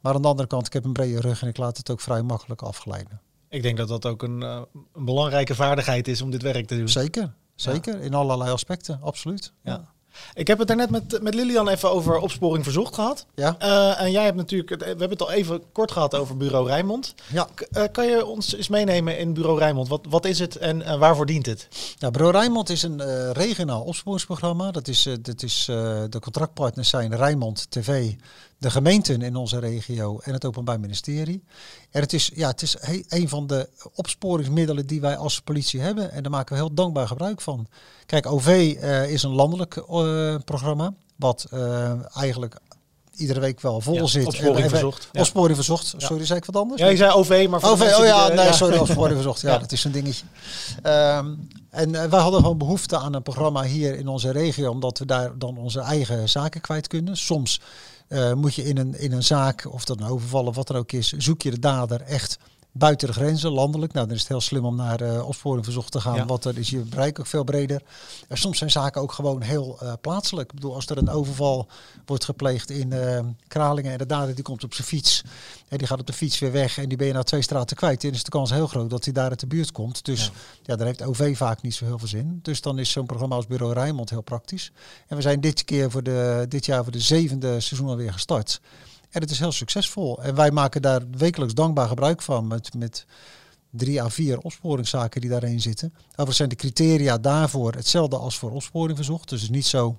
Maar 0.00 0.14
aan 0.14 0.22
de 0.22 0.28
andere 0.28 0.48
kant, 0.48 0.66
ik 0.66 0.72
heb 0.72 0.84
een 0.84 0.92
brede 0.92 1.20
rug 1.20 1.42
en 1.42 1.48
ik 1.48 1.56
laat 1.56 1.76
het 1.76 1.90
ook 1.90 2.00
vrij 2.00 2.22
makkelijk 2.22 2.62
afglijden. 2.62 3.20
Ik 3.48 3.62
denk 3.62 3.76
dat 3.76 3.88
dat 3.88 4.06
ook 4.06 4.22
een, 4.22 4.42
eh, 4.42 4.62
een 4.94 5.04
belangrijke 5.04 5.54
vaardigheid 5.54 6.08
is 6.08 6.22
om 6.22 6.30
dit 6.30 6.42
werk 6.42 6.66
te 6.66 6.76
doen. 6.76 6.88
Zeker, 6.88 7.34
zeker. 7.54 8.00
In 8.00 8.14
allerlei 8.14 8.50
aspecten, 8.50 8.98
absoluut. 9.02 9.52
Ja. 9.62 9.94
Ik 10.34 10.46
heb 10.46 10.58
het 10.58 10.68
daarnet 10.68 10.90
met, 10.90 11.22
met 11.22 11.34
Lilian 11.34 11.68
even 11.68 11.90
over 11.90 12.18
opsporing 12.18 12.64
verzocht 12.64 12.94
gehad. 12.94 13.26
Ja, 13.34 13.54
Eh, 13.58 14.00
en 14.00 14.10
jij 14.10 14.24
hebt 14.24 14.36
natuurlijk, 14.36 14.70
we 14.80 14.84
hebben 14.86 15.10
het 15.10 15.22
al 15.22 15.30
even 15.30 15.62
kort 15.72 15.92
gehad 15.92 16.14
over 16.14 16.36
bureau 16.36 16.66
Rijnmond. 16.66 17.14
ja. 17.26 17.48
K- 17.54 17.60
eh, 17.60 17.82
kan 17.92 18.06
je 18.06 18.26
ons 18.26 18.54
eens 18.56 18.68
meenemen 18.68 19.18
in 19.18 19.34
bureau 19.34 19.58
Rijnmond? 19.58 19.88
Wat, 19.88 20.00
wat 20.08 20.24
is 20.24 20.38
het 20.38 20.56
en 20.56 20.98
waarvoor 20.98 21.26
dient 21.26 21.46
het? 21.46 21.68
ja 21.98 22.10
Bureau 22.10 22.32
Rijnmond 22.32 22.68
is 22.70 22.82
een 22.82 23.00
eh, 23.00 23.30
regionaal 23.30 23.82
opsporingsprogramma. 23.82 24.70
Dat 24.70 24.88
is, 24.88 25.08
dat 25.22 25.42
is 25.42 25.64
de 26.10 26.18
contractpartners 26.20 26.88
zijn 26.88 27.16
Rijnmond 27.16 27.66
TV, 27.70 28.12
de 28.58 28.70
gemeenten 28.70 29.22
in 29.22 29.36
onze 29.36 29.58
regio 29.58 30.18
en 30.18 30.32
het 30.32 30.44
Openbaar 30.44 30.80
Ministerie. 30.80 31.44
En 31.90 32.00
het 32.00 32.12
is, 32.12 32.30
ja, 32.34 32.48
het 32.48 32.62
is 32.62 32.76
he- 32.80 33.02
een 33.08 33.28
van 33.28 33.46
de 33.46 33.68
opsporingsmiddelen 33.94 34.86
die 34.86 35.00
wij 35.00 35.16
als 35.16 35.40
politie 35.40 35.80
hebben. 35.80 36.10
En 36.12 36.22
daar 36.22 36.30
maken 36.32 36.54
we 36.56 36.60
heel 36.62 36.74
dankbaar 36.74 37.06
gebruik 37.06 37.40
van. 37.40 37.66
Kijk, 38.06 38.26
OV 38.26 38.76
eh, 38.80 39.10
is 39.10 39.22
een 39.22 39.30
landelijk 39.34 39.76
eh, 39.76 40.34
programma. 40.44 40.94
Wat 41.16 41.46
eh, 41.50 42.16
eigenlijk 42.16 42.56
iedere 43.14 43.40
week 43.40 43.60
wel 43.60 43.80
vol 43.80 43.94
Ja, 43.94 44.06
zit. 44.06 44.26
opsporing 44.26 44.64
En- 44.64 44.68
verzocht, 44.70 45.08
ja. 45.12 45.20
Opsporing 45.20 45.54
verzocht. 45.56 45.94
Sorry, 45.96 46.26
zei 46.26 46.38
ik 46.38 46.44
wat 46.44 46.56
anders? 46.56 46.80
Ja, 46.80 46.88
je 46.88 46.96
zei 46.96 47.12
OV, 47.12 47.46
maar 47.50 47.60
voor 47.60 47.70
OV, 47.70 47.80
oh 47.98 48.04
ja, 48.04 48.28
de- 48.28 48.34
nee, 48.34 48.52
sorry, 48.52 48.76
opsporing 48.78 49.14
verzocht. 49.14 49.40
Ja, 49.40 49.52
Ja. 49.52 49.58
dat 49.58 49.72
is 49.72 49.84
een 49.84 49.92
dingetje. 49.92 50.24
Ehm, 50.82 51.34
en 51.70 51.92
wij 51.92 52.20
hadden 52.20 52.40
gewoon 52.40 52.58
behoefte 52.58 52.96
aan 52.98 53.14
een 53.14 53.22
programma 53.22 53.62
hier 53.62 53.94
in 53.98 54.08
onze 54.08 54.30
regio, 54.30 54.70
omdat 54.70 54.98
we 54.98 55.06
daar 55.06 55.38
dan 55.38 55.58
onze 55.58 55.80
eigen 55.80 56.28
zaken 56.28 56.60
kwijt 56.60 56.86
kunnen. 56.86 57.16
Soms 57.16 57.60
moet 58.34 58.54
je 58.54 58.64
in 58.64 58.78
een, 58.78 58.98
in 58.98 59.12
een 59.12 59.22
zaak, 59.22 59.72
of 59.72 59.84
dat 59.84 60.00
een 60.00 60.06
overval 60.06 60.46
of 60.46 60.56
wat 60.56 60.68
er 60.68 60.76
ook 60.76 60.92
is, 60.92 61.12
zoek 61.12 61.42
je 61.42 61.50
de 61.50 61.58
dader 61.58 62.00
echt 62.00 62.38
buiten 62.78 63.06
de 63.08 63.14
grenzen, 63.14 63.50
landelijk. 63.50 63.92
Nou, 63.92 64.06
dan 64.06 64.14
is 64.14 64.20
het 64.20 64.30
heel 64.30 64.40
slim 64.40 64.64
om 64.64 64.76
naar 64.76 65.00
eh 65.00 65.26
opsporing 65.28 65.64
verzocht 65.64 65.92
te 65.92 66.00
gaan, 66.00 66.14
Ja. 66.14 66.26
want 66.26 66.42
dan 66.42 66.56
is 66.56 66.70
je 66.70 66.78
bereik 66.78 67.18
ook 67.20 67.26
veel 67.26 67.44
breder. 67.44 67.82
En 68.28 68.36
soms 68.38 68.58
zijn 68.58 68.70
zaken 68.70 69.00
ook 69.00 69.12
gewoon 69.12 69.42
heel 69.42 69.76
eh, 69.80 69.92
plaatselijk. 70.00 70.48
Ik 70.48 70.54
bedoel, 70.54 70.74
als 70.74 70.86
er 70.86 70.98
een 70.98 71.10
overval 71.10 71.66
wordt 72.06 72.24
gepleegd 72.24 72.70
in 72.70 72.92
eh, 72.92 73.20
Kralingen 73.46 73.92
en 73.92 73.98
de 73.98 74.06
dader 74.06 74.34
die 74.34 74.44
komt 74.44 74.64
op 74.64 74.74
zijn 74.74 74.86
fiets 74.88 75.22
en 75.68 75.78
die 75.78 75.86
gaat 75.86 76.00
op 76.00 76.06
de 76.06 76.12
fiets 76.12 76.38
weer 76.38 76.52
weg 76.52 76.78
en 76.78 76.88
die 76.88 76.98
ben 76.98 77.06
je 77.06 77.12
nou 77.12 77.24
twee 77.24 77.42
straten 77.42 77.76
kwijt, 77.76 78.02
dan 78.02 78.10
is 78.10 78.22
de 78.24 78.30
kans 78.30 78.50
heel 78.50 78.66
groot 78.66 78.90
dat 78.90 79.04
hij 79.04 79.12
daar 79.12 79.30
uit 79.30 79.40
de 79.40 79.46
buurt 79.46 79.72
komt. 79.72 80.04
Dus 80.04 80.24
Ja. 80.24 80.30
ja, 80.62 80.76
daar 80.76 80.86
heeft 80.86 81.02
OV 81.02 81.36
vaak 81.36 81.62
niet 81.62 81.74
zo 81.74 81.84
heel 81.84 81.98
veel 81.98 82.08
zin. 82.08 82.38
Dus 82.42 82.60
dan 82.60 82.78
is 82.78 82.90
zo'n 82.90 83.06
programma 83.06 83.34
als 83.34 83.46
Bureau 83.46 83.72
Rijnmond 83.72 84.10
heel 84.10 84.22
praktisch. 84.22 84.72
En 85.06 85.16
we 85.16 85.22
zijn 85.22 85.40
dit, 85.40 85.64
keer 85.64 85.90
voor 85.90 86.02
de, 86.02 86.46
dit 86.48 86.66
jaar 86.66 86.82
voor 86.82 86.92
de 86.92 87.00
zevende 87.00 87.60
seizoen 87.60 87.88
alweer 87.88 88.12
gestart. 88.12 88.60
En 89.10 89.20
het 89.20 89.30
is 89.30 89.38
heel 89.38 89.52
succesvol. 89.52 90.22
En 90.22 90.34
wij 90.34 90.50
maken 90.50 90.82
daar 90.82 91.02
wekelijks 91.10 91.54
dankbaar 91.54 91.88
gebruik 91.88 92.22
van 92.22 92.46
met, 92.46 92.74
met 92.74 93.06
drie 93.70 94.02
à 94.02 94.08
vier 94.08 94.38
opsporingszaken 94.38 95.20
die 95.20 95.30
daarin 95.30 95.60
zitten. 95.60 95.92
Overigens 96.10 96.36
zijn 96.36 96.48
de 96.48 96.54
criteria 96.54 97.18
daarvoor 97.18 97.72
hetzelfde 97.72 98.16
als 98.16 98.38
voor 98.38 98.50
opsporing 98.50 98.96
verzocht. 98.96 99.28
Dus 99.28 99.40
het 99.40 99.50
is 99.50 99.56
niet 99.56 99.66
zo 99.66 99.98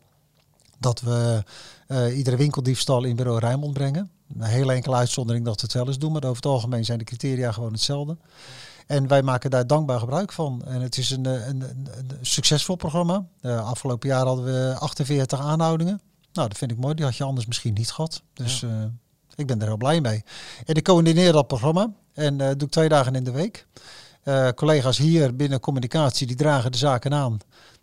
dat 0.79 1.01
we 1.01 1.43
eh, 1.87 2.17
iedere 2.17 2.35
winkeldiefstal 2.35 3.03
in 3.03 3.15
bureau 3.15 3.39
Rijnmond 3.39 3.73
brengen. 3.73 4.11
Een 4.37 4.43
hele 4.43 4.73
enkele 4.73 4.95
uitzondering 4.95 5.45
dat 5.45 5.55
we 5.55 5.61
het 5.61 5.73
wel 5.73 5.87
eens 5.87 5.97
doen, 5.97 6.11
maar 6.11 6.23
over 6.23 6.35
het 6.35 6.45
algemeen 6.45 6.85
zijn 6.85 6.97
de 6.97 7.03
criteria 7.03 7.51
gewoon 7.51 7.71
hetzelfde. 7.71 8.17
En 8.87 9.07
wij 9.07 9.21
maken 9.21 9.49
daar 9.49 9.67
dankbaar 9.67 9.99
gebruik 9.99 10.31
van. 10.31 10.61
En 10.65 10.81
het 10.81 10.97
is 10.97 11.09
een, 11.09 11.25
eh, 11.25 11.47
een, 11.47 11.61
een, 11.61 12.11
succesvol 12.21 12.75
programma. 12.75 13.25
Eh, 13.41 13.67
afgelopen 13.67 14.09
jaar 14.09 14.25
hadden 14.25 14.45
we 14.45 14.75
48 14.79 15.39
aanhoudingen. 15.39 16.01
Nou, 16.39 16.51
dat 16.51 16.59
vind 16.59 16.71
ik 16.71 16.77
mooi. 16.77 16.95
Die 16.95 17.05
had 17.05 17.15
je 17.15 17.23
anders 17.23 17.45
misschien 17.45 17.73
niet 17.73 17.91
gehad. 17.91 18.21
Dus 18.33 18.63
eh, 18.63 18.83
ik 19.35 19.47
ben 19.47 19.61
er 19.61 19.67
heel 19.67 19.77
blij 19.77 20.01
mee. 20.01 20.23
En 20.65 20.75
ik 20.75 20.83
coördineer 20.83 21.31
dat 21.31 21.47
programma. 21.47 21.91
En 22.13 22.41
eh 22.41 22.47
doe 22.47 22.67
ik 22.67 22.69
twee 22.69 22.89
dagen 22.89 23.15
in 23.15 23.23
de 23.23 23.31
week. 23.31 23.67
Eh, 24.23 24.49
collega's 24.49 24.97
hier 24.97 25.35
binnen 25.35 25.59
communicatie, 25.59 26.27
die 26.27 26.35
dragen 26.35 26.71
de 26.71 26.77
zaken 26.77 27.13
aan. 27.13 27.37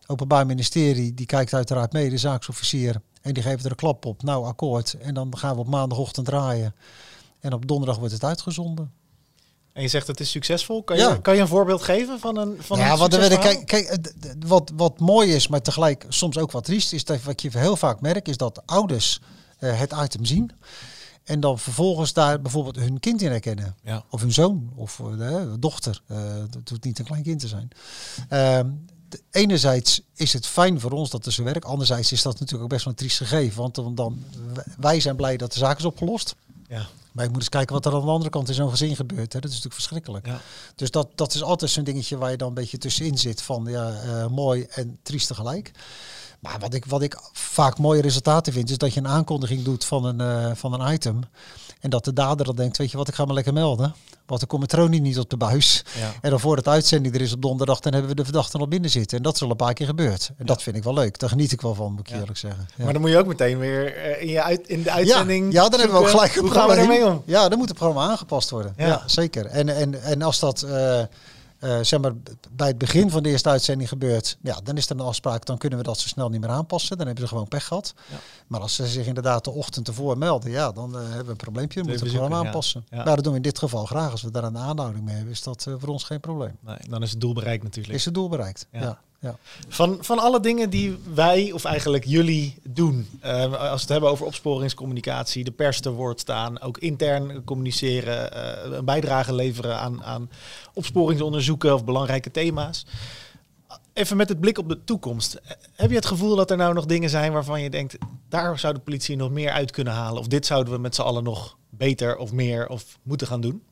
Openbaar 0.06 0.46
ministerie, 0.46 1.14
die 1.14 1.26
kijkt 1.26 1.54
uiteraard 1.54 1.92
mee, 1.92 2.10
de 2.10 2.18
zaaksofficier. 2.18 3.00
En 3.22 3.34
die 3.34 3.42
geeft 3.42 3.64
er 3.64 3.70
een 3.70 3.76
klap 3.76 4.04
op. 4.04 4.22
Nou, 4.22 4.46
akkoord. 4.46 4.94
En 4.94 5.14
dan 5.14 5.38
gaan 5.38 5.54
we 5.54 5.60
op 5.60 5.68
maandagochtend 5.68 6.26
draaien. 6.26 6.74
En 7.40 7.52
op 7.52 7.66
donderdag 7.68 7.98
wordt 7.98 8.12
het 8.12 8.24
uitgezonden. 8.24 8.92
En 9.76 9.82
je 9.82 9.88
zegt 9.88 10.06
het 10.06 10.20
is 10.20 10.30
succesvol. 10.30 10.82
Kan, 10.82 10.96
Ja. 10.96 11.12
je, 11.12 11.20
kan 11.20 11.34
je 11.34 11.40
een 11.40 11.48
voorbeeld 11.48 11.82
geven 11.82 12.18
van 12.20 12.36
een 12.36 12.56
van 12.60 12.78
ja, 12.78 12.92
een 12.92 12.98
wat, 12.98 13.12
er- 13.12 13.22
succesverhaal? 13.22 13.64
kijk, 13.64 13.88
kijk, 13.88 14.12
wat, 14.46 14.72
wat 14.74 14.98
mooi 14.98 15.32
is, 15.34 15.48
maar 15.48 15.62
tegelijk 15.62 16.04
soms 16.08 16.38
ook 16.38 16.50
wat 16.50 16.64
triest, 16.64 16.92
is 16.92 17.04
dat 17.04 17.22
wat 17.22 17.42
je 17.42 17.50
heel 17.52 17.76
vaak 17.76 18.00
merkt, 18.00 18.28
is 18.28 18.36
dat 18.36 18.62
ouders 18.66 19.20
eh, 19.58 19.78
het 19.78 19.94
item 20.04 20.24
zien. 20.24 20.50
En 21.24 21.40
dan 21.40 21.58
vervolgens 21.58 22.12
daar 22.12 22.40
bijvoorbeeld 22.40 22.76
hun 22.76 23.00
kind 23.00 23.22
in 23.22 23.30
herkennen. 23.30 23.76
Ja. 23.82 24.04
Of 24.10 24.20
hun 24.20 24.32
zoon 24.32 24.70
of 24.74 25.00
eh, 25.00 25.18
de 25.18 25.56
dochter. 25.58 26.00
Eh, 26.06 26.18
dat 26.50 26.68
hoeft 26.68 26.84
niet 26.84 26.98
een 26.98 27.04
klein 27.04 27.22
kind 27.22 27.40
te 27.40 27.48
zijn. 27.48 27.68
De- 29.08 29.20
enerzijds 29.30 30.00
is 30.14 30.32
het 30.32 30.46
fijn 30.46 30.80
voor 30.80 30.90
ons 30.90 31.10
dat 31.10 31.24
het 31.24 31.34
zo 31.34 31.42
werkt. 31.42 31.64
Anderzijds 31.64 32.12
is 32.12 32.22
dat 32.22 32.32
natuurlijk 32.32 32.62
ook 32.62 32.68
best 32.70 32.84
wel 32.84 32.92
een 32.92 32.98
triest 32.98 33.16
gegeven. 33.16 33.60
Want 33.60 33.96
dan, 33.96 34.24
wij 34.78 35.00
zijn 35.00 35.16
blij 35.16 35.36
dat 35.36 35.52
de 35.52 35.58
zaak 35.58 35.78
is 35.78 35.84
opgelost. 35.84 36.34
Ja. 36.68 36.86
Maar 37.16 37.24
je 37.24 37.30
moet 37.30 37.40
eens 37.40 37.48
kijken 37.48 37.74
wat 37.74 37.86
er 37.86 37.94
aan 37.94 38.04
de 38.04 38.10
andere 38.10 38.30
kant 38.30 38.48
in 38.48 38.54
zo'n 38.54 38.70
gezin 38.70 38.96
gebeurt. 38.96 39.32
Hè. 39.32 39.40
Dat 39.40 39.50
is 39.50 39.56
natuurlijk 39.56 39.74
verschrikkelijk. 39.74 40.26
Ja. 40.26 40.40
Dus 40.74 40.90
dat, 40.90 41.08
dat 41.14 41.34
is 41.34 41.42
altijd 41.42 41.70
zo'n 41.70 41.84
dingetje 41.84 42.16
waar 42.16 42.30
je 42.30 42.36
dan 42.36 42.48
een 42.48 42.54
beetje 42.54 42.78
tussenin 42.78 43.18
zit 43.18 43.42
van 43.42 43.64
ja, 43.68 43.92
eh, 43.92 44.26
mooi 44.26 44.66
en 44.70 44.98
triest 45.02 45.26
tegelijk. 45.26 45.70
Maar 46.40 46.58
wat 46.58 46.74
ik, 46.74 46.84
wat 46.84 47.02
ik 47.02 47.18
vaak 47.32 47.78
mooie 47.78 48.02
resultaten 48.02 48.52
vind, 48.52 48.70
is 48.70 48.78
dat 48.78 48.94
je 48.94 49.00
een 49.00 49.08
aankondiging 49.08 49.62
doet 49.62 49.84
van 49.84 50.04
een, 50.04 50.20
eh, 50.20 50.54
van 50.54 50.80
een 50.80 50.92
item. 50.92 51.20
En 51.86 51.92
dat 51.92 52.04
de 52.04 52.12
dader 52.12 52.46
dan 52.46 52.56
denkt, 52.56 52.76
weet 52.76 52.90
je 52.90 52.96
wat, 52.96 53.08
ik 53.08 53.14
ga 53.14 53.24
me 53.24 53.32
lekker 53.32 53.52
melden. 53.52 53.94
Want 54.26 54.40
dan 54.40 54.48
komt 54.48 54.62
het 54.62 54.70
tronie 54.70 55.00
niet 55.00 55.18
op 55.18 55.30
de 55.30 55.36
buis. 55.36 55.84
Ja. 55.98 56.12
En 56.20 56.30
dan 56.30 56.40
voor 56.40 56.56
het 56.56 56.68
uitzending 56.68 57.14
er 57.14 57.20
is 57.20 57.32
op 57.32 57.42
donderdag, 57.42 57.80
dan 57.80 57.92
hebben 57.92 58.10
we 58.10 58.16
de 58.16 58.24
verdachte 58.24 58.58
al 58.58 58.68
binnen 58.68 58.90
zitten. 58.90 59.16
En 59.16 59.22
dat 59.22 59.34
is 59.34 59.42
al 59.42 59.50
een 59.50 59.56
paar 59.56 59.72
keer 59.74 59.86
gebeurd. 59.86 60.30
En 60.38 60.46
dat 60.46 60.62
vind 60.62 60.76
ik 60.76 60.82
wel 60.82 60.94
leuk. 60.94 61.18
Daar 61.18 61.28
geniet 61.28 61.52
ik 61.52 61.60
wel 61.60 61.74
van, 61.74 61.90
moet 61.92 62.00
ik 62.00 62.08
Ja. 62.08 62.18
eerlijk 62.20 62.38
zeggen. 62.38 62.68
Ja. 62.76 62.84
Maar 62.84 62.92
dan 62.92 63.02
moet 63.02 63.10
je 63.10 63.18
ook 63.18 63.26
meteen 63.26 63.58
weer 63.58 63.96
eh, 63.96 64.22
in, 64.22 64.28
je 64.28 64.42
uit, 64.42 64.68
in 64.68 64.82
de 64.82 64.90
uitzending. 64.90 65.52
Ja, 65.52 65.68
dan 65.68 65.80
hebben 65.80 65.96
we 65.98 66.02
ook 66.04 66.10
gelijk 66.10 66.34
een 66.34 66.40
Hoe 66.42 66.50
gaan 66.50 66.68
we 66.68 67.04
om? 67.06 67.22
Ja, 67.26 67.48
dan 67.48 67.58
moet 67.58 67.68
het 67.68 67.78
programma 67.78 68.10
aangepast 68.10 68.50
worden. 68.50 68.74
Ja. 68.76 68.86
Ja, 68.86 69.02
zeker. 69.06 69.46
En, 69.46 69.68
en, 69.68 70.02
en 70.02 70.22
als 70.22 70.38
dat 70.38 70.62
eh, 70.62 71.00
eh, 71.66 71.78
zeg 71.82 72.00
maar, 72.00 72.12
bij 72.50 72.68
het 72.68 72.78
begin 72.78 73.10
van 73.10 73.22
de 73.22 73.28
eerste 73.28 73.48
uitzending 73.48 73.88
gebeurt, 73.88 74.38
ja, 74.42 74.60
dan 74.62 74.76
is 74.76 74.88
er 74.88 74.96
een 74.96 75.06
afspraak, 75.06 75.44
dan 75.44 75.58
kunnen 75.58 75.78
we 75.78 75.84
dat 75.84 75.98
zo 75.98 76.08
snel 76.08 76.28
niet 76.28 76.40
meer 76.40 76.50
aanpassen. 76.50 76.96
Dan 76.96 77.06
hebben 77.06 77.24
ze 77.24 77.30
gewoon 77.30 77.48
pech 77.48 77.66
gehad. 77.66 77.94
Ja. 78.10 78.16
Maar 78.46 78.60
als 78.60 78.74
ze 78.74 78.86
zich 78.86 79.06
inderdaad 79.06 79.44
de 79.44 79.50
ochtend 79.50 79.88
ervoor 79.88 80.18
melden, 80.18 80.50
ja, 80.50 80.72
dan 80.72 80.94
eh, 80.94 81.00
hebben 81.00 81.24
we 81.24 81.30
een 81.30 81.36
probleempje. 81.36 81.80
Dan 81.80 81.88
moeten 81.88 82.06
we 82.06 82.18
het 82.18 82.30
ja. 82.30 82.36
aanpassen. 82.36 82.84
Ja. 82.90 82.96
Maar 82.96 83.14
dat 83.14 83.24
doen 83.24 83.32
we 83.32 83.38
in 83.38 83.44
dit 83.44 83.58
geval 83.58 83.84
graag. 83.84 84.10
Als 84.10 84.22
we 84.22 84.30
daar 84.30 84.44
een 84.44 84.58
aanhouding 84.58 85.04
mee 85.04 85.14
hebben, 85.14 85.32
is 85.32 85.42
dat 85.42 85.66
eh, 85.66 85.74
voor 85.78 85.88
ons 85.88 86.04
geen 86.04 86.20
probleem. 86.20 86.56
Nee, 86.60 86.78
dan 86.88 87.02
is 87.02 87.10
het 87.10 87.20
doel 87.20 87.34
bereikt 87.34 87.62
natuurlijk. 87.62 87.94
Is 87.94 88.04
het 88.04 88.14
doel 88.14 88.28
bereikt? 88.28 88.66
Ja. 88.72 88.98
Van, 89.68 89.98
van 90.00 90.18
alle 90.18 90.40
dingen 90.40 90.70
die 90.70 90.96
wij, 91.14 91.52
of 91.52 91.64
eigenlijk 91.64 92.04
jullie, 92.04 92.54
doen. 92.62 93.08
eh, 93.20 93.42
als 93.42 93.52
we 93.52 93.80
het 93.80 93.88
hebben 93.88 94.10
over 94.10 94.26
opsporingscommunicatie, 94.26 95.44
de 95.44 95.50
pers 95.50 95.80
te 95.80 95.90
woord 95.90 96.20
staan, 96.20 96.60
ook 96.60 96.78
intern 96.78 97.44
communiceren, 97.44 98.32
eh, 98.32 98.76
een 98.76 98.84
bijdrage 98.84 99.34
leveren 99.34 99.78
aan, 99.78 100.04
aan 100.04 100.30
opsporingsonderzoeken 100.74 101.74
of 101.74 101.84
belangrijke 101.84 102.30
thema's. 102.30 102.86
Even 103.92 104.16
met 104.16 104.28
het 104.28 104.40
blik 104.40 104.58
op 104.58 104.68
de 104.68 104.84
toekomst. 104.84 105.40
Heb 105.72 105.90
je 105.90 105.96
het 105.96 106.06
gevoel 106.06 106.36
dat 106.36 106.50
er 106.50 106.56
nou 106.56 106.74
nog 106.74 106.86
dingen 106.86 107.10
zijn 107.10 107.32
waarvan 107.32 107.62
je 107.62 107.70
denkt, 107.70 107.96
daar 108.28 108.58
zou 108.58 108.74
de 108.74 108.80
politie 108.80 109.16
nog 109.16 109.30
meer 109.30 109.50
uit 109.50 109.70
kunnen 109.70 109.92
halen? 109.92 110.20
Of 110.20 110.26
dit 110.26 110.46
zouden 110.46 110.72
we 110.72 110.78
met 110.78 110.94
z'n 110.94 111.02
allen 111.02 111.24
nog 111.24 111.56
beter 111.70 112.16
of 112.16 112.32
meer 112.32 112.68
of 112.68 112.98
moeten 113.02 113.26
gaan 113.26 113.40
doen? 113.40 113.62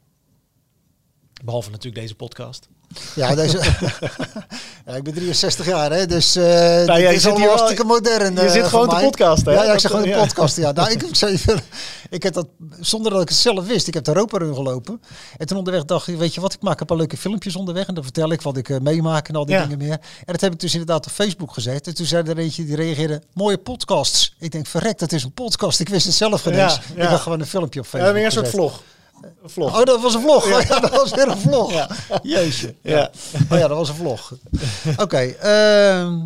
Behalve 1.45 1.70
natuurlijk 1.70 2.03
deze 2.03 2.14
podcast. 2.14 2.68
Ja, 3.14 3.35
deze, 3.35 3.59
ja, 4.87 4.95
ik 4.95 5.03
ben 5.03 5.14
63 5.14 5.66
jaar, 5.66 5.93
hè, 5.93 6.07
dus 6.07 6.37
uh, 6.37 6.87
jij 6.87 6.97
dit 7.01 7.11
is 7.12 7.22
zit 7.22 7.30
al 7.30 7.37
hier 7.37 7.47
wel- 7.47 7.57
hartstikke 7.57 7.85
modern. 7.85 8.35
je 8.35 8.41
eh, 8.41 8.51
zit 8.51 8.61
voor 8.61 8.68
gewoon 8.70 8.89
te 8.89 8.95
mij. 8.95 9.05
podcasten, 9.05 9.53
hè? 9.53 9.59
Ja, 9.59 9.64
ja, 9.64 9.72
ik 9.72 9.78
zeg 9.80 9.91
gewoon 9.91 10.07
ja. 10.07 10.14
te 10.14 10.20
podcasten. 10.26 10.62
Ja, 10.62 10.72
nou, 10.72 10.91
ik, 10.91 11.03
ik, 11.03 11.62
ik 12.11 12.22
heb 12.22 12.32
dat 12.35 12.47
zonder 12.80 13.12
dat 13.12 13.22
ik 13.22 13.28
het 13.28 13.37
zelf 13.37 13.66
wist. 13.66 13.87
Ik 13.87 13.95
heb 13.95 14.05
de 14.05 14.11
Europa 14.14 14.39
Run 14.39 14.55
gelopen. 14.55 15.01
En 15.37 15.47
toen 15.47 15.59
onderweg 15.59 15.85
dacht 15.85 16.09
ik, 16.09 16.16
weet 16.16 16.35
je 16.35 16.41
wat, 16.41 16.53
ik 16.53 16.62
maak 16.62 16.80
een 16.80 16.87
paar 16.87 16.97
leuke 16.97 17.16
filmpjes 17.16 17.57
onderweg. 17.57 17.87
En 17.87 17.95
dan 17.95 18.03
vertel 18.05 18.32
ik 18.32 18.43
wat 18.43 18.57
ik 18.57 18.68
eh, 18.68 18.78
meemaak 18.80 19.28
en 19.28 19.37
al 19.37 19.47
die 19.47 19.55
Ja. 19.55 19.62
dingen 19.62 19.78
meer. 19.78 19.93
En 20.24 20.32
dat 20.32 20.41
heb 20.41 20.53
ik 20.53 20.61
dus 20.61 20.72
inderdaad 20.72 21.07
op 21.07 21.12
Facebook 21.12 21.53
gezet. 21.53 21.87
En 21.87 21.95
toen 21.95 22.07
zei 22.07 22.28
er 22.30 22.39
eentje, 22.39 22.64
die 22.64 22.76
reageerde, 22.76 23.22
mooie 23.32 23.59
podcasts. 23.59 24.35
Ik 24.39 24.53
denk, 24.53 24.66
verrek, 24.66 24.99
dat 24.99 25.12
is 25.12 25.22
een 25.24 25.32
podcast. 25.32 25.80
Ik 25.80 25.89
wist 25.89 26.07
het 26.07 26.14
zelf 26.14 26.43
geen 26.43 26.55
Ja, 26.55 26.64
eens. 26.64 26.80
ja. 26.97 27.03
Ik 27.03 27.09
had 27.09 27.20
gewoon 27.20 27.41
een 27.41 27.47
filmpje 27.47 27.80
op 27.80 27.85
Ja, 27.87 27.91
Facebook 27.91 28.14
weer 28.14 28.24
een 28.24 28.32
soort 28.32 28.49
vlog. 28.49 28.82
Een 29.22 29.50
vlog. 29.50 29.78
Oh, 29.80 29.84
dat 29.84 30.00
was 30.00 30.14
een 30.14 30.20
vlog. 30.20 30.48
Ja. 30.68 30.80
dat 30.80 30.90
was 30.90 31.10
weer 31.10 31.28
een 31.28 31.38
vlog. 31.38 31.72
Ja. 31.72 31.88
Jeetje. 32.22 32.74
Ja. 32.82 33.10
Oh 33.50 33.58
ja, 33.58 33.68
dat 33.68 33.76
was 33.76 33.88
een 33.88 33.94
vlog. 33.94 34.32
Oké, 34.96 35.18
ehm, 35.18 36.20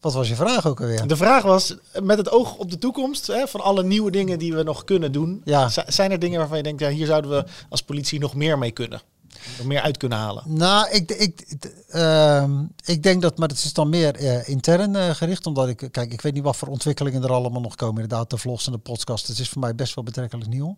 wat 0.00 0.12
was 0.12 0.28
je 0.28 0.34
vraag 0.34 0.66
ook 0.66 0.80
alweer? 0.80 1.06
De 1.06 1.16
vraag 1.16 1.42
was, 1.42 1.74
met 2.02 2.18
het 2.18 2.30
oog 2.30 2.54
op 2.56 2.70
de 2.70 2.78
toekomst, 2.78 3.26
hè, 3.26 3.46
van 3.48 3.60
alle 3.60 3.82
nieuwe 3.84 4.10
dingen 4.10 4.38
die 4.38 4.54
we 4.54 4.62
nog 4.62 4.84
kunnen 4.84 5.12
doen, 5.12 5.40
Ja. 5.44 5.68
zi- 5.68 5.82
zijn 5.86 6.10
er 6.10 6.18
dingen 6.18 6.38
waarvan 6.38 6.56
je 6.56 6.62
denkt, 6.62 6.80
ja, 6.80 6.88
hier 6.88 7.06
zouden 7.06 7.30
we 7.30 7.44
als 7.68 7.82
politie 7.82 8.20
nog 8.20 8.34
meer 8.34 8.58
mee 8.58 8.70
kunnen? 8.70 9.00
Nog 9.58 9.66
meer 9.66 9.80
uit 9.80 9.96
kunnen 9.96 10.18
halen? 10.18 10.42
Nou, 10.46 10.90
ik, 10.90 11.10
ik, 11.10 11.40
ehm, 11.88 12.52
ik 12.84 13.02
denk 13.02 13.22
dat, 13.22 13.38
maar 13.38 13.48
het 13.48 13.64
is 13.64 13.72
dan 13.72 13.88
meer 13.88 14.14
eh, 14.14 14.48
intern 14.48 14.96
eh, 14.96 15.10
gericht, 15.10 15.46
omdat 15.46 15.68
ik, 15.68 15.88
kijk, 15.90 16.12
ik 16.12 16.20
weet 16.20 16.34
niet 16.34 16.42
wat 16.42 16.56
voor 16.56 16.68
ontwikkelingen 16.68 17.22
er 17.22 17.32
allemaal 17.32 17.60
nog 17.60 17.74
komen. 17.74 18.02
Inderdaad, 18.02 18.30
de 18.30 18.36
vlogs 18.38 18.66
en 18.66 18.72
de 18.72 18.78
podcast, 18.78 19.26
het 19.26 19.38
is 19.38 19.48
voor 19.48 19.60
mij 19.60 19.74
best 19.74 19.94
wel 19.94 20.04
betrekkelijk 20.04 20.48
nieuw. 20.48 20.76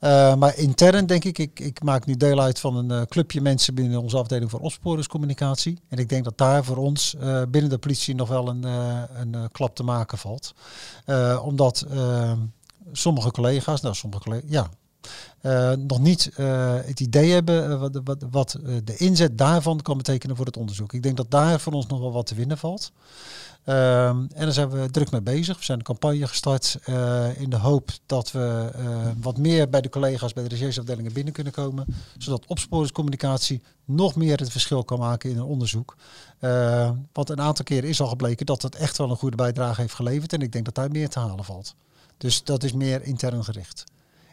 Eh, 0.00 0.34
maar 0.34 0.56
intern 0.56 1.06
denk 1.06 1.24
ik, 1.24 1.38
ik, 1.38 1.60
ik 1.60 1.82
maak 1.82 2.06
nu 2.06 2.16
deel 2.16 2.40
uit 2.40 2.60
van 2.60 2.76
een 2.76 2.90
eh, 2.90 3.06
clubje 3.08 3.40
mensen 3.40 3.74
binnen 3.74 4.02
onze 4.02 4.16
afdeling 4.16 4.50
voor 4.50 4.60
opsporingscommunicatie. 4.60 5.78
En 5.88 5.98
ik 5.98 6.08
denk 6.08 6.24
dat 6.24 6.38
daar 6.38 6.64
voor 6.64 6.76
ons 6.76 7.14
eh, 7.14 7.42
binnen 7.48 7.70
de 7.70 7.78
politie 7.78 8.14
nog 8.14 8.28
wel 8.28 8.48
een, 8.48 8.62
een 9.20 9.48
klap 9.52 9.76
te 9.76 9.82
maken 9.82 10.18
valt. 10.18 10.54
Omdat 11.42 11.86
eh, 11.90 12.32
sommige 12.92 13.30
collega's, 13.30 13.80
nou 13.80 13.94
sommige 13.94 14.22
collega's, 14.22 14.50
ja, 14.50 14.68
nog 15.76 16.00
niet 16.00 16.30
het 16.84 17.00
idee 17.00 17.32
hebben 17.32 17.80
wat, 17.80 18.00
wat, 18.04 18.24
wat 18.30 18.58
de 18.84 18.96
inzet 18.96 19.38
daarvan 19.38 19.82
kan 19.82 19.96
betekenen 19.96 20.36
voor 20.36 20.46
het 20.46 20.56
onderzoek. 20.56 20.92
Ik 20.92 21.02
denk 21.02 21.16
dat 21.16 21.30
daar 21.30 21.60
voor 21.60 21.72
ons 21.72 21.86
nog 21.86 22.00
wel 22.00 22.12
wat 22.12 22.26
te 22.26 22.34
winnen 22.34 22.58
valt. 22.58 22.92
Ehm, 23.64 24.16
en 24.16 24.44
daar 24.44 24.52
zijn 24.52 24.70
we 24.70 24.90
druk 24.90 25.10
mee 25.10 25.20
bezig. 25.20 25.58
We 25.58 25.64
zijn 25.64 25.78
een 25.78 25.84
campagne 25.84 26.26
gestart 26.26 26.78
eh, 26.84 27.40
in 27.40 27.50
de 27.50 27.56
hoop 27.56 27.90
dat 28.06 28.32
we 28.32 28.70
eh, 28.74 28.86
wat 29.20 29.38
meer 29.38 29.68
bij 29.68 29.80
de 29.80 29.88
collega's 29.88 30.32
bij 30.32 30.42
de 30.42 30.48
rechercheafdelingen 30.48 31.12
binnen 31.12 31.32
kunnen 31.32 31.52
komen. 31.52 31.86
Zodat 32.18 32.46
opsporingscommunicatie 32.46 33.62
nog 33.84 34.14
meer 34.14 34.38
het 34.38 34.50
verschil 34.50 34.84
kan 34.84 34.98
maken 34.98 35.30
in 35.30 35.36
een 35.36 35.42
onderzoek. 35.42 35.96
Eh, 36.38 36.90
want 37.12 37.30
een 37.30 37.40
aantal 37.40 37.64
keren 37.64 37.88
is 37.88 38.00
al 38.00 38.06
gebleken 38.06 38.46
dat 38.46 38.62
het 38.62 38.74
echt 38.74 38.98
wel 38.98 39.10
een 39.10 39.16
goede 39.16 39.36
bijdrage 39.36 39.80
heeft 39.80 39.94
geleverd. 39.94 40.32
En 40.32 40.40
ik 40.40 40.52
denk 40.52 40.64
dat 40.64 40.74
daar 40.74 40.90
meer 40.90 41.08
te 41.08 41.18
halen 41.18 41.44
valt. 41.44 41.74
Dus 42.16 42.44
dat 42.44 42.62
is 42.62 42.72
meer 42.72 43.02
intern 43.02 43.44
gericht. 43.44 43.84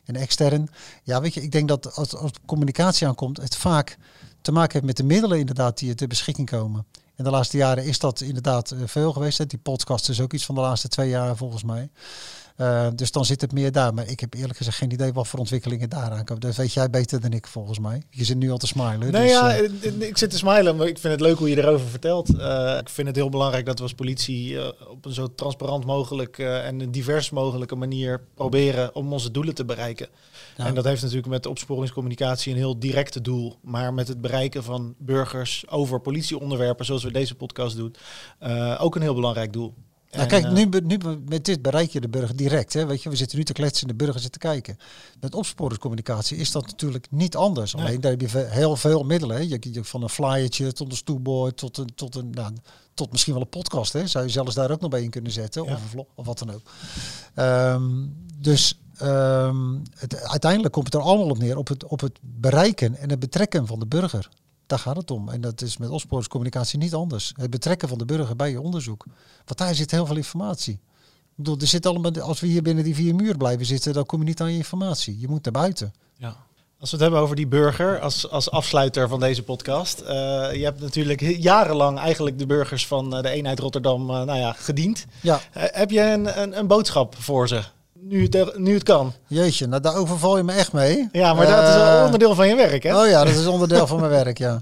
En 0.03 0.15
extern, 0.15 0.69
ja 1.03 1.21
weet 1.21 1.33
je, 1.33 1.41
ik 1.41 1.51
denk 1.51 1.67
dat 1.67 1.95
als, 1.95 2.15
als 2.15 2.31
communicatie 2.45 3.07
aankomt, 3.07 3.37
het 3.37 3.55
vaak 3.55 3.97
te 4.41 4.51
maken 4.51 4.73
heeft 4.73 4.85
met 4.85 4.97
de 4.97 5.03
middelen 5.03 5.39
inderdaad 5.39 5.77
die 5.77 5.89
er 5.89 5.95
ter 5.95 6.07
beschikking 6.07 6.49
komen. 6.49 6.85
En 7.21 7.27
de 7.27 7.33
laatste 7.33 7.57
jaren 7.57 7.85
is 7.85 7.99
dat 7.99 8.21
inderdaad 8.21 8.71
eh, 8.71 8.79
veel 8.85 9.11
geweest. 9.11 9.37
Hè. 9.37 9.45
Die 9.45 9.59
podcast 9.59 10.09
is 10.09 10.21
ook 10.21 10.33
iets 10.33 10.45
van 10.45 10.55
de 10.55 10.61
laatste 10.61 10.87
twee 10.87 11.09
jaar 11.09 11.35
volgens 11.35 11.63
mij. 11.63 11.89
Uh, 12.61 12.87
dus 12.95 13.11
dan 13.11 13.25
zit 13.25 13.41
het 13.41 13.51
meer 13.51 13.71
daar. 13.71 13.93
Maar 13.93 14.07
ik 14.07 14.19
heb 14.19 14.33
eerlijk 14.33 14.57
gezegd 14.57 14.77
geen 14.77 14.91
idee 14.91 15.13
wat 15.13 15.27
voor 15.27 15.39
ontwikkelingen 15.39 15.89
daar 15.89 16.11
aankomen. 16.11 16.41
Dat 16.41 16.55
weet 16.55 16.73
jij 16.73 16.89
beter 16.89 17.21
dan 17.21 17.31
ik 17.31 17.47
volgens 17.47 17.79
mij. 17.79 18.01
Je 18.09 18.23
zit 18.23 18.37
nu 18.37 18.51
al 18.51 18.57
te 18.57 18.67
smilen. 18.67 18.99
Nee, 18.99 19.11
dus, 19.11 19.31
ja, 19.31 19.59
uh, 19.59 20.01
ik 20.07 20.17
zit 20.17 20.29
te 20.29 20.37
smilen, 20.37 20.75
maar 20.75 20.87
ik 20.87 20.97
vind 20.97 21.13
het 21.13 21.21
leuk 21.21 21.37
hoe 21.37 21.49
je 21.49 21.57
erover 21.57 21.87
vertelt. 21.87 22.29
Uh, 22.29 22.77
ik 22.79 22.89
vind 22.89 23.07
het 23.07 23.15
heel 23.15 23.29
belangrijk 23.29 23.65
dat 23.65 23.77
we 23.77 23.83
als 23.83 23.93
politie 23.93 24.59
op 24.89 25.05
een 25.05 25.13
zo 25.13 25.27
transparant 25.35 25.85
mogelijk 25.85 26.37
en 26.39 26.79
een 26.79 26.91
divers 26.91 27.29
mogelijke 27.29 27.75
manier 27.75 28.21
proberen 28.33 28.95
om 28.95 29.13
onze 29.13 29.31
doelen 29.31 29.55
te 29.55 29.65
bereiken. 29.65 30.07
Ja. 30.57 30.65
En 30.65 30.73
dat 30.73 30.85
heeft 30.85 31.01
natuurlijk 31.01 31.29
met 31.29 31.43
de 31.43 31.49
opsporingscommunicatie 31.49 32.51
een 32.51 32.57
heel 32.57 32.79
directe 32.79 33.21
doel. 33.21 33.57
Maar 33.61 33.93
met 33.93 34.07
het 34.07 34.21
bereiken 34.21 34.63
van 34.63 34.95
burgers 34.97 35.69
over 35.69 35.99
politieonderwerpen, 35.99 36.85
zoals 36.85 37.03
we 37.03 37.11
deze 37.11 37.35
podcast 37.35 37.75
doen, 37.75 37.95
ook 38.77 38.95
een 38.95 39.01
heel 39.01 39.15
belangrijk 39.15 39.53
doel. 39.53 39.73
Nou, 40.11 40.27
kijk, 40.27 40.51
nu, 40.51 40.65
nu 40.83 40.97
met 41.27 41.45
dit 41.45 41.61
bereik 41.61 41.91
je 41.91 42.01
de 42.01 42.09
burger 42.09 42.35
direct. 42.35 42.73
Hè? 42.73 42.85
Weet 42.85 43.03
je, 43.03 43.09
we 43.09 43.15
zitten 43.15 43.37
nu 43.37 43.43
te 43.43 43.53
kletsen 43.53 43.87
en 43.87 43.97
de 43.97 44.03
burger 44.03 44.21
zit 44.21 44.31
te 44.31 44.39
kijken. 44.39 44.77
Met 45.19 45.35
opsporingscommunicatie 45.35 46.37
is 46.37 46.51
dat 46.51 46.65
natuurlijk 46.65 47.07
niet 47.09 47.35
anders. 47.35 47.73
Nee. 47.73 47.85
Alleen 47.85 48.01
daar 48.01 48.11
heb 48.11 48.21
je 48.21 48.37
heel 48.37 48.75
veel 48.75 49.03
middelen. 49.03 49.35
Hè? 49.35 49.41
Je, 49.41 49.59
je, 49.71 49.83
van 49.83 50.03
een 50.03 50.09
flyertje 50.09 50.73
tot 50.73 50.91
een 50.91 50.97
stoelboard 50.97 51.57
tot 51.57 51.77
een, 51.77 51.89
tot 51.95 52.15
een 52.15 52.29
nou, 52.29 52.53
tot 52.93 53.11
misschien 53.11 53.33
wel 53.33 53.41
een 53.41 53.49
podcast. 53.49 53.93
Hè? 53.93 54.07
Zou 54.07 54.25
je 54.25 54.31
zelfs 54.31 54.55
daar 54.55 54.71
ook 54.71 54.81
nog 54.81 54.89
bij 54.89 55.03
in 55.03 55.09
kunnen 55.09 55.31
zetten. 55.31 55.63
Ja. 55.63 55.73
Of 55.73 55.81
vlog 55.89 56.05
of 56.15 56.25
wat 56.25 56.39
dan 56.39 56.51
ook. 56.53 56.61
Um, 57.35 58.15
dus 58.37 58.79
um, 59.01 59.81
het, 59.95 60.23
uiteindelijk 60.23 60.73
komt 60.73 60.85
het 60.85 60.95
er 60.95 61.01
allemaal 61.01 61.29
op 61.29 61.37
neer 61.37 61.57
op 61.57 61.67
het, 61.67 61.83
op 61.85 61.99
het 61.99 62.19
bereiken 62.21 62.95
en 62.95 63.09
het 63.09 63.19
betrekken 63.19 63.67
van 63.67 63.79
de 63.79 63.85
burger. 63.85 64.29
Daar 64.71 64.79
gaat 64.79 64.95
het 64.95 65.11
om. 65.11 65.29
En 65.29 65.41
dat 65.41 65.61
is 65.61 65.77
met 65.77 65.89
opsporingscommunicatie 65.89 66.79
niet 66.79 66.93
anders. 66.93 67.33
Het 67.35 67.49
betrekken 67.49 67.87
van 67.87 67.97
de 67.97 68.05
burger 68.05 68.35
bij 68.35 68.49
je 68.49 68.61
onderzoek. 68.61 69.05
Want 69.45 69.59
daar 69.59 69.75
zit 69.75 69.91
heel 69.91 70.05
veel 70.05 70.15
informatie. 70.15 70.73
Ik 70.73 71.35
bedoel, 71.35 71.57
er 71.59 71.67
zit 71.67 71.85
allemaal, 71.85 72.21
als 72.21 72.39
we 72.39 72.47
hier 72.47 72.61
binnen 72.61 72.83
die 72.83 72.95
vier 72.95 73.15
muur 73.15 73.37
blijven 73.37 73.65
zitten, 73.65 73.93
dan 73.93 74.05
kom 74.05 74.19
je 74.19 74.25
niet 74.25 74.41
aan 74.41 74.51
je 74.51 74.57
informatie. 74.57 75.19
Je 75.19 75.27
moet 75.27 75.43
naar 75.43 75.53
buiten. 75.53 75.93
Ja. 76.17 76.35
Als 76.79 76.89
we 76.89 76.95
het 76.95 76.99
hebben 76.99 77.19
over 77.19 77.35
die 77.35 77.47
burger 77.47 77.99
als, 77.99 78.29
als 78.29 78.51
afsluiter 78.51 79.07
van 79.07 79.19
deze 79.19 79.43
podcast. 79.43 80.01
Uh, 80.01 80.07
je 80.53 80.63
hebt 80.63 80.79
natuurlijk 80.79 81.21
jarenlang 81.21 81.99
eigenlijk 81.99 82.39
de 82.39 82.45
burgers 82.45 82.87
van 82.87 83.15
uh, 83.15 83.21
de 83.21 83.29
eenheid 83.29 83.59
Rotterdam 83.59 84.01
uh, 84.09 84.23
nou 84.23 84.39
ja, 84.39 84.51
gediend. 84.51 85.05
Ja. 85.21 85.39
heb 85.51 85.91
je 85.91 86.01
een, 86.01 86.41
een, 86.41 86.57
een 86.57 86.67
boodschap 86.67 87.15
voor 87.15 87.47
ze? 87.47 87.63
Nu 88.03 88.27
het, 88.29 88.57
nu 88.57 88.73
het 88.73 88.83
kan. 88.83 89.13
Jeetje, 89.27 89.67
nou 89.67 89.81
daar 89.81 89.95
overval 89.95 90.37
je 90.37 90.43
me 90.43 90.51
echt 90.51 90.73
mee. 90.73 91.09
Ja, 91.11 91.33
maar 91.33 91.45
dat 91.45 91.67
is 91.67 91.75
een 91.75 92.05
onderdeel 92.05 92.35
van 92.35 92.47
je 92.47 92.55
werk, 92.55 92.83
hè? 92.83 93.01
Oh 93.01 93.07
ja, 93.07 93.23
dat 93.23 93.35
is 93.35 93.45
onderdeel 93.45 93.87
van 93.87 93.99
mijn 93.99 94.11
werk, 94.11 94.37
ja. 94.37 94.61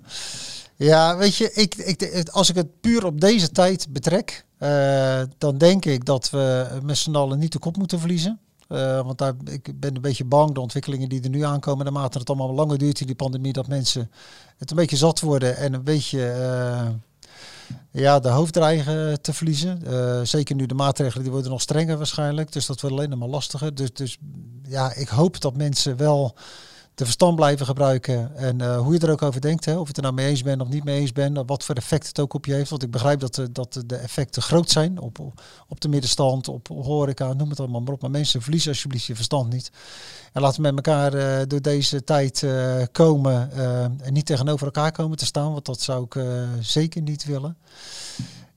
Ja, 0.76 1.18
weet 1.18 1.36
je, 1.36 1.54
ik, 1.54 1.76
ik, 1.76 2.30
als 2.30 2.50
ik 2.50 2.56
het 2.56 2.82
puur 2.82 3.06
op 3.06 3.22
deze 3.22 3.52
tijd 3.52 3.88
betrek, 3.90 4.46
uh, 4.60 5.22
dan 5.38 5.58
denk 5.58 5.86
ik 5.86 6.06
dat 6.06 6.30
we 6.30 6.68
met 6.84 6.98
z'n 6.98 7.16
allen 7.16 7.40
niet 7.40 7.52
de 7.52 7.60
kop 7.60 7.78
moeten 7.78 8.00
verliezen. 8.00 8.40
Uh, 8.70 9.02
want 9.02 9.18
daar, 9.18 9.34
ik 9.46 9.80
ben 9.80 9.96
een 9.96 10.02
beetje 10.02 10.26
bang, 10.26 10.54
de 10.54 10.60
ontwikkelingen 10.60 11.10
die 11.10 11.22
er 11.22 11.30
nu 11.30 11.42
aankomen, 11.42 11.86
naarmate 11.86 12.18
het 12.18 12.30
allemaal 12.30 12.54
langer 12.54 12.78
duurt 12.78 13.00
in 13.00 13.06
die 13.06 13.16
pandemie, 13.16 13.54
dat 13.54 13.68
mensen 13.68 14.12
het 14.58 14.70
een 14.70 14.76
beetje 14.76 14.98
zat 14.98 15.20
worden 15.20 15.58
en 15.58 15.74
een 15.74 15.84
beetje 15.84 16.36
uh, 16.40 16.88
ja, 17.92 18.20
de 18.20 18.30
hoofd 18.30 18.54
dreigen 18.54 19.22
te 19.22 19.34
verliezen. 19.34 19.82
Uh, 19.88 20.20
zeker 20.24 20.56
nu 20.56 20.66
de 20.66 20.74
maatregelen 20.74 21.24
die 21.24 21.32
worden 21.32 21.52
nog 21.52 21.62
strenger 21.62 21.98
waarschijnlijk. 21.98 22.52
Dus 22.52 22.66
dat 22.66 22.82
wordt 22.82 22.96
alleen 22.96 23.18
maar 23.18 23.28
lastiger. 23.28 23.76
Dus, 23.76 23.94
dus 23.94 24.18
ja, 24.64 24.94
ik 24.94 25.08
hoop 25.08 25.42
dat 25.42 25.56
mensen 25.56 25.98
wel 25.98 26.36
de 27.00 27.06
verstand 27.06 27.36
blijven 27.36 27.66
gebruiken. 27.66 28.36
En 28.36 28.60
uh, 28.60 28.80
hoe 28.80 28.94
je 28.94 29.00
er 29.00 29.12
ook 29.12 29.22
over 29.22 29.42
denkt, 29.42 29.66
hè, 29.66 29.72
of 29.72 29.82
je 29.82 29.88
het 29.88 29.98
er 29.98 30.04
nou 30.04 30.16
mee 30.16 30.28
eens 30.28 30.44
bent 30.44 30.62
of 30.62 30.68
niet 30.68 30.84
mee 30.84 31.00
eens 31.00 31.12
bent, 31.12 31.40
wat 31.46 31.64
voor 31.64 31.76
effect 31.76 32.08
het 32.08 32.20
ook 32.20 32.34
op 32.34 32.46
je 32.46 32.54
heeft. 32.54 32.70
Want 32.70 32.84
ik 32.84 32.92
begrijp 32.92 33.20
dat, 33.20 33.36
de, 33.36 33.52
dat 33.52 33.84
de 33.86 33.96
effecten 33.96 34.42
groot 34.42 34.70
zijn 34.70 35.00
op, 35.00 35.20
op 35.68 35.82
de 35.82 35.88
middenstand, 35.88 36.48
op 36.48 36.68
horeca, 36.68 37.34
noem 37.34 37.50
het 37.50 37.60
allemaal 37.60 37.82
maar 37.82 37.94
op. 37.94 38.02
Maar 38.02 38.12
mensen, 38.12 38.42
verliezen 38.42 38.72
alsjeblieft 38.72 39.06
je 39.06 39.16
verstand 39.16 39.54
niet. 39.54 39.72
En 40.34 40.42
laten 40.42 40.62
we 40.62 40.72
met 40.72 40.86
elkaar 40.86 41.48
door 41.48 41.62
deze 41.62 42.04
tijd 42.04 42.46
komen 42.92 43.52
en 44.02 44.14
niet 44.14 44.26
tegenover 44.26 44.66
elkaar 44.66 44.92
komen 44.92 45.18
te 45.18 45.26
staan, 45.26 45.52
want 45.52 45.66
dat 45.66 45.82
zou 45.82 46.04
ik 46.04 46.24
zeker 46.60 47.02
niet 47.02 47.26
willen. 47.26 47.58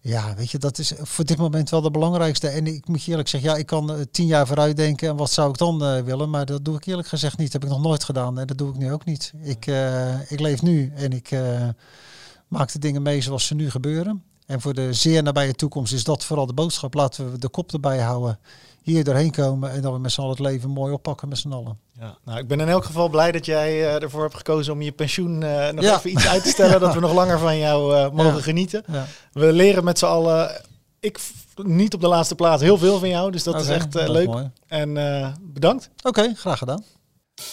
Ja, 0.05 0.34
weet 0.34 0.50
je, 0.50 0.59
dat 0.59 0.78
is 0.78 0.92
voor 0.98 1.24
dit 1.24 1.38
moment 1.38 1.70
wel 1.70 1.80
de 1.80 1.90
belangrijkste. 1.90 2.48
En 2.48 2.66
ik 2.66 2.88
moet 2.88 3.03
je 3.03 3.11
eerlijk 3.11 3.28
zeggen, 3.28 3.50
ja, 3.50 3.57
ik 3.57 3.66
kan 3.66 3.90
uh, 3.90 4.00
tien 4.11 4.26
jaar 4.26 4.46
vooruit 4.46 4.76
denken 4.76 5.09
en 5.09 5.16
wat 5.16 5.30
zou 5.30 5.50
ik 5.50 5.59
dan 5.59 5.82
uh, 5.82 6.00
willen, 6.00 6.30
maar 6.30 6.46
dat 6.46 6.64
doe 6.64 6.76
ik 6.76 6.84
eerlijk 6.84 7.09
gezegd 7.09 7.38
niet. 7.38 7.53
Dat 7.53 7.62
heb 7.62 7.70
ik 7.70 7.76
nog 7.76 7.86
nooit 7.86 8.05
gedaan 8.05 8.38
en 8.38 8.46
dat 8.46 8.59
doe 8.59 8.70
ik 8.70 8.76
nu 8.76 8.92
ook 8.92 9.05
niet. 9.05 9.32
Ik, 9.42 9.66
uh, 9.66 10.30
ik 10.30 10.40
leef 10.40 10.62
nu 10.62 10.92
en 10.94 11.12
ik 11.12 11.30
maak 12.48 12.72
de 12.72 12.78
dingen 12.78 13.03
mee 13.03 13.20
zoals 13.20 13.46
ze 13.46 13.55
nu 13.55 13.70
gebeuren. 13.70 14.22
En 14.46 14.61
voor 14.61 14.74
de 14.74 14.92
zeer 14.92 15.22
nabije 15.22 15.55
toekomst 15.55 15.92
is 15.92 16.05
dat 16.05 16.24
vooral 16.24 16.46
de 16.46 16.53
boodschap. 16.53 16.94
Laten 16.94 17.32
we 17.32 17.38
de 17.38 17.48
kop 17.48 17.72
erbij 17.72 17.98
houden, 17.98 18.38
hier 18.83 19.05
doorheen 19.05 19.30
komen 19.30 19.70
en 19.70 19.80
dat 19.80 19.93
we 19.93 19.99
met 19.99 20.12
z'n 20.12 20.20
allen 20.20 20.33
het 20.33 20.41
leven 20.41 20.70
mooi 20.70 20.93
oppakken 20.93 21.28
met 21.28 21.39
z'n 21.39 21.53
allen. 21.53 21.78
Ja, 21.99 22.18
nou, 22.24 22.39
ik 22.39 22.47
ben 22.49 22.61
in 22.61 22.68
elk 22.68 22.85
geval 22.85 23.09
blij 23.09 23.33
dat 23.33 23.47
jij 23.47 23.72
uh, 23.72 24.03
ervoor 24.03 24.22
hebt 24.22 24.35
gekozen 24.35 24.72
om 24.72 24.83
je 24.83 24.93
pensioen 24.93 25.43
uh, 25.43 25.70
nog 25.70 25.85
ja. 25.85 25.97
even 25.97 26.11
iets 26.11 26.28
uit 26.28 26.43
te 26.43 26.49
stellen. 26.49 26.80
dat 26.80 26.95
we 26.95 27.01
nog 27.09 27.12
langer 27.12 27.39
van 27.39 27.59
jou 27.59 27.97
uh, 27.97 28.11
mogen 28.11 28.35
ja. 28.35 28.41
genieten. 28.41 28.85
We 29.33 29.53
leren 29.53 29.85
met 29.85 29.99
z'n 29.99 30.05
allen, 30.05 30.61
ik 31.01 31.20
niet 31.62 31.95
op 31.95 32.01
de 32.01 32.09
laatste 32.09 32.35
plaats, 32.35 32.62
heel 32.62 32.78
veel 32.78 32.99
van 32.99 33.09
jou. 33.09 33.30
Dus 33.30 33.43
dat 33.43 33.55
okay, 33.55 33.66
is 33.66 33.74
echt 33.74 33.95
leuk. 34.09 34.26
Mooi. 34.26 34.51
En 34.66 34.93
bedankt. 35.41 35.91
Oké, 35.97 36.09
okay, 36.20 36.35
graag 36.35 36.59
gedaan. 36.59 36.85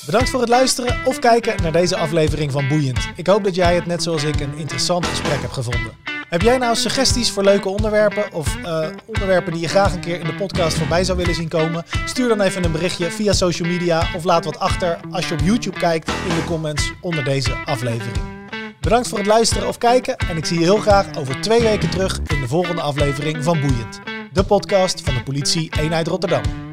Bedankt 0.06 0.30
voor 0.30 0.40
het 0.40 0.50
luisteren 0.50 1.06
of 1.06 1.20
kijken 1.20 1.62
naar 1.62 1.72
deze 1.72 1.98
aflevering 1.98 2.52
van 2.52 2.68
Boeiend. 2.68 3.00
Ik 3.16 3.28
hoop 3.28 3.44
dat 3.44 3.56
jij 3.56 3.76
het 3.76 3.86
net 3.86 4.04
zoals 4.04 4.24
ik 4.24 4.40
een 4.40 4.58
interessant 4.58 5.06
gesprek 5.06 5.42
hebt 5.42 5.54
gevonden. 5.54 6.19
Heb 6.30 6.42
jij 6.42 6.58
nou 6.58 6.76
suggesties 6.76 7.32
voor 7.32 7.44
leuke 7.44 7.70
onderwerpen 7.70 8.34
of 8.34 8.58
uh, 8.58 8.88
onderwerpen 9.06 9.52
die 9.52 9.62
je 9.62 9.68
graag 9.68 9.94
een 9.94 10.00
keer 10.00 10.20
in 10.20 10.26
de 10.26 10.36
podcast 10.36 10.78
voorbij 10.78 11.04
zou 11.04 11.18
willen 11.18 11.36
zien 11.36 11.48
komen? 11.48 11.86
Stuur 12.06 12.28
dan 12.28 12.42
even 12.42 12.64
een 12.64 12.72
berichtje 12.72 13.12
via 13.12 13.34
social 13.34 13.70
media 13.70 14.04
of 14.16 14.24
laat 14.24 14.46
wat 14.46 14.60
achter 14.60 15.00
als 15.12 15.28
je 15.28 15.34
op 15.34 15.40
YouTube 15.40 15.80
kijkt 15.80 16.10
in 16.10 16.36
de 16.36 16.44
comments 16.46 16.94
onder 17.02 17.24
deze 17.24 17.54
aflevering. 17.66 18.18
Bedankt 18.80 19.08
voor 19.08 19.18
het 19.18 19.28
luisteren 19.28 19.68
of 19.68 19.78
kijken 19.78 20.18
en 20.18 20.38
ik 20.38 20.46
zie 20.46 20.60
je 20.60 20.66
heel 20.66 20.78
graag 20.78 21.18
over 21.18 21.42
twee 21.42 21.62
weken 21.62 21.90
terug 21.90 22.20
in 22.28 22.42
de 22.42 22.48
volgende 22.48 22.82
aflevering 22.82 23.44
van 23.44 23.60
Boeiend. 23.60 24.00
De 24.34 24.44
podcast 24.44 25.02
van 25.02 25.14
de 25.14 25.24
politie 25.24 25.72
Eenheid 25.80 26.08
Rotterdam. 26.08 26.69